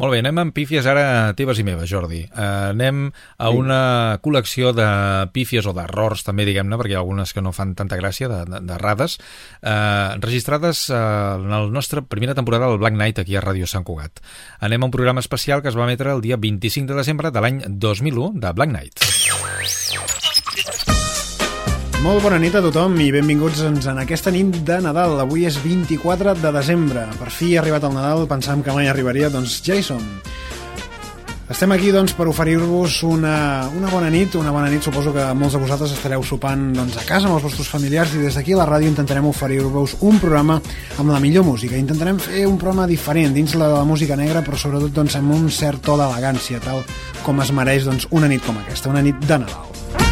Molt 0.00 0.14
bé, 0.14 0.20
anem 0.22 0.38
amb 0.40 0.54
pífies 0.56 0.86
ara 0.88 1.32
teves 1.36 1.60
i 1.60 1.64
meves, 1.66 1.88
Jordi. 1.90 2.22
Uh, 2.30 2.70
anem 2.72 3.08
a 3.12 3.50
una 3.52 3.80
col·lecció 4.24 4.72
de 4.76 4.88
pífies 5.34 5.66
o 5.68 5.74
d'errors, 5.76 6.24
també, 6.26 6.46
diguem-ne, 6.48 6.78
perquè 6.80 6.94
hi 6.94 6.98
ha 6.98 7.02
algunes 7.02 7.34
que 7.36 7.44
no 7.44 7.52
fan 7.56 7.74
tanta 7.78 7.98
gràcia, 8.00 8.30
de, 8.30 8.42
de, 8.48 8.62
d'errades, 8.70 9.18
uh, 9.60 10.16
registrades 10.20 10.86
uh, 10.88 11.36
en 11.40 11.50
la 11.52 11.62
nostra 11.72 12.02
primera 12.02 12.36
temporada 12.38 12.70
del 12.70 12.80
Black 12.80 12.96
Knight 12.96 13.22
aquí 13.24 13.36
a 13.36 13.44
Ràdio 13.44 13.68
Sant 13.68 13.84
Cugat. 13.84 14.24
Anem 14.60 14.82
a 14.82 14.90
un 14.90 14.96
programa 14.96 15.24
especial 15.24 15.62
que 15.62 15.72
es 15.72 15.78
va 15.78 15.88
emetre 15.88 16.12
el 16.14 16.24
dia 16.24 16.40
25 16.40 16.92
de 16.92 17.00
desembre 17.02 17.32
de 17.32 17.44
l'any 17.44 17.62
2001 17.68 18.32
de 18.40 18.56
Black 18.56 18.72
Knight. 18.72 19.10
Molt 22.00 22.22
bona 22.24 22.38
nit 22.40 22.54
a 22.56 22.62
tothom 22.64 22.94
i 23.04 23.10
benvinguts 23.12 23.58
doncs, 23.60 23.84
en 23.90 23.98
aquesta 24.00 24.30
nit 24.32 24.54
de 24.64 24.78
Nadal. 24.80 25.18
Avui 25.20 25.42
és 25.44 25.58
24 25.60 26.32
de 26.40 26.52
desembre. 26.54 27.02
Per 27.20 27.28
fi 27.28 27.50
ha 27.52 27.60
arribat 27.60 27.84
el 27.84 27.92
Nadal, 27.92 28.24
pensàvem 28.30 28.62
que 28.64 28.72
mai 28.72 28.88
arribaria, 28.88 29.28
doncs 29.28 29.58
ja 29.66 29.76
hi 29.76 29.82
som. 29.84 30.00
Estem 31.52 31.74
aquí 31.74 31.90
doncs, 31.92 32.14
per 32.16 32.24
oferir-vos 32.30 33.02
una, 33.04 33.34
una 33.76 33.90
bona 33.92 34.08
nit, 34.08 34.38
una 34.40 34.52
bona 34.54 34.70
nit 34.72 34.86
suposo 34.86 35.12
que 35.12 35.26
molts 35.36 35.58
de 35.58 35.60
vosaltres 35.60 35.92
estareu 35.92 36.24
sopant 36.24 36.70
doncs, 36.72 36.96
a 36.96 37.04
casa 37.04 37.28
amb 37.28 37.36
els 37.36 37.44
vostres 37.50 37.68
familiars 37.68 38.14
i 38.16 38.22
des 38.22 38.38
d'aquí 38.38 38.56
a 38.56 38.62
la 38.62 38.68
ràdio 38.70 38.88
intentarem 38.88 39.28
oferir-vos 39.28 39.98
un 40.00 40.22
programa 40.22 40.56
amb 40.96 41.12
la 41.12 41.20
millor 41.20 41.44
música. 41.50 41.76
Intentarem 41.76 42.22
fer 42.22 42.46
un 42.48 42.56
programa 42.56 42.88
diferent 42.88 43.36
dins 43.36 43.58
la, 43.60 43.68
la 43.74 43.84
música 43.84 44.16
negra 44.16 44.40
però 44.46 44.56
sobretot 44.56 44.96
doncs, 45.02 45.18
amb 45.20 45.36
un 45.36 45.50
cert 45.52 45.84
to 45.84 45.98
d'elegància 46.00 46.62
tal 46.64 46.80
com 47.26 47.44
es 47.44 47.52
mereix 47.52 47.84
doncs, 47.84 48.08
una 48.14 48.30
nit 48.30 48.46
com 48.46 48.56
aquesta, 48.62 48.88
una 48.88 49.04
nit 49.04 49.20
de 49.26 49.42
Nadal. 49.44 50.09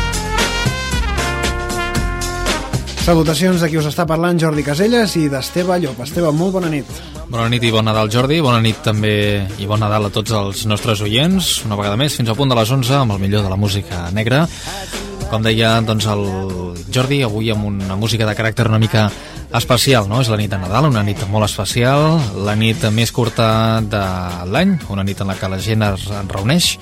Salutacions 3.09 3.63
de 3.65 3.71
qui 3.73 3.79
us 3.81 3.87
està 3.89 4.05
parlant, 4.05 4.37
Jordi 4.37 4.61
Caselles 4.61 5.15
i 5.17 5.31
d'Esteve 5.33 5.79
Llop. 5.81 6.03
Esteve, 6.05 6.29
molt 6.37 6.53
bona 6.59 6.69
nit. 6.69 6.89
Bona 7.33 7.47
nit 7.49 7.63
i 7.65 7.71
bon 7.73 7.87
Nadal, 7.89 8.11
Jordi. 8.13 8.37
Bona 8.45 8.59
nit 8.61 8.83
també 8.85 9.13
i 9.57 9.69
bon 9.71 9.81
Nadal 9.81 10.05
a 10.05 10.11
tots 10.13 10.35
els 10.37 10.67
nostres 10.69 11.01
oients. 11.07 11.47
Una 11.65 11.79
vegada 11.81 11.97
més, 11.97 12.19
fins 12.19 12.29
al 12.29 12.37
punt 12.37 12.53
de 12.53 12.59
les 12.59 12.69
11, 12.69 12.93
amb 12.99 13.15
el 13.15 13.23
millor 13.23 13.47
de 13.47 13.49
la 13.49 13.57
música 13.57 14.03
negra. 14.13 14.43
Com 15.31 15.41
deia 15.41 15.71
doncs, 15.89 16.05
el 16.05 16.85
Jordi, 16.93 17.23
avui 17.25 17.49
amb 17.55 17.65
una 17.71 17.97
música 17.97 18.29
de 18.29 18.35
caràcter 18.37 18.69
una 18.69 18.83
mica 18.83 19.07
especial, 19.57 20.05
no? 20.13 20.21
És 20.21 20.29
la 20.29 20.37
nit 20.37 20.53
de 20.53 20.61
Nadal, 20.61 20.91
una 20.93 21.07
nit 21.07 21.25
molt 21.33 21.49
especial, 21.49 22.11
la 22.45 22.59
nit 22.61 22.85
més 22.93 23.15
curta 23.17 23.49
de 23.89 24.05
l'any, 24.53 24.77
una 24.93 25.07
nit 25.09 25.25
en 25.25 25.33
la 25.33 25.39
que 25.41 25.49
la 25.49 25.63
gent 25.65 25.89
es 25.95 26.05
reuneix 26.29 26.75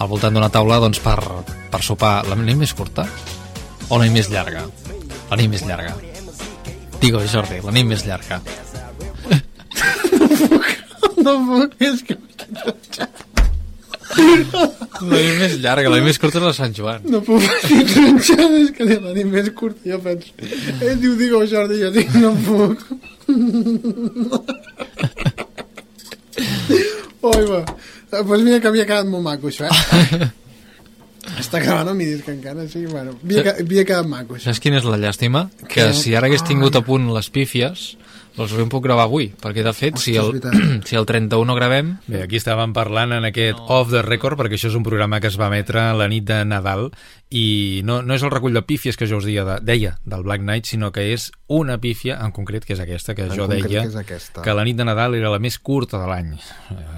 al 0.00 0.08
voltant 0.08 0.32
d'una 0.32 0.48
taula 0.48 0.80
doncs, 0.80 1.04
per, 1.04 1.20
per 1.68 1.84
sopar. 1.84 2.22
La 2.32 2.40
nit 2.40 2.56
més 2.56 2.72
curta 2.72 3.04
o 3.90 4.00
la 4.00 4.08
nit 4.08 4.16
més 4.16 4.32
llarga? 4.32 4.64
La 5.30 5.36
nit 5.40 5.50
més 5.50 5.64
llarga. 5.66 5.94
Digo, 7.00 7.20
Jordi, 7.28 7.60
la 7.64 7.72
nit 7.74 7.86
més 7.88 8.04
llarga. 8.06 8.40
No 11.24 11.32
puc, 11.48 11.72
és 11.80 12.02
que... 12.04 12.18
La 14.14 15.18
nit 15.18 15.38
més 15.40 15.54
llarga, 15.62 15.90
la 15.90 15.96
nit 15.98 16.06
més 16.10 16.20
curta 16.20 16.38
és 16.38 16.44
la 16.44 16.50
de 16.52 16.56
Sant 16.58 16.74
Joan. 16.76 17.00
No 17.10 17.20
puc 17.24 17.42
dir 17.70 17.80
tronxada, 17.90 18.60
és 18.60 18.70
que 18.76 18.86
la 18.90 19.14
nit 19.16 19.28
més 19.30 19.48
curta, 19.56 19.82
jo 19.88 19.98
penso. 20.04 20.30
Ell 20.78 21.00
diu, 21.02 21.16
digue 21.18 21.40
Jordi, 21.50 21.80
jo 21.80 21.90
dic, 21.94 22.14
no 22.20 22.30
puc. 22.44 22.78
Oi, 27.24 27.42
va. 27.48 27.64
Doncs 28.14 28.26
pues 28.28 28.42
mira 28.46 28.60
que 28.60 28.68
havia 28.70 28.86
quedat 28.86 29.08
molt 29.10 29.24
maco, 29.24 29.50
això, 29.50 29.66
eh? 29.66 30.32
Està 31.40 31.60
gravant 31.62 31.88
el 31.90 31.96
midis, 31.98 32.22
que 32.24 32.32
encara 32.32 32.66
sí, 32.70 32.84
bueno, 32.86 33.16
havia, 33.24 33.54
havia 33.60 33.84
quedat 33.84 34.06
maco, 34.06 34.36
això. 34.36 34.48
Saps 34.50 34.60
quina 34.62 34.78
és 34.78 34.84
la 34.86 34.98
llàstima? 35.00 35.48
Que 35.66 35.88
Que- 35.88 35.92
si 35.98 36.14
ara 36.14 36.28
hagués 36.28 36.44
tingut 36.46 36.76
a 36.76 36.82
punt 36.86 37.08
les 37.14 37.28
pífies, 37.30 37.96
les 38.34 38.50
hauríem 38.50 38.70
pogut 38.70 38.88
gravar 38.88 39.04
avui, 39.06 39.28
perquè 39.40 39.62
de 39.62 39.72
fet, 39.76 39.98
si, 40.02 40.16
el, 40.18 40.40
si 40.88 40.98
el 40.98 41.06
31 41.06 41.46
no 41.46 41.54
gravem... 41.54 41.94
Bé, 42.08 42.24
aquí 42.24 42.40
estàvem 42.40 42.74
parlant 42.74 43.14
en 43.14 43.28
aquest 43.28 43.60
Off 43.70 43.92
the 43.92 44.02
Record, 44.02 44.38
perquè 44.40 44.58
això 44.58 44.70
és 44.72 44.78
un 44.78 44.86
programa 44.86 45.20
que 45.22 45.30
es 45.30 45.38
va 45.38 45.50
emetre 45.52 45.86
la 45.94 46.08
nit 46.10 46.26
de 46.26 46.40
Nadal, 46.48 46.88
i 47.34 47.82
no, 47.86 48.00
no 48.02 48.14
és 48.14 48.24
el 48.26 48.32
recull 48.34 48.54
de 48.54 48.64
pífies 48.66 48.98
que 48.98 49.08
jo 49.10 49.20
us 49.22 49.28
deia, 49.28 49.46
de, 49.46 49.58
deia 49.66 49.94
del 50.04 50.26
Black 50.26 50.42
Knight, 50.42 50.66
sinó 50.70 50.90
que 50.94 51.06
és 51.14 51.30
una 51.46 51.78
pífia, 51.82 52.18
en 52.22 52.34
concret, 52.34 52.66
que 52.66 52.74
és 52.74 52.82
aquesta, 52.82 53.14
que 53.14 53.28
En 53.28 53.34
jo 53.38 53.48
deia 53.50 53.86
que 53.94 54.18
que 54.42 54.54
la 54.54 54.66
nit 54.66 54.78
de 54.78 54.86
Nadal 54.86 55.14
era 55.18 55.32
la 55.32 55.40
més 55.42 55.58
curta 55.58 56.02
de 56.02 56.10
l'any. 56.10 56.34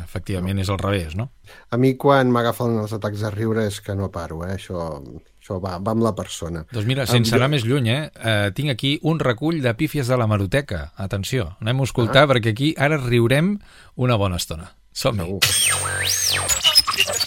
Efectivament, 0.05 0.61
és 0.61 0.73
al 0.73 0.81
revés, 0.81 1.17
no? 1.17 1.31
A 1.71 1.79
mi 1.81 1.95
quan 2.01 2.33
m'agafen 2.33 2.81
els 2.83 2.97
atacs 2.97 3.25
de 3.27 3.33
riure 3.35 3.67
és 3.69 3.81
que 3.85 3.95
no 3.95 4.11
paro, 4.13 4.43
eh? 4.47 4.55
Això, 4.57 4.89
això 5.47 5.61
va, 5.63 5.79
va 5.79 5.93
amb 5.95 6.03
la 6.03 6.13
persona. 6.15 6.65
Doncs 6.73 6.87
mira, 6.87 7.07
sense 7.07 7.31
diu- 7.31 7.39
anar 7.39 7.49
més 7.53 7.65
lluny, 7.65 7.89
eh? 7.89 8.11
eh 8.19 8.51
tinc 8.55 8.71
aquí 8.75 8.99
un 9.03 9.21
recull 9.21 9.63
de 9.63 9.75
pífies 9.75 10.09
de 10.09 10.17
la 10.19 10.27
Maroteca. 10.27 10.93
Atenció, 10.97 11.57
anem 11.61 11.81
a 11.81 11.85
escoltar 11.85 12.25
Ah. 12.25 12.27
perquè 12.27 12.51
aquí 12.51 12.75
ara 12.77 12.97
riurem 12.99 13.59
una 13.97 14.17
bona 14.17 14.37
estona. 14.37 14.73
Som-hi. 14.93 15.39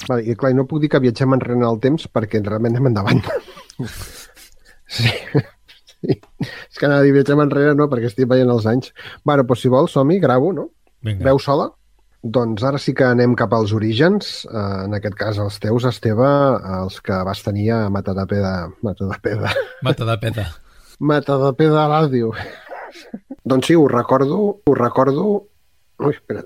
Vale, 0.10 0.24
I 0.26 0.36
clar, 0.36 0.54
no 0.56 0.66
puc 0.66 0.82
dir 0.82 0.90
que 0.90 1.00
viatgem 1.00 1.34
enrere 1.34 1.56
en 1.56 1.64
el 1.64 1.80
temps 1.80 2.08
perquè 2.12 2.42
realment 2.44 2.76
anem 2.76 2.88
endavant. 2.88 3.24
Sí. 4.90 5.06
sí. 5.86 6.16
És 6.42 6.80
que 6.80 6.88
anava 6.88 7.04
a 7.04 7.06
dir 7.06 7.12
viatgem 7.14 7.40
enrere, 7.44 7.76
no, 7.78 7.86
perquè 7.92 8.08
estic 8.10 8.26
veient 8.26 8.50
els 8.50 8.66
anys. 8.66 8.90
Bueno, 9.24 9.44
doncs 9.46 9.62
si 9.62 9.70
vols, 9.70 9.92
som-hi, 9.94 10.18
gravo, 10.20 10.50
no? 10.52 10.72
Vinga. 11.06 11.24
Veu 11.28 11.38
sola? 11.38 11.68
Doncs 12.20 12.64
ara 12.68 12.80
sí 12.84 12.92
que 12.92 13.06
anem 13.08 13.32
cap 13.40 13.54
als 13.56 13.72
orígens, 13.72 14.44
eh, 14.50 14.64
en 14.86 14.96
aquest 14.98 15.16
cas 15.16 15.38
els 15.40 15.60
teus, 15.64 15.86
Esteve, 15.88 16.28
els 16.82 17.00
que 17.02 17.16
vas 17.24 17.44
tenir 17.46 17.70
a 17.72 17.78
Matadepeda. 17.90 18.70
Matadepeda. 18.84 19.54
Mata 19.88 20.06
de 20.10 20.18
peta. 20.20 20.46
Matadepeda 21.00 21.88
Ràdio. 21.88 22.34
doncs 23.46 23.68
sí, 23.72 23.76
ho 23.76 23.88
recordo, 23.88 24.60
ho 24.66 24.76
recordo... 24.76 25.48
Ui, 26.00 26.14
espera. 26.16 26.44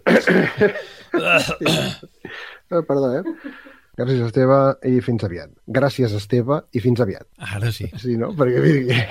Eh, 2.73 2.81
Perdó, 2.87 3.09
eh? 3.19 3.21
Gràcies, 3.93 4.23
Esteve, 4.25 4.55
i 4.89 5.01
fins 5.05 5.21
aviat. 5.27 5.51
Gràcies, 5.69 6.13
Esteve, 6.17 6.63
i 6.73 6.81
fins 6.81 7.01
aviat. 7.03 7.27
Ara 7.37 7.69
sí. 7.75 7.85
Sí, 8.01 8.15
no? 8.17 8.31
Perquè. 8.33 9.03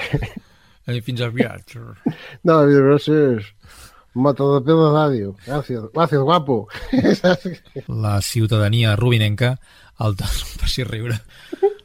I 0.90 0.98
fins 1.06 1.22
aviat. 1.22 1.76
No, 2.48 2.56
gràcies. 2.66 3.52
Matadepeda 4.14 4.90
Ràdio. 4.92 5.34
Gràcies. 5.46 5.86
Gràcies, 5.94 6.20
guapo. 6.26 6.66
La 7.88 8.20
ciutadania 8.20 8.96
rubinenca 8.96 9.56
el 10.02 10.14
faci 10.16 10.84
riure. 10.88 11.18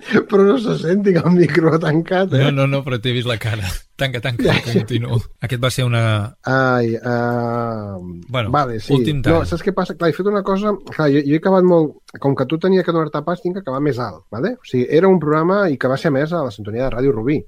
Però 0.07 0.43
no 0.47 0.55
se 0.57 0.77
senti 0.79 1.11
que 1.11 1.19
el 1.19 1.33
micro 1.35 1.73
ha 1.73 1.79
tancat, 1.83 2.31
eh? 2.33 2.39
No, 2.45 2.51
no, 2.55 2.65
no, 2.71 2.79
però 2.85 2.95
t'he 3.03 3.11
vist 3.11 3.27
la 3.27 3.35
cara. 3.41 3.67
Tanca, 3.99 4.21
tanca, 4.23 4.53
continuo. 4.63 5.17
Aquest 5.43 5.61
va 5.63 5.71
ser 5.73 5.83
una... 5.83 6.03
Ai, 6.47 6.93
uh... 6.95 7.97
Bueno, 8.29 8.51
vale, 8.53 8.79
sí. 8.79 8.93
últim 8.95 9.19
No, 9.19 9.41
tall. 9.41 9.47
saps 9.49 9.65
què 9.65 9.73
passa? 9.75 9.97
Clar, 9.99 10.09
he 10.13 10.15
fet 10.15 10.29
una 10.31 10.43
cosa... 10.47 10.71
Clar, 10.93 11.09
jo, 11.11 11.23
jo 11.27 11.35
he 11.35 11.41
acabat 11.41 11.67
molt... 11.67 11.97
Com 12.23 12.37
que 12.39 12.47
tu 12.47 12.59
tenia 12.61 12.85
que 12.87 12.95
donar-te 12.95 13.19
pas, 13.25 13.41
tinc 13.43 13.57
que 13.57 13.65
acabar 13.65 13.81
més 13.83 13.99
alt, 13.99 14.23
vale? 14.31 14.53
O 14.55 14.69
sigui, 14.69 14.85
era 14.99 15.11
un 15.11 15.19
programa 15.19 15.65
i 15.73 15.75
que 15.81 15.91
va 15.91 15.99
ser 15.99 16.13
més 16.15 16.31
a 16.31 16.45
la 16.47 16.55
sintonia 16.55 16.87
de 16.87 16.93
Ràdio 16.95 17.11
Rubí. 17.17 17.41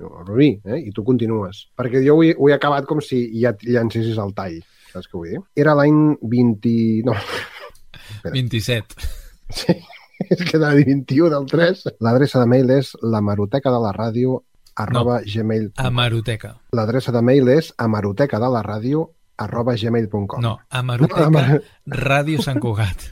No, 0.00 0.08
Rubí, 0.24 0.50
eh? 0.64 0.78
I 0.88 0.90
tu 0.96 1.04
continues. 1.04 1.66
Perquè 1.76 2.00
jo 2.06 2.14
ho 2.16 2.22
he, 2.24 2.32
ho 2.38 2.48
he 2.48 2.54
acabat 2.56 2.86
com 2.88 3.02
si 3.04 3.18
ja 3.40 3.52
llancessis 3.60 4.16
el 4.18 4.32
tall. 4.34 4.58
Saps 4.92 5.06
què 5.10 5.18
vull 5.18 5.28
dir? 5.34 5.40
Era 5.60 5.74
l'any 5.78 6.16
20... 6.22 6.72
No. 7.06 7.14
27. 8.32 8.94
Sí, 9.50 9.74
és 10.30 10.42
que 10.46 10.58
de 10.58 10.70
21 10.84 11.30
del 11.32 11.46
3. 11.50 11.84
L'adreça 12.04 12.40
de 12.42 12.48
mail 12.50 12.70
és 12.78 12.92
la 13.02 13.20
maroteca 13.24 13.70
de 13.74 13.80
la 13.82 13.92
ràdio 13.96 14.40
arroba 14.80 15.20
gmail. 15.26 15.70
Amaroteca. 15.84 16.54
L'adreça 16.76 17.12
de 17.12 17.20
mail 17.22 17.48
és 17.52 17.72
amaroteca 17.76 18.40
de 18.40 18.48
la 18.50 18.62
ràdio 18.64 19.08
arroba 19.40 19.74
gmail.com. 19.76 20.40
No, 20.44 20.58
Amaroteca, 20.70 21.26
Amar- 21.30 21.60
Ràdio 21.86 22.42
Sant 22.44 22.60
Cugat. 22.60 23.10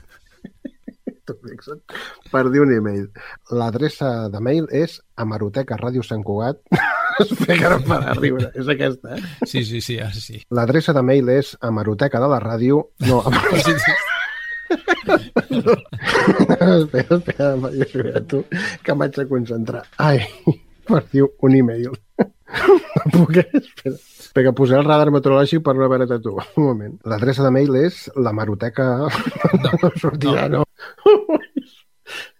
Per 2.32 2.44
dir 2.52 2.62
un 2.64 2.72
email. 2.74 3.08
L'adreça 3.54 4.28
de 4.32 4.40
mail 4.44 4.68
és 4.74 4.98
amaroteca 5.16 5.78
ràdio 5.80 6.04
Sant 6.06 6.24
Cugat. 6.26 6.60
Espera 7.24 7.78
no 7.82 7.98
de 8.04 8.14
riure. 8.20 8.50
És 8.54 8.68
aquesta, 8.70 9.16
eh? 9.16 9.22
Sí, 9.46 9.64
sí, 9.66 9.80
sí, 9.84 9.98
ara 9.98 10.14
sí. 10.14 10.38
L'adreça 10.54 10.94
de 10.94 11.02
mail 11.02 11.28
és 11.34 11.56
amaroteca 11.60 12.20
de 12.22 12.30
la 12.30 12.38
ràdio... 12.44 12.84
No, 13.08 13.24
Sí, 13.64 13.74
sí. 13.74 13.96
espera, 15.08 17.16
espera, 17.16 17.70
espera, 17.72 18.20
tu, 18.28 18.42
que 18.84 18.94
m'haig 18.94 19.16
de 19.16 19.24
concentrar. 19.30 19.82
Ai, 20.04 20.20
per 20.88 21.02
dir 21.12 21.24
un 21.42 21.56
email. 21.56 21.94
No 22.48 23.10
puc, 23.12 23.36
espera. 23.42 23.96
Espera, 24.28 24.52
posaré 24.52 24.80
el 24.82 24.86
radar 24.88 25.12
meteorològic 25.12 25.62
per 25.64 25.74
no 25.76 25.88
veure-te 25.90 26.18
tu. 26.24 26.34
Un 26.60 26.64
moment. 26.64 26.98
L'adreça 27.08 27.44
de 27.44 27.52
mail 27.54 27.74
és 27.80 28.06
la 28.16 28.34
maroteca... 28.36 28.88
No, 29.64 29.72
no 29.82 29.90
sortirà, 30.00 30.48
no. 30.52 30.64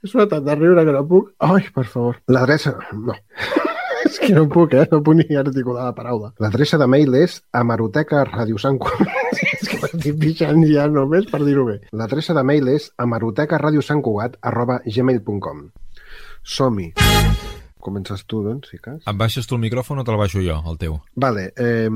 És 0.05 0.15
matat 0.17 0.45
de 0.47 0.57
riure 0.57 0.85
que 0.87 0.95
no 0.95 1.03
puc. 1.09 1.33
Ai, 1.45 1.65
per 1.75 1.87
favor. 1.89 2.21
L'adreça... 2.33 2.77
No. 2.93 3.17
és 4.09 4.19
que 4.23 4.33
no 4.37 4.47
puc, 4.53 4.77
eh? 4.79 4.87
No 4.93 5.03
puc 5.05 5.19
ni 5.19 5.37
articular 5.37 5.89
la 5.91 5.97
paraula. 5.97 6.33
L'adreça 6.45 6.81
de 6.81 6.89
mail 6.91 7.15
és 7.19 7.41
amaroteca 7.53 8.25
és 8.49 9.69
que 9.69 9.81
m'estic 9.83 10.19
pixant 10.23 10.65
ja 10.71 10.89
només 10.93 11.29
per 11.31 11.43
dir-ho 11.45 11.67
bé. 11.69 11.81
L'adreça 11.93 12.37
de 12.37 12.45
mail 12.47 12.69
és 12.73 12.91
amaroteca 12.97 13.61
Radio 13.61 13.85
Sant 13.85 14.03
Cugat 14.03 14.39
arroba 14.43 14.81
gmail.com. 14.87 15.69
Som-hi. 16.45 16.93
Comences 17.83 18.25
tu, 18.27 18.43
doncs, 18.45 18.71
si 18.73 18.79
cas. 18.83 19.01
Em 19.07 19.19
baixes 19.19 19.47
tu 19.49 19.57
el 19.57 19.63
micròfon 19.65 20.03
o 20.03 20.05
te 20.07 20.15
el 20.15 20.21
baixo 20.21 20.43
jo, 20.45 20.61
el 20.71 20.79
teu? 20.81 20.99
Vale. 21.15 21.51
Eh, 21.57 21.89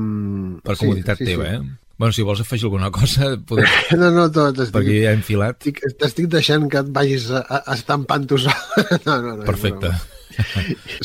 Per 0.63 0.77
comoditat 0.79 1.19
sí, 1.19 1.25
sí, 1.25 1.31
teva, 1.33 1.49
sí. 1.49 1.55
eh? 1.55 1.79
Bueno, 1.97 2.11
si 2.15 2.25
vols 2.25 2.41
afegir 2.41 2.65
alguna 2.65 2.89
cosa... 2.91 3.37
Poder... 3.47 3.67
No, 3.97 4.09
no, 4.11 4.29
tot. 4.33 4.57
Estic, 4.57 4.73
Perquè 4.75 4.97
ja 5.03 5.13
he 5.13 5.19
enfilat. 5.19 5.59
Estic, 5.61 5.83
t'estic 6.01 6.29
deixant 6.33 6.65
que 6.71 6.81
et 6.81 6.91
vagis 6.95 7.29
estampant 7.75 8.27
tu 8.27 8.41
sol. 8.41 8.57
No, 9.07 9.19
no, 9.21 9.37
no. 9.37 9.43
Perfecte. 9.47 9.93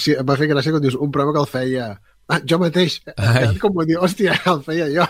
Sí, 0.01 0.15
em 0.17 0.25
va 0.25 0.39
fer 0.41 0.47
gràcia 0.49 0.73
quan 0.73 0.81
dius 0.81 0.95
un 0.97 1.11
programa 1.13 1.35
que 1.37 1.43
el 1.45 1.51
feia 1.53 1.89
Ah, 2.29 2.43
jo 2.45 2.59
mateix. 2.61 2.99
Ai. 3.17 3.55
Com 3.57 3.73
vull 3.73 3.87
dir, 3.89 3.97
hòstia, 4.05 4.35
el 4.51 4.59
feia 4.67 4.89
jo. 4.93 5.05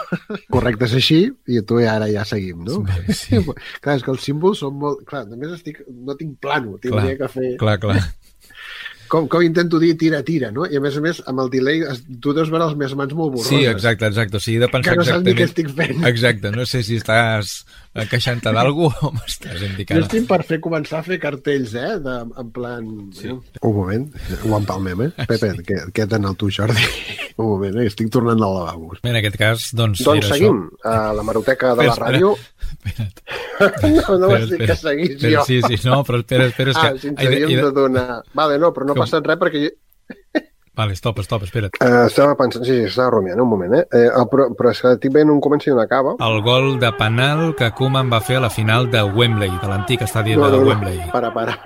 Correcte, 0.55 0.87
és 0.87 0.93
així, 1.01 1.17
i 1.51 1.63
tu 1.67 1.81
i 1.83 1.87
ara 1.91 2.07
ja 2.13 2.23
seguim, 2.29 2.61
no? 2.63 2.85
Sí. 3.11 3.41
clar, 3.83 3.97
és 3.99 4.05
que 4.07 4.13
els 4.15 4.23
símbols 4.23 4.63
són 4.63 4.77
molt... 4.79 5.03
Clar, 5.09 5.25
només 5.27 5.57
estic... 5.57 5.81
no 5.91 6.15
tinc 6.21 6.37
plano, 6.45 6.77
tindria 6.79 7.17
clar, 7.17 7.25
que 7.25 7.31
fer... 7.33 7.51
Clar, 7.59 7.75
clar. 7.83 7.97
Com, 9.09 9.27
com 9.33 9.43
intento 9.43 9.79
dir 9.81 9.95
tira, 9.97 10.23
tira, 10.23 10.51
no? 10.53 10.67
I 10.69 10.77
a 10.77 10.81
més 10.85 10.97
a 10.97 11.01
més, 11.01 11.23
amb 11.27 11.41
el 11.41 11.49
delay, 11.53 11.81
es- 11.89 12.03
tu 12.21 12.35
deus 12.37 12.51
veure 12.53 12.67
les 12.69 12.77
meves 12.77 12.95
mans 12.99 13.15
molt 13.17 13.33
borroses. 13.35 13.49
Sí, 13.49 13.65
exacte, 13.67 14.07
exacte. 14.07 14.37
O 14.37 14.41
sigui, 14.41 14.59
de 14.61 14.69
pensar 14.69 14.93
Que 14.93 15.01
no 15.01 15.07
exactament... 15.07 15.39
què 15.39 15.47
estic 15.49 15.71
fent. 15.75 16.05
Exacte, 16.13 16.51
no 16.53 16.67
sé 16.69 16.83
si 16.85 17.01
estàs 17.01 17.65
queixant-te 18.07 18.53
d'algú 18.55 18.87
o 19.07 19.11
m'estàs 19.17 19.59
Jo 19.59 19.67
indicant. 19.67 20.03
estic 20.05 20.27
per 20.31 20.39
fer 20.47 20.59
començar 20.65 21.01
a 21.01 21.07
fer 21.07 21.19
cartells, 21.23 21.75
eh? 21.75 21.97
De, 22.05 22.15
en 22.43 22.51
plan... 22.55 22.87
Sí. 23.17 23.33
Un 23.33 23.75
moment, 23.75 24.07
ho 24.45 24.53
empalmem, 24.59 25.03
eh? 25.09 25.27
Pepe, 25.27 25.51
què, 25.67 25.81
què 25.97 26.07
t'han 26.09 26.29
el 26.31 26.37
tu, 26.39 26.51
Jordi? 26.55 26.85
Un 27.39 27.49
moment, 27.55 27.81
eh? 27.83 27.87
Estic 27.91 28.11
tornant 28.15 28.39
al 28.43 28.55
lavabo. 28.61 28.93
Bé, 29.03 29.11
en 29.11 29.19
aquest 29.23 29.37
cas, 29.41 29.69
doncs, 29.79 30.05
Doncs 30.07 30.27
era 30.27 30.37
seguim 30.37 30.63
a 30.85 30.97
la 31.19 31.27
maroteca 31.27 31.75
de 31.79 31.89
la 31.89 31.95
Espera, 31.97 32.13
ràdio. 32.13 32.35
no, 33.59 34.19
no 34.19 34.31
Espera, 34.31 34.33
vas 34.35 34.49
dir 34.51 34.59
que 34.67 34.77
seguís 34.77 35.11
Espera, 35.17 35.33
jo. 35.39 35.45
Sí, 35.49 35.61
sí, 35.67 35.81
no, 35.89 36.01
però 36.07 36.21
espera, 36.23 36.47
espera. 36.53 36.75
És 36.75 36.81
ah, 36.83 36.93
que... 36.93 37.03
si 37.03 37.13
ens 37.13 37.25
havíem 37.27 37.51
de- 37.57 37.63
de 37.67 37.73
donar... 37.81 38.21
Vale, 38.39 38.59
no, 38.63 38.73
però 38.77 38.87
no 38.89 38.95
ha 38.95 38.99
Com? 39.01 39.05
passat 39.07 39.27
res 39.31 39.41
perquè... 39.43 39.65
Jo... 39.67 40.45
Vale, 40.79 40.95
stop, 40.95 41.19
stop, 41.27 41.43
espera't. 41.43 41.75
Uh, 41.83 42.05
estava 42.07 42.37
pensant... 42.39 42.63
Sí, 42.63 42.71
sí, 42.71 42.85
estava 42.87 43.11
rumiant, 43.17 43.41
un 43.43 43.49
moment, 43.51 43.73
eh? 43.75 43.83
eh 43.99 44.27
però, 44.31 44.45
però 44.55 44.71
és 44.71 44.79
que 44.79 44.93
estic 44.95 45.11
veient 45.17 45.33
un 45.33 45.41
comença 45.43 45.67
i 45.67 45.73
una 45.75 45.89
acaba. 45.89 46.13
El 46.23 46.39
gol 46.47 46.77
de 46.79 46.93
penal 46.95 47.51
que 47.59 47.73
Koeman 47.75 48.07
va 48.13 48.21
fer 48.23 48.37
a 48.39 48.45
la 48.45 48.51
final 48.55 48.87
de 48.93 49.01
Wembley, 49.03 49.51
de 49.59 49.71
l'antic 49.73 50.05
estadi 50.07 50.37
no, 50.39 50.47
de 50.47 50.55
no, 50.55 50.61
no, 50.63 50.69
Wembley. 50.71 51.01
para, 51.11 51.33
para. 51.35 51.59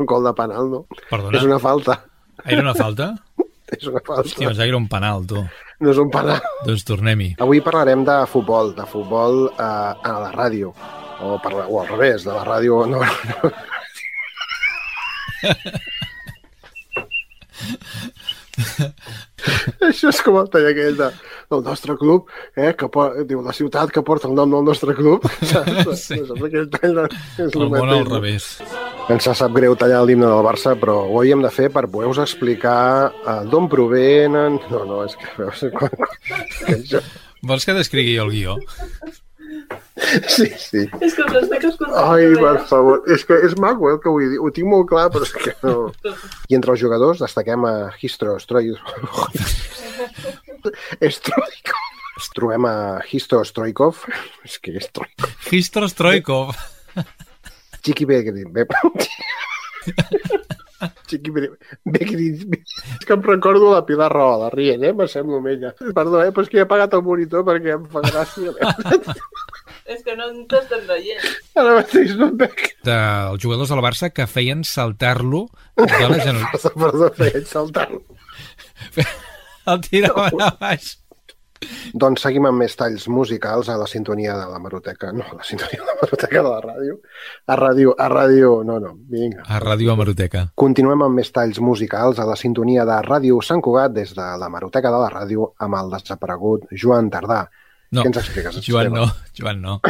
Un 0.00 0.08
gol 0.08 0.24
de 0.24 0.32
penal, 0.38 0.70
no? 0.72 0.80
Perdona? 1.10 1.36
És 1.36 1.44
una 1.44 1.60
falta. 1.60 1.98
Era 2.46 2.64
una 2.64 2.72
falta? 2.78 3.10
És 3.76 3.84
una 3.90 4.00
falta. 4.00 4.24
Hòstia, 4.30 4.48
pensava 4.48 4.64
que 4.64 4.72
era 4.72 4.80
un 4.80 4.88
penal, 4.88 5.28
tu. 5.28 5.44
No 5.84 5.92
és 5.92 6.00
un 6.00 6.08
penal. 6.16 6.40
Doncs 6.64 6.88
tornem-hi. 6.88 7.34
Avui 7.44 7.60
parlarem 7.64 8.00
de 8.08 8.16
futbol, 8.32 8.72
de 8.76 8.84
futbol 8.88 9.50
eh, 9.50 9.60
a 9.60 10.12
la 10.24 10.32
ràdio. 10.32 10.72
O, 11.20 11.36
per, 11.44 11.52
o 11.68 11.82
al 11.82 11.88
revés, 11.92 12.24
de 12.24 12.32
la 12.32 12.44
ràdio... 12.48 12.86
No, 12.88 13.04
no. 13.04 13.08
Això 19.88 20.10
és 20.10 20.20
com 20.24 20.38
el 20.40 20.48
tall 20.52 20.68
aquell 20.70 20.96
de, 20.98 21.08
del 21.52 21.64
nostre 21.66 21.96
club, 22.00 22.30
eh, 22.56 22.72
que 22.78 22.88
po, 22.92 23.06
diu 23.28 23.42
la 23.44 23.54
ciutat 23.56 23.92
que 23.94 24.04
porta 24.06 24.30
el 24.30 24.36
nom 24.38 24.52
del 24.54 24.64
nostre 24.66 24.94
club. 24.96 25.26
Saps? 25.50 26.04
Sí. 26.04 26.20
Saps? 26.20 26.44
Aquell 26.48 26.70
tall 26.76 27.00
de, 27.00 27.08
és 27.36 27.50
El 27.50 27.66
món 27.66 27.76
mateix, 27.76 27.98
al 27.98 28.12
revés. 28.12 28.48
Ens 29.14 29.28
sap 29.36 29.52
greu 29.56 29.76
tallar 29.76 30.00
l'himne 30.06 30.30
del 30.30 30.46
Barça, 30.46 30.72
però 30.80 31.02
ho 31.04 31.18
havíem 31.20 31.44
de 31.44 31.52
fer 31.52 31.68
per 31.74 31.84
poder-vos 31.90 32.22
explicar 32.24 33.10
uh, 33.10 33.42
d'on 33.50 33.68
provenen... 33.72 34.60
No, 34.70 34.86
no, 34.88 35.02
és 35.04 35.18
que... 35.20 35.28
Veus, 35.36 35.66
quan, 35.76 35.92
quan, 35.98 36.48
que 36.62 36.80
jo... 36.94 37.04
Vols 37.44 37.68
que 37.68 37.76
descrigui 37.76 38.16
el 38.22 38.32
guió? 38.32 38.56
Sí, 40.28 40.48
sí. 40.58 40.90
És 41.00 41.14
que 41.16 41.22
els 41.24 41.36
estic 41.42 41.64
escoltant. 41.70 42.14
Ai, 42.14 42.22
per 42.38 42.58
favor. 42.70 42.96
És 43.10 43.24
que 43.28 43.34
és 43.46 43.54
maco, 43.60 43.82
eh, 43.88 43.92
el 43.96 44.00
que 44.02 44.12
vull 44.12 44.28
dir. 44.32 44.40
Ho 44.42 44.48
tinc 44.54 44.68
molt 44.70 44.86
clar, 44.90 45.06
però 45.14 45.24
és 45.26 45.32
que 45.34 45.54
no... 45.62 45.74
I 46.50 46.52
entre 46.58 46.70
els 46.74 46.82
jugadors 46.82 47.22
destaquem 47.24 47.60
a 47.68 47.74
Histro. 48.00 48.30
Stroikov. 48.42 49.34
Trobem 52.34 52.64
a 52.66 52.74
Histo 53.10 53.36
Stroikov. 53.46 53.94
És 54.46 54.54
que 54.62 54.70
és 54.78 54.84
Stroikov. 54.90 55.30
Histro 55.50 55.84
Stroikov. 55.90 56.48
Chiqui 57.84 58.04
Begri. 58.08 58.42
És 61.12 63.04
que 63.04 63.12
em 63.16 63.22
recordo 63.26 63.72
la 63.74 63.82
Pilar 63.86 64.10
Roda, 64.12 64.48
rient, 64.54 64.84
eh? 64.88 64.92
M'assemblo 64.96 65.40
amb 65.40 65.50
ella. 65.52 65.74
Perdó, 65.94 66.22
eh? 66.24 66.30
Però 66.32 66.44
és 66.46 66.50
que 66.52 66.60
he 66.62 66.64
apagat 66.64 66.96
el 66.96 67.04
monitor 67.06 67.44
perquè 67.46 67.74
em 67.76 67.84
fa 67.92 68.02
gràcia. 68.06 68.54
És 69.84 70.00
que 70.00 70.14
no 70.16 70.30
t'estem 70.48 70.86
veient. 70.88 71.24
Ara 71.60 71.74
mateix 71.76 72.14
no 72.16 72.30
em 72.30 72.38
veig. 72.40 72.62
Dels 72.88 73.42
jugadors 73.42 73.68
del 73.68 73.82
Barça 73.84 74.08
que 74.16 74.24
feien 74.30 74.64
saltar-lo 74.64 75.44
de 75.76 75.84
la 76.08 76.20
generalitat. 76.24 76.72
Perdó, 76.72 76.88
perdó, 76.88 77.10
feien 77.20 77.44
saltar-lo. 77.50 78.00
El 79.70 79.80
tiraven 79.84 80.40
a 80.44 80.50
baix. 80.60 80.94
Doncs 81.94 82.24
seguim 82.26 82.48
amb 82.48 82.62
més 82.64 82.76
talls 82.78 83.06
musicals 83.08 83.70
a 83.72 83.78
la 83.80 83.86
sintonia 83.90 84.36
de 84.38 84.46
la 84.50 84.60
Maroteca. 84.62 85.12
No, 85.12 85.26
a 85.30 85.38
la 85.40 85.46
sintonia 85.46 85.80
de 85.80 85.88
la 85.88 85.96
Maroteca 86.02 86.42
de 86.42 86.48
la 86.48 86.60
ràdio. 86.64 86.98
A 87.46 87.58
ràdio, 87.60 87.94
a 87.98 88.08
ràdio... 88.12 88.54
No, 88.66 88.78
no, 88.82 88.94
vinga. 89.10 89.44
A 89.46 89.60
Ràdio 89.62 89.92
Amaroteca. 89.94 90.46
Continuem 90.60 91.04
amb 91.06 91.20
més 91.20 91.32
talls 91.34 91.60
musicals 91.60 92.20
a 92.20 92.28
la 92.28 92.36
sintonia 92.40 92.86
de 92.88 93.00
Ràdio 93.06 93.40
Sant 93.44 93.62
Cugat 93.64 93.94
des 93.96 94.14
de 94.16 94.30
la 94.40 94.50
Maroteca 94.52 94.92
de 94.92 95.02
la 95.02 95.10
ràdio 95.12 95.52
amb 95.64 95.80
el 95.80 95.92
desaparegut 95.96 96.68
Joan 96.72 97.10
Tardà. 97.12 97.44
No, 97.94 98.02
Què 98.02 98.10
ens 98.10 98.20
expliques? 98.22 98.58
Joan 98.66 98.92
no, 98.94 99.08
Joan 99.38 99.60
no. 99.62 99.80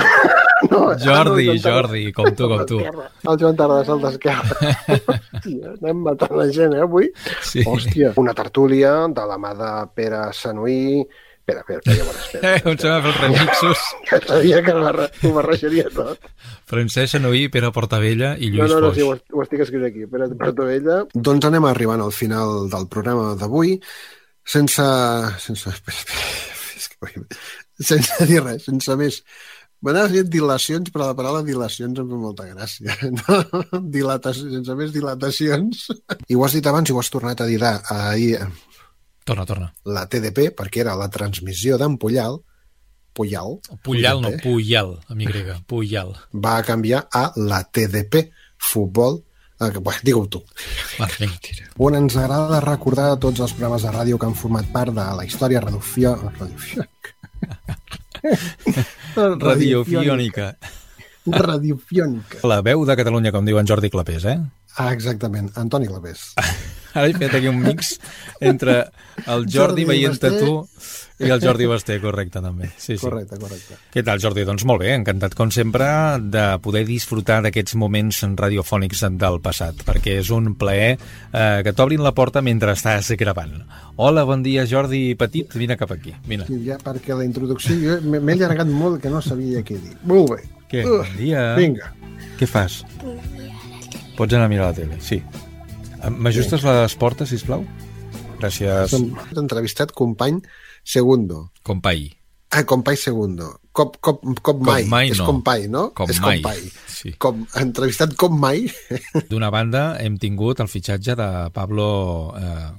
No, 0.70 0.94
Jordi, 0.96 1.48
ah, 1.50 1.54
no. 1.54 1.60
Jordi, 1.60 2.02
com 2.16 2.30
tu, 2.36 2.48
com 2.48 2.62
tu. 2.68 2.78
El 2.80 3.38
Joan 3.40 3.56
Tardà 3.58 3.82
és 3.82 3.90
el 3.92 4.00
d'esquerra. 4.00 4.70
Hòstia, 4.94 5.74
anem 5.74 6.02
matant 6.06 6.32
la 6.38 6.46
gent, 6.56 6.76
eh, 6.76 6.84
avui? 6.86 7.10
Sí. 7.44 7.64
Hòstia, 7.68 8.14
una 8.20 8.32
tertúlia 8.38 8.94
de 9.12 9.26
la 9.28 9.38
mà 9.40 9.54
de 9.58 9.70
Pere 9.96 10.26
Sanuí... 10.32 11.04
Espera, 11.44 11.60
espera, 11.60 11.78
espera, 11.82 11.96
llavors, 11.98 12.20
espera. 12.24 12.50
Eh, 12.56 12.62
on 12.70 12.78
se 12.80 12.88
va 12.88 13.00
fer 13.04 13.10
els 13.12 13.18
remixos? 13.20 13.80
Que 14.08 14.18
sabia 14.24 14.60
que 14.64 14.74
barre- 14.80 15.08
ho 15.28 15.32
barrejaria 15.36 15.90
tot. 15.92 16.28
Francesc 16.70 17.18
Anoí, 17.18 17.42
Pere 17.52 17.68
Portavella 17.76 18.30
i 18.38 18.48
Lluís 18.48 18.70
no, 18.72 18.78
no, 18.80 18.86
no, 18.86 18.92
Foix. 18.94 18.96
sí, 18.96 19.04
ho, 19.04 19.38
ho 19.38 19.42
estic 19.44 19.64
escrivint 19.66 19.90
aquí. 19.90 20.06
Espera, 20.06 20.28
Portovella. 20.40 20.96
Doncs 21.12 21.48
anem 21.50 21.66
arribant 21.68 22.00
al 22.06 22.14
final 22.16 22.70
del 22.72 22.88
programa 22.88 23.34
d'avui 23.36 23.76
sense... 24.44 24.86
sense... 25.44 25.68
Espera, 25.76 26.00
espera, 26.80 27.12
que... 27.28 27.84
sense 27.92 28.26
dir 28.30 28.40
res, 28.44 28.64
sense 28.70 28.96
més. 28.96 29.20
M'anava 29.84 30.08
dient 30.08 30.30
dilacions, 30.32 30.88
però 30.94 31.10
la 31.10 31.16
paraula 31.18 31.42
dilacions 31.44 31.98
em 32.00 32.08
fa 32.08 32.16
molta 32.24 32.46
gràcia. 32.48 32.94
No? 33.20 33.80
Dilatacions, 33.92 34.54
sense 34.62 34.76
més 34.80 34.94
dilatacions. 34.96 35.90
I 36.24 36.38
ho 36.40 36.44
has 36.48 36.56
dit 36.56 36.64
abans 36.72 36.88
i 36.88 36.96
ho 36.96 37.02
has 37.04 37.12
tornat 37.12 37.44
a 37.44 37.48
dir 37.52 37.60
ahir, 37.68 38.38
Torna, 39.24 39.44
torna. 39.48 39.72
la 39.88 40.04
TDP, 40.06 40.50
perquè 40.52 40.82
era 40.84 40.94
la 41.00 41.08
transmissió 41.08 41.78
d'en 41.80 41.96
Puyal, 41.98 42.38
Puyal, 43.14 43.60
Puyal, 43.82 44.20
no, 44.20 44.28
TDP, 44.34 44.42
Puyal, 44.42 44.90
amb 45.08 45.20
Y. 45.22 45.54
Puyal. 45.70 46.10
va 46.34 46.62
canviar 46.62 47.06
a 47.10 47.32
la 47.36 47.62
TDP, 47.64 48.30
futbol, 48.58 49.22
eh, 49.60 49.70
bueno, 49.78 50.00
digue-ho 50.02 50.26
tu. 50.28 50.42
Va, 50.98 51.08
vinga. 51.18 51.38
on 51.78 51.94
ens 51.94 52.16
agrada 52.16 52.60
recordar 52.60 53.16
tots 53.22 53.40
els 53.40 53.54
programes 53.54 53.82
de 53.86 53.94
ràdio 53.94 54.18
que 54.18 54.26
han 54.26 54.34
format 54.34 54.68
part 54.72 54.92
de 54.92 55.08
la 55.16 55.24
història 55.24 55.60
radiofio... 55.64 56.16
radiofio... 56.38 56.84
Radiofiònica. 59.14 60.54
Radiofiònica. 61.24 62.40
La 62.48 62.60
veu 62.64 62.84
de 62.84 62.96
Catalunya, 62.96 63.32
com 63.32 63.44
diu 63.46 63.58
en 63.60 63.68
Jordi 63.68 63.90
Clapés, 63.92 64.24
eh? 64.28 64.38
Ah, 64.76 64.92
exactament, 64.92 65.52
Antoni 65.60 65.86
Clavés. 65.88 66.32
Ara 66.94 67.08
he 67.10 67.14
fet 67.18 67.34
aquí 67.34 67.48
un 67.50 67.58
mix 67.62 67.96
entre 68.40 68.84
el 69.26 69.48
Jordi, 69.50 69.84
Jordi 69.84 70.06
Basté. 70.06 70.30
tu 70.38 70.52
i 71.24 71.30
el 71.30 71.40
Jordi 71.42 71.66
Basté, 71.70 72.00
correcte, 72.02 72.40
també. 72.42 72.68
Sí, 72.76 72.96
sí. 72.96 73.02
Correcte, 73.02 73.36
correcte. 73.38 73.76
Què 73.94 74.02
tal, 74.06 74.18
Jordi? 74.22 74.42
Doncs 74.46 74.64
molt 74.66 74.82
bé, 74.82 74.92
encantat, 74.96 75.36
com 75.38 75.52
sempre, 75.54 75.86
de 76.18 76.44
poder 76.62 76.82
disfrutar 76.88 77.40
d'aquests 77.44 77.76
moments 77.78 78.18
radiofònics 78.40 79.04
del 79.20 79.38
passat, 79.44 79.84
perquè 79.86 80.16
és 80.22 80.30
un 80.34 80.52
plaer 80.58 80.96
eh, 80.96 81.60
que 81.62 81.72
t'obrin 81.72 82.02
la 82.02 82.14
porta 82.18 82.42
mentre 82.42 82.74
estàs 82.74 83.12
gravant. 83.20 83.60
Hola, 83.94 84.24
bon 84.26 84.42
dia, 84.42 84.66
Jordi 84.66 85.14
Petit, 85.14 85.54
vine 85.54 85.78
cap 85.78 85.94
aquí, 85.94 86.14
vine. 86.26 86.48
Sí, 86.50 86.58
ja 86.66 86.80
perquè 86.82 87.14
la 87.14 87.26
introducció 87.26 88.00
m'he 88.02 88.18
m'he 88.18 88.38
allargat 88.40 88.70
molt 88.70 89.00
que 89.02 89.10
no 89.12 89.22
sabia 89.22 89.62
què 89.62 89.78
dir. 89.78 89.94
Molt 90.10 90.34
bé. 90.34 90.42
Què? 90.70 90.82
Uh, 90.82 90.98
Bon 91.04 91.16
dia. 91.20 91.46
Vinga. 91.58 91.92
Què 92.40 92.50
fas? 92.50 92.82
Pots 94.18 94.34
anar 94.34 94.46
a 94.46 94.50
mirar 94.50 94.72
la 94.72 94.78
tele, 94.82 94.98
sí. 95.02 95.22
M'ajustes 96.10 96.64
les 96.66 96.96
portes, 97.00 97.30
sisplau? 97.30 97.64
Gràcies. 98.40 98.92
Som 98.92 99.12
entrevistat 99.40 99.92
company 99.96 100.40
Segundo. 100.84 101.50
Company. 101.64 102.10
Ah, 102.50 102.62
company 102.68 102.96
Segundo. 103.00 103.60
cop, 103.74 103.96
cop, 103.98 104.20
cop 104.42 104.60
mai. 104.62 104.84
mai 104.86 105.10
és 105.10 105.18
no. 105.18 105.26
com 105.26 105.40
pai, 105.42 105.66
no? 105.66 105.88
Com 105.96 106.10
és 106.12 106.20
mai. 106.22 106.38
com 106.38 106.52
pai. 106.52 106.60
Sí. 106.86 107.12
Com, 107.18 107.42
entrevistat 107.58 108.14
com 108.14 108.36
mai. 108.38 108.68
D'una 109.30 109.50
banda, 109.50 109.96
hem 109.98 110.18
tingut 110.22 110.62
el 110.62 110.70
fitxatge 110.70 111.16
de 111.18 111.28
Pablo... 111.56 111.86
Eh, 112.38 112.70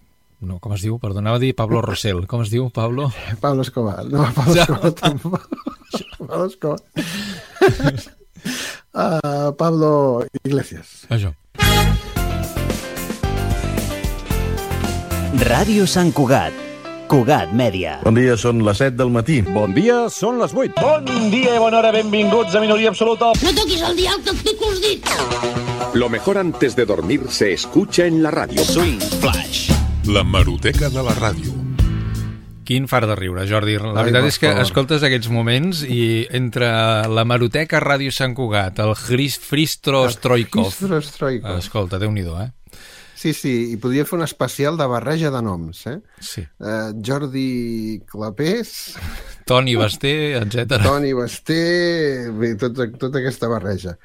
no, 0.46 0.60
com 0.64 0.76
es 0.76 0.84
diu? 0.86 1.00
Perdonava 1.02 1.42
dir 1.42 1.56
Pablo 1.58 1.82
Rosell. 1.84 2.24
Com 2.30 2.44
es 2.46 2.52
diu, 2.54 2.70
Pablo? 2.72 3.10
Pablo 3.42 3.66
Escobar. 3.66 4.06
No, 4.06 4.24
Pablo 4.36 4.56
Ja. 4.56 4.68
Escobar 4.68 4.94
tampoc. 5.00 5.50
Pablo 6.30 6.46
Escobar. 6.46 6.80
Uh, 8.94 9.52
Pablo 9.62 9.92
Iglesias. 10.44 11.02
Això. 11.10 11.34
Ràdio 15.36 15.84
Sant 15.84 16.14
Cugat. 16.16 16.54
Cugat 17.12 17.50
Mèdia. 17.52 17.98
Bon 18.06 18.16
dia, 18.16 18.38
són 18.40 18.62
les 18.64 18.80
7 18.80 18.96
del 18.96 19.10
matí. 19.12 19.42
Bon 19.44 19.74
dia, 19.76 20.06
són 20.08 20.38
les 20.40 20.54
8. 20.56 20.80
Bon 20.80 21.28
dia 21.34 21.58
i 21.58 21.60
bona 21.60 21.82
hora, 21.82 21.92
benvinguts 21.92 22.56
a 22.56 22.62
Minoria 22.64 22.94
Absoluta. 22.94 23.34
No 23.44 23.52
toquis 23.58 23.84
el 23.84 24.00
dial 24.00 24.24
que 24.24 24.32
et 24.32 24.40
pico 24.46 24.72
els 24.72 24.80
dits. 24.80 25.18
Lo 26.00 26.08
mejor 26.08 26.40
antes 26.40 26.78
de 26.80 26.86
dormir 26.88 27.28
se 27.28 27.52
escucha 27.52 28.06
en 28.06 28.24
la 28.24 28.32
radio. 28.32 28.64
Swing 28.64 29.02
Flash. 29.20 29.74
La 30.08 30.24
maroteca 30.24 30.88
de 30.90 31.04
la 31.04 31.12
ràdio. 31.20 31.52
Quin 32.66 32.88
far 32.88 33.04
de 33.06 33.20
riure, 33.20 33.44
Jordi. 33.46 33.76
La 33.76 33.92
Ai, 33.92 34.08
veritat 34.08 34.32
és 34.32 34.40
que 34.40 34.50
favor. 34.50 34.64
escoltes 34.64 35.04
aquests 35.04 35.30
moments 35.30 35.84
i 35.84 36.26
entre 36.34 36.68
la 37.12 37.26
Maroteca 37.28 37.84
Ràdio 37.84 38.10
Sant 38.16 38.34
Cugat, 38.34 38.80
el 38.82 38.96
Fristro 38.96 40.08
Stroikov... 40.10 40.72
Fristro 40.72 41.02
Stroikov. 41.04 41.60
Escolta, 41.60 42.00
déu 42.02 42.16
nhi 42.16 42.24
eh? 42.24 42.48
Sí, 43.26 43.32
sí, 43.34 43.52
i 43.74 43.78
podria 43.82 44.04
fer 44.06 44.20
un 44.20 44.24
especial 44.24 44.76
de 44.78 44.86
barreja 44.86 45.32
de 45.34 45.40
noms, 45.42 45.80
eh? 45.90 45.96
Sí. 46.22 46.44
Uh, 46.62 46.92
Jordi 47.02 48.04
Clapés, 48.06 48.94
Toni 49.50 49.74
Basté, 49.80 50.12
etc. 50.38 50.76
Toni 50.84 51.10
Basté, 51.18 52.30
bé, 52.38 52.52
tota, 52.62 52.86
tota 53.02 53.18
aquesta 53.24 53.50
barreja. 53.50 53.96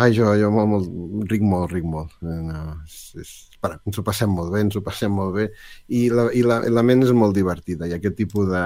Ai, 0.00 0.14
jo, 0.16 0.30
jo 0.40 0.48
molt, 0.54 0.70
molt, 0.70 1.26
ric 1.28 1.44
molt, 1.44 1.74
ric 1.74 1.84
molt. 1.84 2.14
Eh, 2.24 2.38
No, 2.46 2.62
és, 2.86 2.96
és, 3.20 3.32
espera, 3.52 3.76
ens 3.84 4.00
ho 4.00 4.04
passem 4.06 4.32
molt 4.32 4.54
bé, 4.54 4.62
ens 4.64 4.78
ho 4.78 4.82
passem 4.86 5.12
molt 5.12 5.34
bé, 5.36 5.44
i 5.92 6.06
la, 6.08 6.30
i 6.32 6.40
la, 6.46 6.62
la 6.72 6.84
ment 6.86 7.04
és 7.04 7.12
molt 7.12 7.36
divertida, 7.36 7.90
i 7.90 7.92
aquest 7.98 8.16
tipus 8.22 8.48
de, 8.48 8.62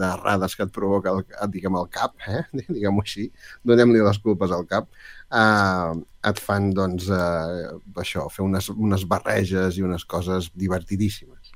de 0.00 0.08
rades 0.22 0.56
que 0.56 0.64
et 0.64 0.72
provoca, 0.72 1.12
el, 1.12 1.52
diguem, 1.52 1.76
el 1.76 1.92
cap, 1.92 2.16
eh? 2.24 2.40
diguem-ho 2.72 3.04
així, 3.04 3.28
donem-li 3.68 4.00
les 4.00 4.22
culpes 4.24 4.56
al 4.56 4.64
cap, 4.72 4.88
eh, 5.28 5.92
et 6.28 6.38
fan, 6.40 6.70
doncs, 6.76 7.08
eh, 7.10 7.72
això, 8.02 8.28
fer 8.30 8.44
unes, 8.44 8.70
unes 8.74 9.06
barreges 9.10 9.78
i 9.78 9.86
unes 9.86 10.04
coses 10.04 10.50
divertidíssimes. 10.54 11.52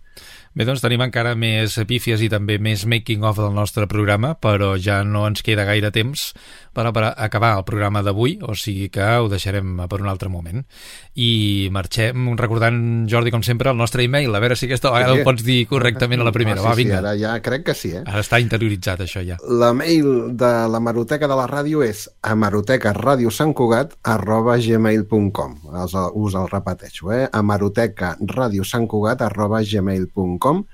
Bé, 0.56 0.64
doncs 0.64 0.80
tenim 0.80 1.02
encara 1.04 1.34
més 1.36 1.74
pífies 1.84 2.22
i 2.24 2.30
també 2.32 2.56
més 2.62 2.86
making-of 2.88 3.36
del 3.36 3.52
nostre 3.52 3.84
programa, 3.90 4.32
però 4.40 4.72
ja 4.80 5.02
no 5.04 5.26
ens 5.28 5.44
queda 5.44 5.66
gaire 5.68 5.90
temps 5.92 6.30
per, 6.76 6.90
per 6.92 7.06
acabar 7.16 7.54
el 7.58 7.64
programa 7.64 8.02
d'avui, 8.04 8.36
o 8.44 8.54
sigui 8.54 8.90
que 8.92 9.02
ho 9.16 9.30
deixarem 9.32 9.80
per 9.88 9.98
un 10.04 10.10
altre 10.12 10.28
moment. 10.28 10.62
I 11.16 11.68
marxem 11.72 12.28
recordant, 12.36 12.78
Jordi, 13.10 13.32
com 13.32 13.42
sempre, 13.46 13.72
el 13.72 13.80
nostre 13.80 14.04
e-mail, 14.04 14.34
a 14.36 14.40
veure 14.44 14.56
si 14.56 14.68
aquesta 14.68 14.92
vegada 14.92 15.14
Sí. 15.16 15.20
ho 15.20 15.24
pots 15.24 15.42
dir 15.46 15.66
correctament 15.70 16.20
a 16.20 16.28
la 16.28 16.32
primera. 16.36 16.60
Ah, 16.60 16.68
Va, 16.68 16.74
sí, 16.76 16.84
vinga. 16.84 17.00
Sí, 17.00 17.04
ara 17.06 17.16
ja 17.16 17.34
crec 17.42 17.64
que 17.70 17.74
sí, 17.74 17.90
eh? 17.96 18.02
Ara 18.04 18.20
està 18.20 18.40
interioritzat, 18.42 19.00
això, 19.06 19.24
ja. 19.26 19.36
La 19.48 19.72
mail 19.72 20.36
de 20.36 20.52
la 20.68 20.80
Maroteca 20.80 21.26
de 21.26 21.36
la 21.38 21.46
ràdio 21.48 21.82
és 21.86 22.06
amarotecariosantcugat 22.22 23.96
arroba 24.04 24.56
gmail.com 24.58 25.56
us, 25.72 26.34
el 26.34 26.48
repeteixo, 26.52 27.12
eh? 27.12 27.28
amarotecariosantcugat 27.32 29.22
arroba 29.22 29.62
gmail.com 29.62 30.64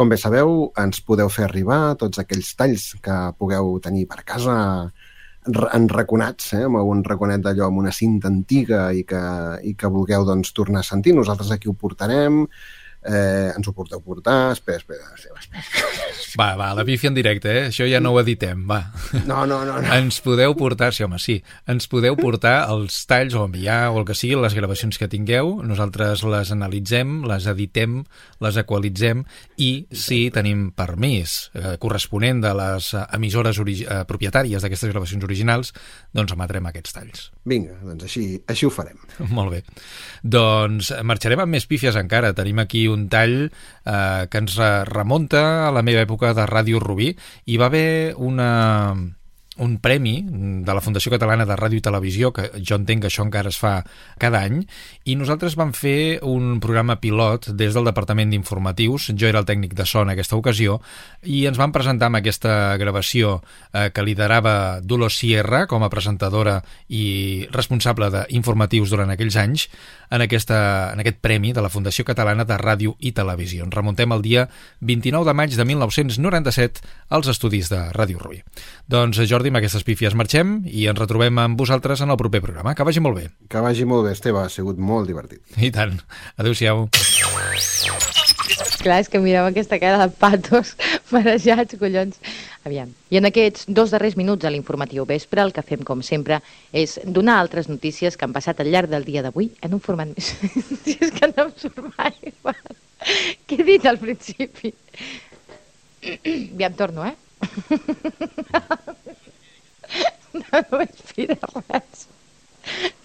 Com 0.00 0.08
bé 0.08 0.16
sabeu, 0.16 0.70
ens 0.80 1.00
podeu 1.04 1.28
fer 1.28 1.44
arribar 1.44 1.96
tots 2.00 2.20
aquells 2.22 2.54
talls 2.56 2.84
que 3.04 3.16
pugueu 3.36 3.74
tenir 3.84 4.06
per 4.08 4.22
casa 4.24 4.54
enraconats, 5.48 6.52
eh? 6.58 6.64
amb 6.66 6.80
algun 6.80 7.02
raconet 7.06 7.40
d'allò, 7.44 7.68
amb 7.70 7.80
una 7.80 7.92
cinta 7.92 8.28
antiga 8.28 8.90
i 8.92 9.04
que, 9.08 9.22
i 9.64 9.74
que 9.74 9.88
vulgueu 9.88 10.26
doncs, 10.28 10.52
tornar 10.52 10.82
a 10.84 10.86
sentir. 10.86 11.14
Nosaltres 11.16 11.50
aquí 11.54 11.70
ho 11.70 11.74
portarem, 11.74 12.44
eh, 13.04 13.52
ens 13.56 13.68
ho 13.68 13.72
porteu 13.72 14.00
portar, 14.04 14.52
espera, 14.52 14.78
espera, 14.78 15.14
espera, 15.14 15.40
espera. 15.40 16.08
Va, 16.38 16.54
va, 16.56 16.70
la 16.76 16.84
pífia 16.84 17.10
en 17.10 17.16
directe, 17.16 17.50
eh? 17.50 17.62
Això 17.70 17.86
ja 17.88 18.00
no 18.02 18.12
ho 18.14 18.20
editem, 18.20 18.62
va. 18.68 18.80
No, 19.26 19.44
no, 19.46 19.62
no, 19.66 19.78
no. 19.80 19.94
Ens 19.96 20.20
podeu 20.24 20.54
portar, 20.58 20.92
sí, 20.94 21.04
home, 21.04 21.18
sí, 21.22 21.38
ens 21.70 21.88
podeu 21.90 22.16
portar 22.18 22.68
els 22.72 23.00
talls 23.10 23.34
o 23.34 23.44
enviar 23.46 23.90
o 23.90 24.00
el 24.00 24.06
que 24.08 24.16
sigui, 24.16 24.38
les 24.40 24.54
gravacions 24.56 24.98
que 25.00 25.08
tingueu, 25.10 25.56
nosaltres 25.66 26.24
les 26.28 26.52
analitzem, 26.54 27.20
les 27.30 27.48
editem, 27.50 28.00
les 28.44 28.60
equalitzem 28.60 29.24
i 29.60 29.70
si 29.90 30.22
tenim 30.34 30.68
permís 30.76 31.50
eh, 31.54 31.76
corresponent 31.82 32.42
de 32.44 32.52
les 32.56 32.92
emissores 33.10 33.60
eh, 33.60 34.02
propietàries 34.08 34.62
d'aquestes 34.62 34.92
gravacions 34.92 35.26
originals, 35.26 35.74
doncs 36.16 36.36
emetrem 36.36 36.68
aquests 36.70 36.96
talls. 36.96 37.26
Vinga, 37.48 37.78
doncs 37.84 38.06
així, 38.06 38.24
així 38.50 38.68
ho 38.68 38.72
farem. 38.74 38.98
Molt 39.36 39.56
bé. 39.56 39.62
Doncs 40.22 40.92
marxarem 41.06 41.42
amb 41.44 41.56
més 41.56 41.66
pífies 41.70 41.96
encara. 41.98 42.34
Tenim 42.36 42.60
aquí 42.62 42.86
un 42.92 43.08
tall 43.08 43.36
eh, 43.50 44.26
que 44.30 44.38
ens 44.42 44.56
re- 44.58 44.84
remunta 44.88 45.68
a 45.68 45.72
la 45.72 45.82
meva 45.86 46.02
època 46.06 46.34
de 46.34 46.46
Ràdio 46.50 46.80
Rubí. 46.82 47.14
Hi 47.46 47.56
va 47.60 47.66
haver 47.70 48.14
una, 48.16 48.50
un 49.60 49.76
premi 49.78 50.18
de 50.24 50.74
la 50.74 50.80
Fundació 50.80 51.12
Catalana 51.12 51.44
de 51.48 51.56
Ràdio 51.58 51.80
i 51.80 51.84
Televisió, 51.84 52.32
que 52.32 52.48
jo 52.56 52.78
entenc 52.80 53.04
que 53.04 53.10
això 53.10 53.24
encara 53.26 53.52
es 53.52 53.58
fa 53.60 53.74
cada 54.20 54.40
any, 54.48 54.62
i 55.04 55.16
nosaltres 55.20 55.56
vam 55.60 55.74
fer 55.76 56.18
un 56.26 56.58
programa 56.64 56.96
pilot 57.00 57.50
des 57.58 57.76
del 57.76 57.88
Departament 57.88 58.32
d'Informatius, 58.32 59.10
jo 59.12 59.28
era 59.28 59.42
el 59.42 59.48
tècnic 59.48 59.76
de 59.76 59.86
son 59.86 60.08
en 60.08 60.14
aquesta 60.14 60.38
ocasió, 60.40 60.80
i 61.22 61.44
ens 61.50 61.60
vam 61.60 61.74
presentar 61.76 62.08
amb 62.08 62.20
aquesta 62.20 62.76
gravació 62.80 63.38
eh, 63.72 63.90
que 63.92 64.04
liderava 64.04 64.80
Dolors 64.80 65.20
Sierra 65.20 65.66
com 65.68 65.84
a 65.84 65.92
presentadora 65.92 66.60
i 66.88 67.46
responsable 67.52 68.08
d'informatius 68.16 68.90
durant 68.94 69.12
aquells 69.12 69.36
anys, 69.36 69.68
en, 70.10 70.24
aquesta, 70.24 70.90
en 70.92 71.04
aquest 71.04 71.20
premi 71.22 71.52
de 71.54 71.62
la 71.62 71.70
Fundació 71.70 72.04
Catalana 72.08 72.44
de 72.48 72.56
Ràdio 72.58 72.96
i 72.98 73.12
Televisió. 73.16 73.64
Ens 73.66 73.76
remuntem 73.76 74.10
al 74.12 74.24
dia 74.24 74.48
29 74.80 75.28
de 75.28 75.36
maig 75.36 75.54
de 75.54 75.66
1997 75.68 76.82
als 77.10 77.30
estudis 77.30 77.70
de 77.70 77.84
Ràdio 77.94 78.18
Rubí. 78.18 78.42
Doncs, 78.90 79.20
Jordi, 79.30 79.49
amb 79.50 79.58
aquestes 79.58 79.82
pífies 79.82 80.14
marxem 80.14 80.60
i 80.70 80.86
ens 80.90 80.98
retrobem 81.00 81.38
amb 81.42 81.58
vosaltres 81.58 82.00
en 82.04 82.12
el 82.14 82.18
proper 82.20 82.40
programa. 82.44 82.74
Que 82.78 82.86
vagi 82.86 83.02
molt 83.02 83.18
bé. 83.18 83.26
Que 83.50 83.62
vagi 83.64 83.86
molt 83.88 84.06
bé, 84.06 84.14
Esteve, 84.14 84.44
ha 84.44 84.50
sigut 84.52 84.78
molt 84.78 85.10
divertit. 85.10 85.42
I 85.58 85.72
tant. 85.74 85.98
Adéu-siau. 86.38 86.86
Clar, 88.80 89.00
és 89.02 89.10
que 89.12 89.20
mireu 89.20 89.44
aquesta 89.44 89.80
cara 89.82 90.06
de 90.06 90.14
patos 90.16 90.76
marejats, 91.12 91.76
collons. 91.80 92.20
Aviam. 92.64 92.92
I 93.10 93.18
en 93.18 93.26
aquests 93.28 93.66
dos 93.68 93.90
darrers 93.92 94.16
minuts 94.20 94.44
de 94.44 94.52
l'informatiu 94.52 95.04
vespre, 95.08 95.42
el 95.42 95.52
que 95.56 95.64
fem, 95.66 95.82
com 95.84 96.04
sempre, 96.06 96.38
és 96.72 96.98
donar 97.04 97.40
altres 97.40 97.68
notícies 97.72 98.16
que 98.16 98.28
han 98.28 98.36
passat 98.36 98.60
al 98.60 98.70
llarg 98.72 98.92
del 98.92 99.04
dia 99.08 99.24
d'avui 99.26 99.50
en 99.66 99.74
un 99.76 99.82
format 99.82 100.12
més... 100.14 100.30
si 100.84 100.94
és 100.94 101.10
que 101.16 101.32
no 101.32 101.48
em 101.48 101.56
surt 101.58 101.82
mai. 101.96 102.14
Què 103.50 103.58
he 103.58 103.66
dit 103.66 103.88
al 103.88 103.98
principi? 103.98 104.72
Aviam, 106.54 106.78
torno, 106.78 107.08
eh? 107.08 107.16
no, 110.34 110.62
m'inspira 110.78 111.36
res. 111.56 112.06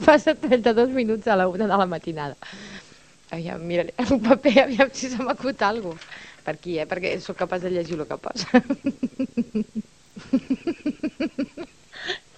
Passa 0.05 0.35
32 0.35 0.89
minuts 0.93 1.27
a 1.27 1.35
la 1.39 1.47
una 1.47 1.67
de 1.67 1.77
la 1.77 1.85
matinada. 1.85 2.35
Aviam, 3.31 3.61
mira, 3.61 3.85
un 4.11 4.21
paper, 4.21 4.59
aviam 4.65 4.89
si 4.93 5.09
se 5.09 5.23
m'acut 5.23 5.61
alguna 5.61 5.97
cosa. 5.97 6.23
Per 6.45 6.53
aquí, 6.53 6.75
eh? 6.77 6.85
Perquè 6.85 7.15
sóc 7.23 7.39
capaç 7.39 7.63
de 7.65 7.71
llegir 7.73 7.97
el 7.97 8.05
que 8.05 8.17
posa. 8.21 8.47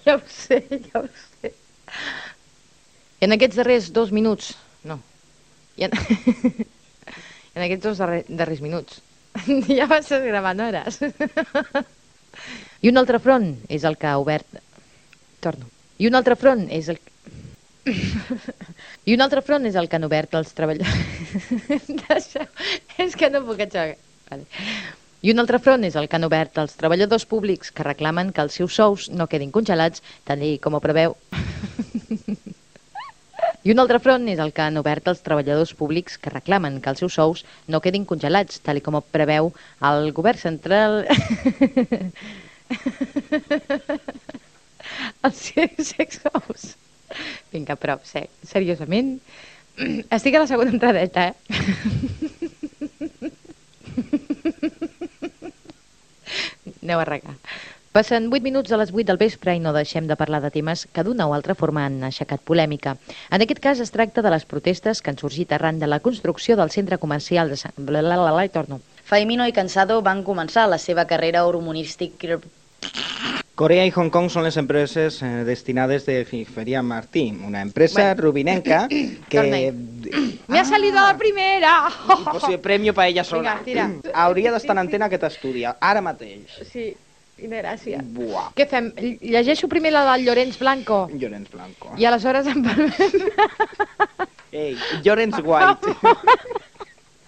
ja 0.05 0.15
ho 0.15 0.21
sé, 0.31 0.61
ja 0.85 1.01
ho 1.01 1.07
sé. 1.11 1.51
I 3.19 3.27
en 3.27 3.35
aquests 3.35 3.59
darrers 3.59 3.91
dos 3.91 4.13
minuts... 4.15 4.53
No. 4.87 5.01
I 5.75 5.89
en, 5.89 5.97
en 7.57 7.65
aquests 7.65 7.83
dos 7.83 7.99
darrer, 7.99 8.23
darrers 8.29 8.63
minuts. 8.63 9.01
ja 9.67 9.89
vas 9.91 10.07
gravant 10.23 10.63
hores. 10.63 11.01
I 12.79 12.93
un 12.93 13.01
altre 13.01 13.19
front 13.19 13.51
és 13.67 13.83
el 13.83 13.99
que 13.99 14.07
ha 14.07 14.21
obert... 14.23 14.63
Torno. 15.39 15.69
I 15.97 16.07
un 16.09 16.17
altre 16.17 16.35
front 16.39 16.67
és 16.73 16.89
el... 16.93 16.99
I 19.07 19.15
un 19.15 19.23
altre 19.23 19.41
front 19.45 19.65
és 19.69 19.77
el 19.79 19.87
que 19.89 19.97
han 19.97 20.07
obert 20.07 20.35
els 20.37 20.53
treballadors... 20.57 20.93
És 23.05 23.15
que 23.17 23.29
no 23.31 23.43
puc 23.45 23.61
aixecar. 23.61 23.97
Vale. 24.29 24.45
I 25.21 25.33
un 25.33 25.41
altre 25.41 25.57
front 25.63 25.83
és 25.87 25.95
el 25.97 26.07
que 26.09 26.17
han 26.17 26.27
obert 26.27 26.59
els 26.61 26.75
treballadors 26.79 27.25
públics 27.29 27.71
que 27.73 27.85
reclamen 27.87 28.33
que 28.33 28.43
els 28.45 28.57
seus 28.59 28.77
sous 28.77 29.09
no 29.09 29.29
quedin 29.31 29.53
congelats, 29.55 30.03
tal 30.27 30.43
i 30.45 30.57
com 30.61 30.77
ho 30.77 30.83
preveu... 30.83 31.17
I 33.67 33.73
un 33.73 33.81
altre 33.81 33.99
front 33.99 34.29
és 34.31 34.39
el 34.39 34.53
que 34.55 34.63
han 34.63 34.79
obert 34.79 35.09
els 35.11 35.19
treballadors 35.25 35.73
públics 35.75 36.15
que 36.21 36.31
reclamen 36.31 36.77
que 36.79 36.91
els 36.93 37.01
seus 37.03 37.17
sous 37.17 37.41
no 37.67 37.81
quedin 37.83 38.05
congelats, 38.07 38.61
tal 38.63 38.79
com 38.85 38.95
ho 38.95 39.03
preveu 39.03 39.51
el 39.89 40.11
govern 40.15 40.39
central... 40.39 41.03
els 45.29 45.39
seus 45.91 46.19
sous. 46.21 46.61
Vinga, 47.53 47.75
prou, 47.79 47.99
sé, 48.07 48.27
seriosament. 48.47 49.19
Estic 50.17 50.35
a 50.35 50.43
la 50.43 50.49
segona 50.49 50.73
entradeta, 50.73 51.29
eh? 51.29 51.33
Aneu 56.83 56.99
a 57.01 57.05
regar. 57.05 57.35
Passen 57.97 58.27
8 58.29 58.43
minuts 58.45 58.69
de 58.69 58.77
les 58.77 58.91
8 58.93 59.07
del 59.09 59.17
vespre 59.17 59.55
i 59.57 59.61
no 59.63 59.71
deixem 59.73 60.05
de 60.05 60.15
parlar 60.19 60.37
de 60.43 60.51
temes 60.53 60.85
que 60.93 61.03
d'una 61.03 61.25
o 61.25 61.33
altra 61.33 61.55
forma 61.57 61.81
han 61.87 62.03
aixecat 62.05 62.43
polèmica. 62.45 62.93
En 63.33 63.41
aquest 63.41 63.61
cas 63.63 63.81
es 63.81 63.89
tracta 63.95 64.21
de 64.21 64.29
les 64.29 64.45
protestes 64.45 65.01
que 65.01 65.09
han 65.09 65.17
sorgit 65.17 65.55
arran 65.55 65.79
de 65.81 65.89
la 65.89 65.99
construcció 66.05 66.55
del 66.59 66.69
centre 66.69 66.99
comercial 67.01 67.49
de 67.49 67.57
Sant... 67.57 67.73
Bla, 67.77 68.03
bla, 68.05 68.19
bla, 68.21 68.31
bla, 68.35 68.45
i 68.45 68.53
torno. 68.53 68.79
Faimino 69.07 69.47
i 69.49 69.55
Cansado 69.55 70.01
van 70.05 70.21
començar 70.27 70.67
la 70.69 70.77
seva 70.77 71.07
carrera 71.09 71.45
hormonística... 71.49 72.37
Corea 73.57 73.87
y 73.87 73.89
Hong 73.89 74.11
Kong 74.11 74.29
son 74.29 74.43
las 74.43 74.55
empresas 74.55 75.19
eh, 75.23 75.25
destinadas 75.43 76.05
de 76.05 76.25
Feria 76.25 76.83
Martí, 76.83 77.35
una 77.43 77.63
empresa 77.63 78.13
Bueno. 78.13 78.21
rubinenca 78.21 78.87
que... 79.29 79.73
Me 80.47 80.59
ha 80.59 80.63
salido 80.63 80.99
a 80.99 81.11
la 81.13 81.17
primera! 81.17 81.89
Impossible, 82.19 82.59
premio 82.59 82.93
para 82.93 83.07
ella 83.07 83.23
sola. 83.23 83.59
Vinga, 83.65 83.65
tira. 83.65 84.11
Hauria 84.13 84.51
d'estar 84.53 84.75
en 84.77 84.83
antena 84.85 85.09
aquest 85.09 85.23
estudi, 85.31 85.65
ara 85.65 86.03
mateix. 86.05 86.53
Sí, 86.69 86.91
quina 87.39 87.63
gràcia. 87.63 88.03
Buah. 88.05 88.51
Què 88.53 88.67
fem? 88.69 88.91
Llegeixo 89.25 89.65
primer 89.73 89.89
la 89.95 90.05
del 90.11 90.27
Llorenç 90.29 90.61
Blanco 90.61 91.07
Llorenç 91.17 91.49
Blanco. 91.49 91.95
i 91.97 92.05
aleshores 92.05 92.45
en 92.53 92.61
parlem. 92.61 92.93
Ei, 94.53 94.77
Llorenç 95.01 95.41
White. 95.41 95.97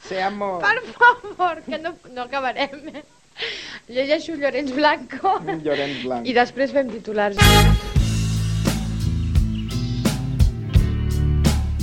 Seamos... 0.06 0.62
Per 0.62 0.78
favor, 0.94 1.64
que 1.66 1.82
no, 1.82 1.96
no 2.14 2.30
acabarem. 2.30 3.02
Llegeixo 3.90 4.36
Llorenç 4.38 4.72
Blanco 4.78 5.32
Llorenç 5.64 6.04
Blanco. 6.04 6.30
i 6.30 6.36
després 6.38 6.74
fem 6.76 6.92
titulars. 6.94 7.40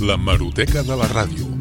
La 0.07 0.15
Maroteca 0.15 0.85
de 0.87 0.95
la 1.03 1.09
Ràdio. 1.11 1.56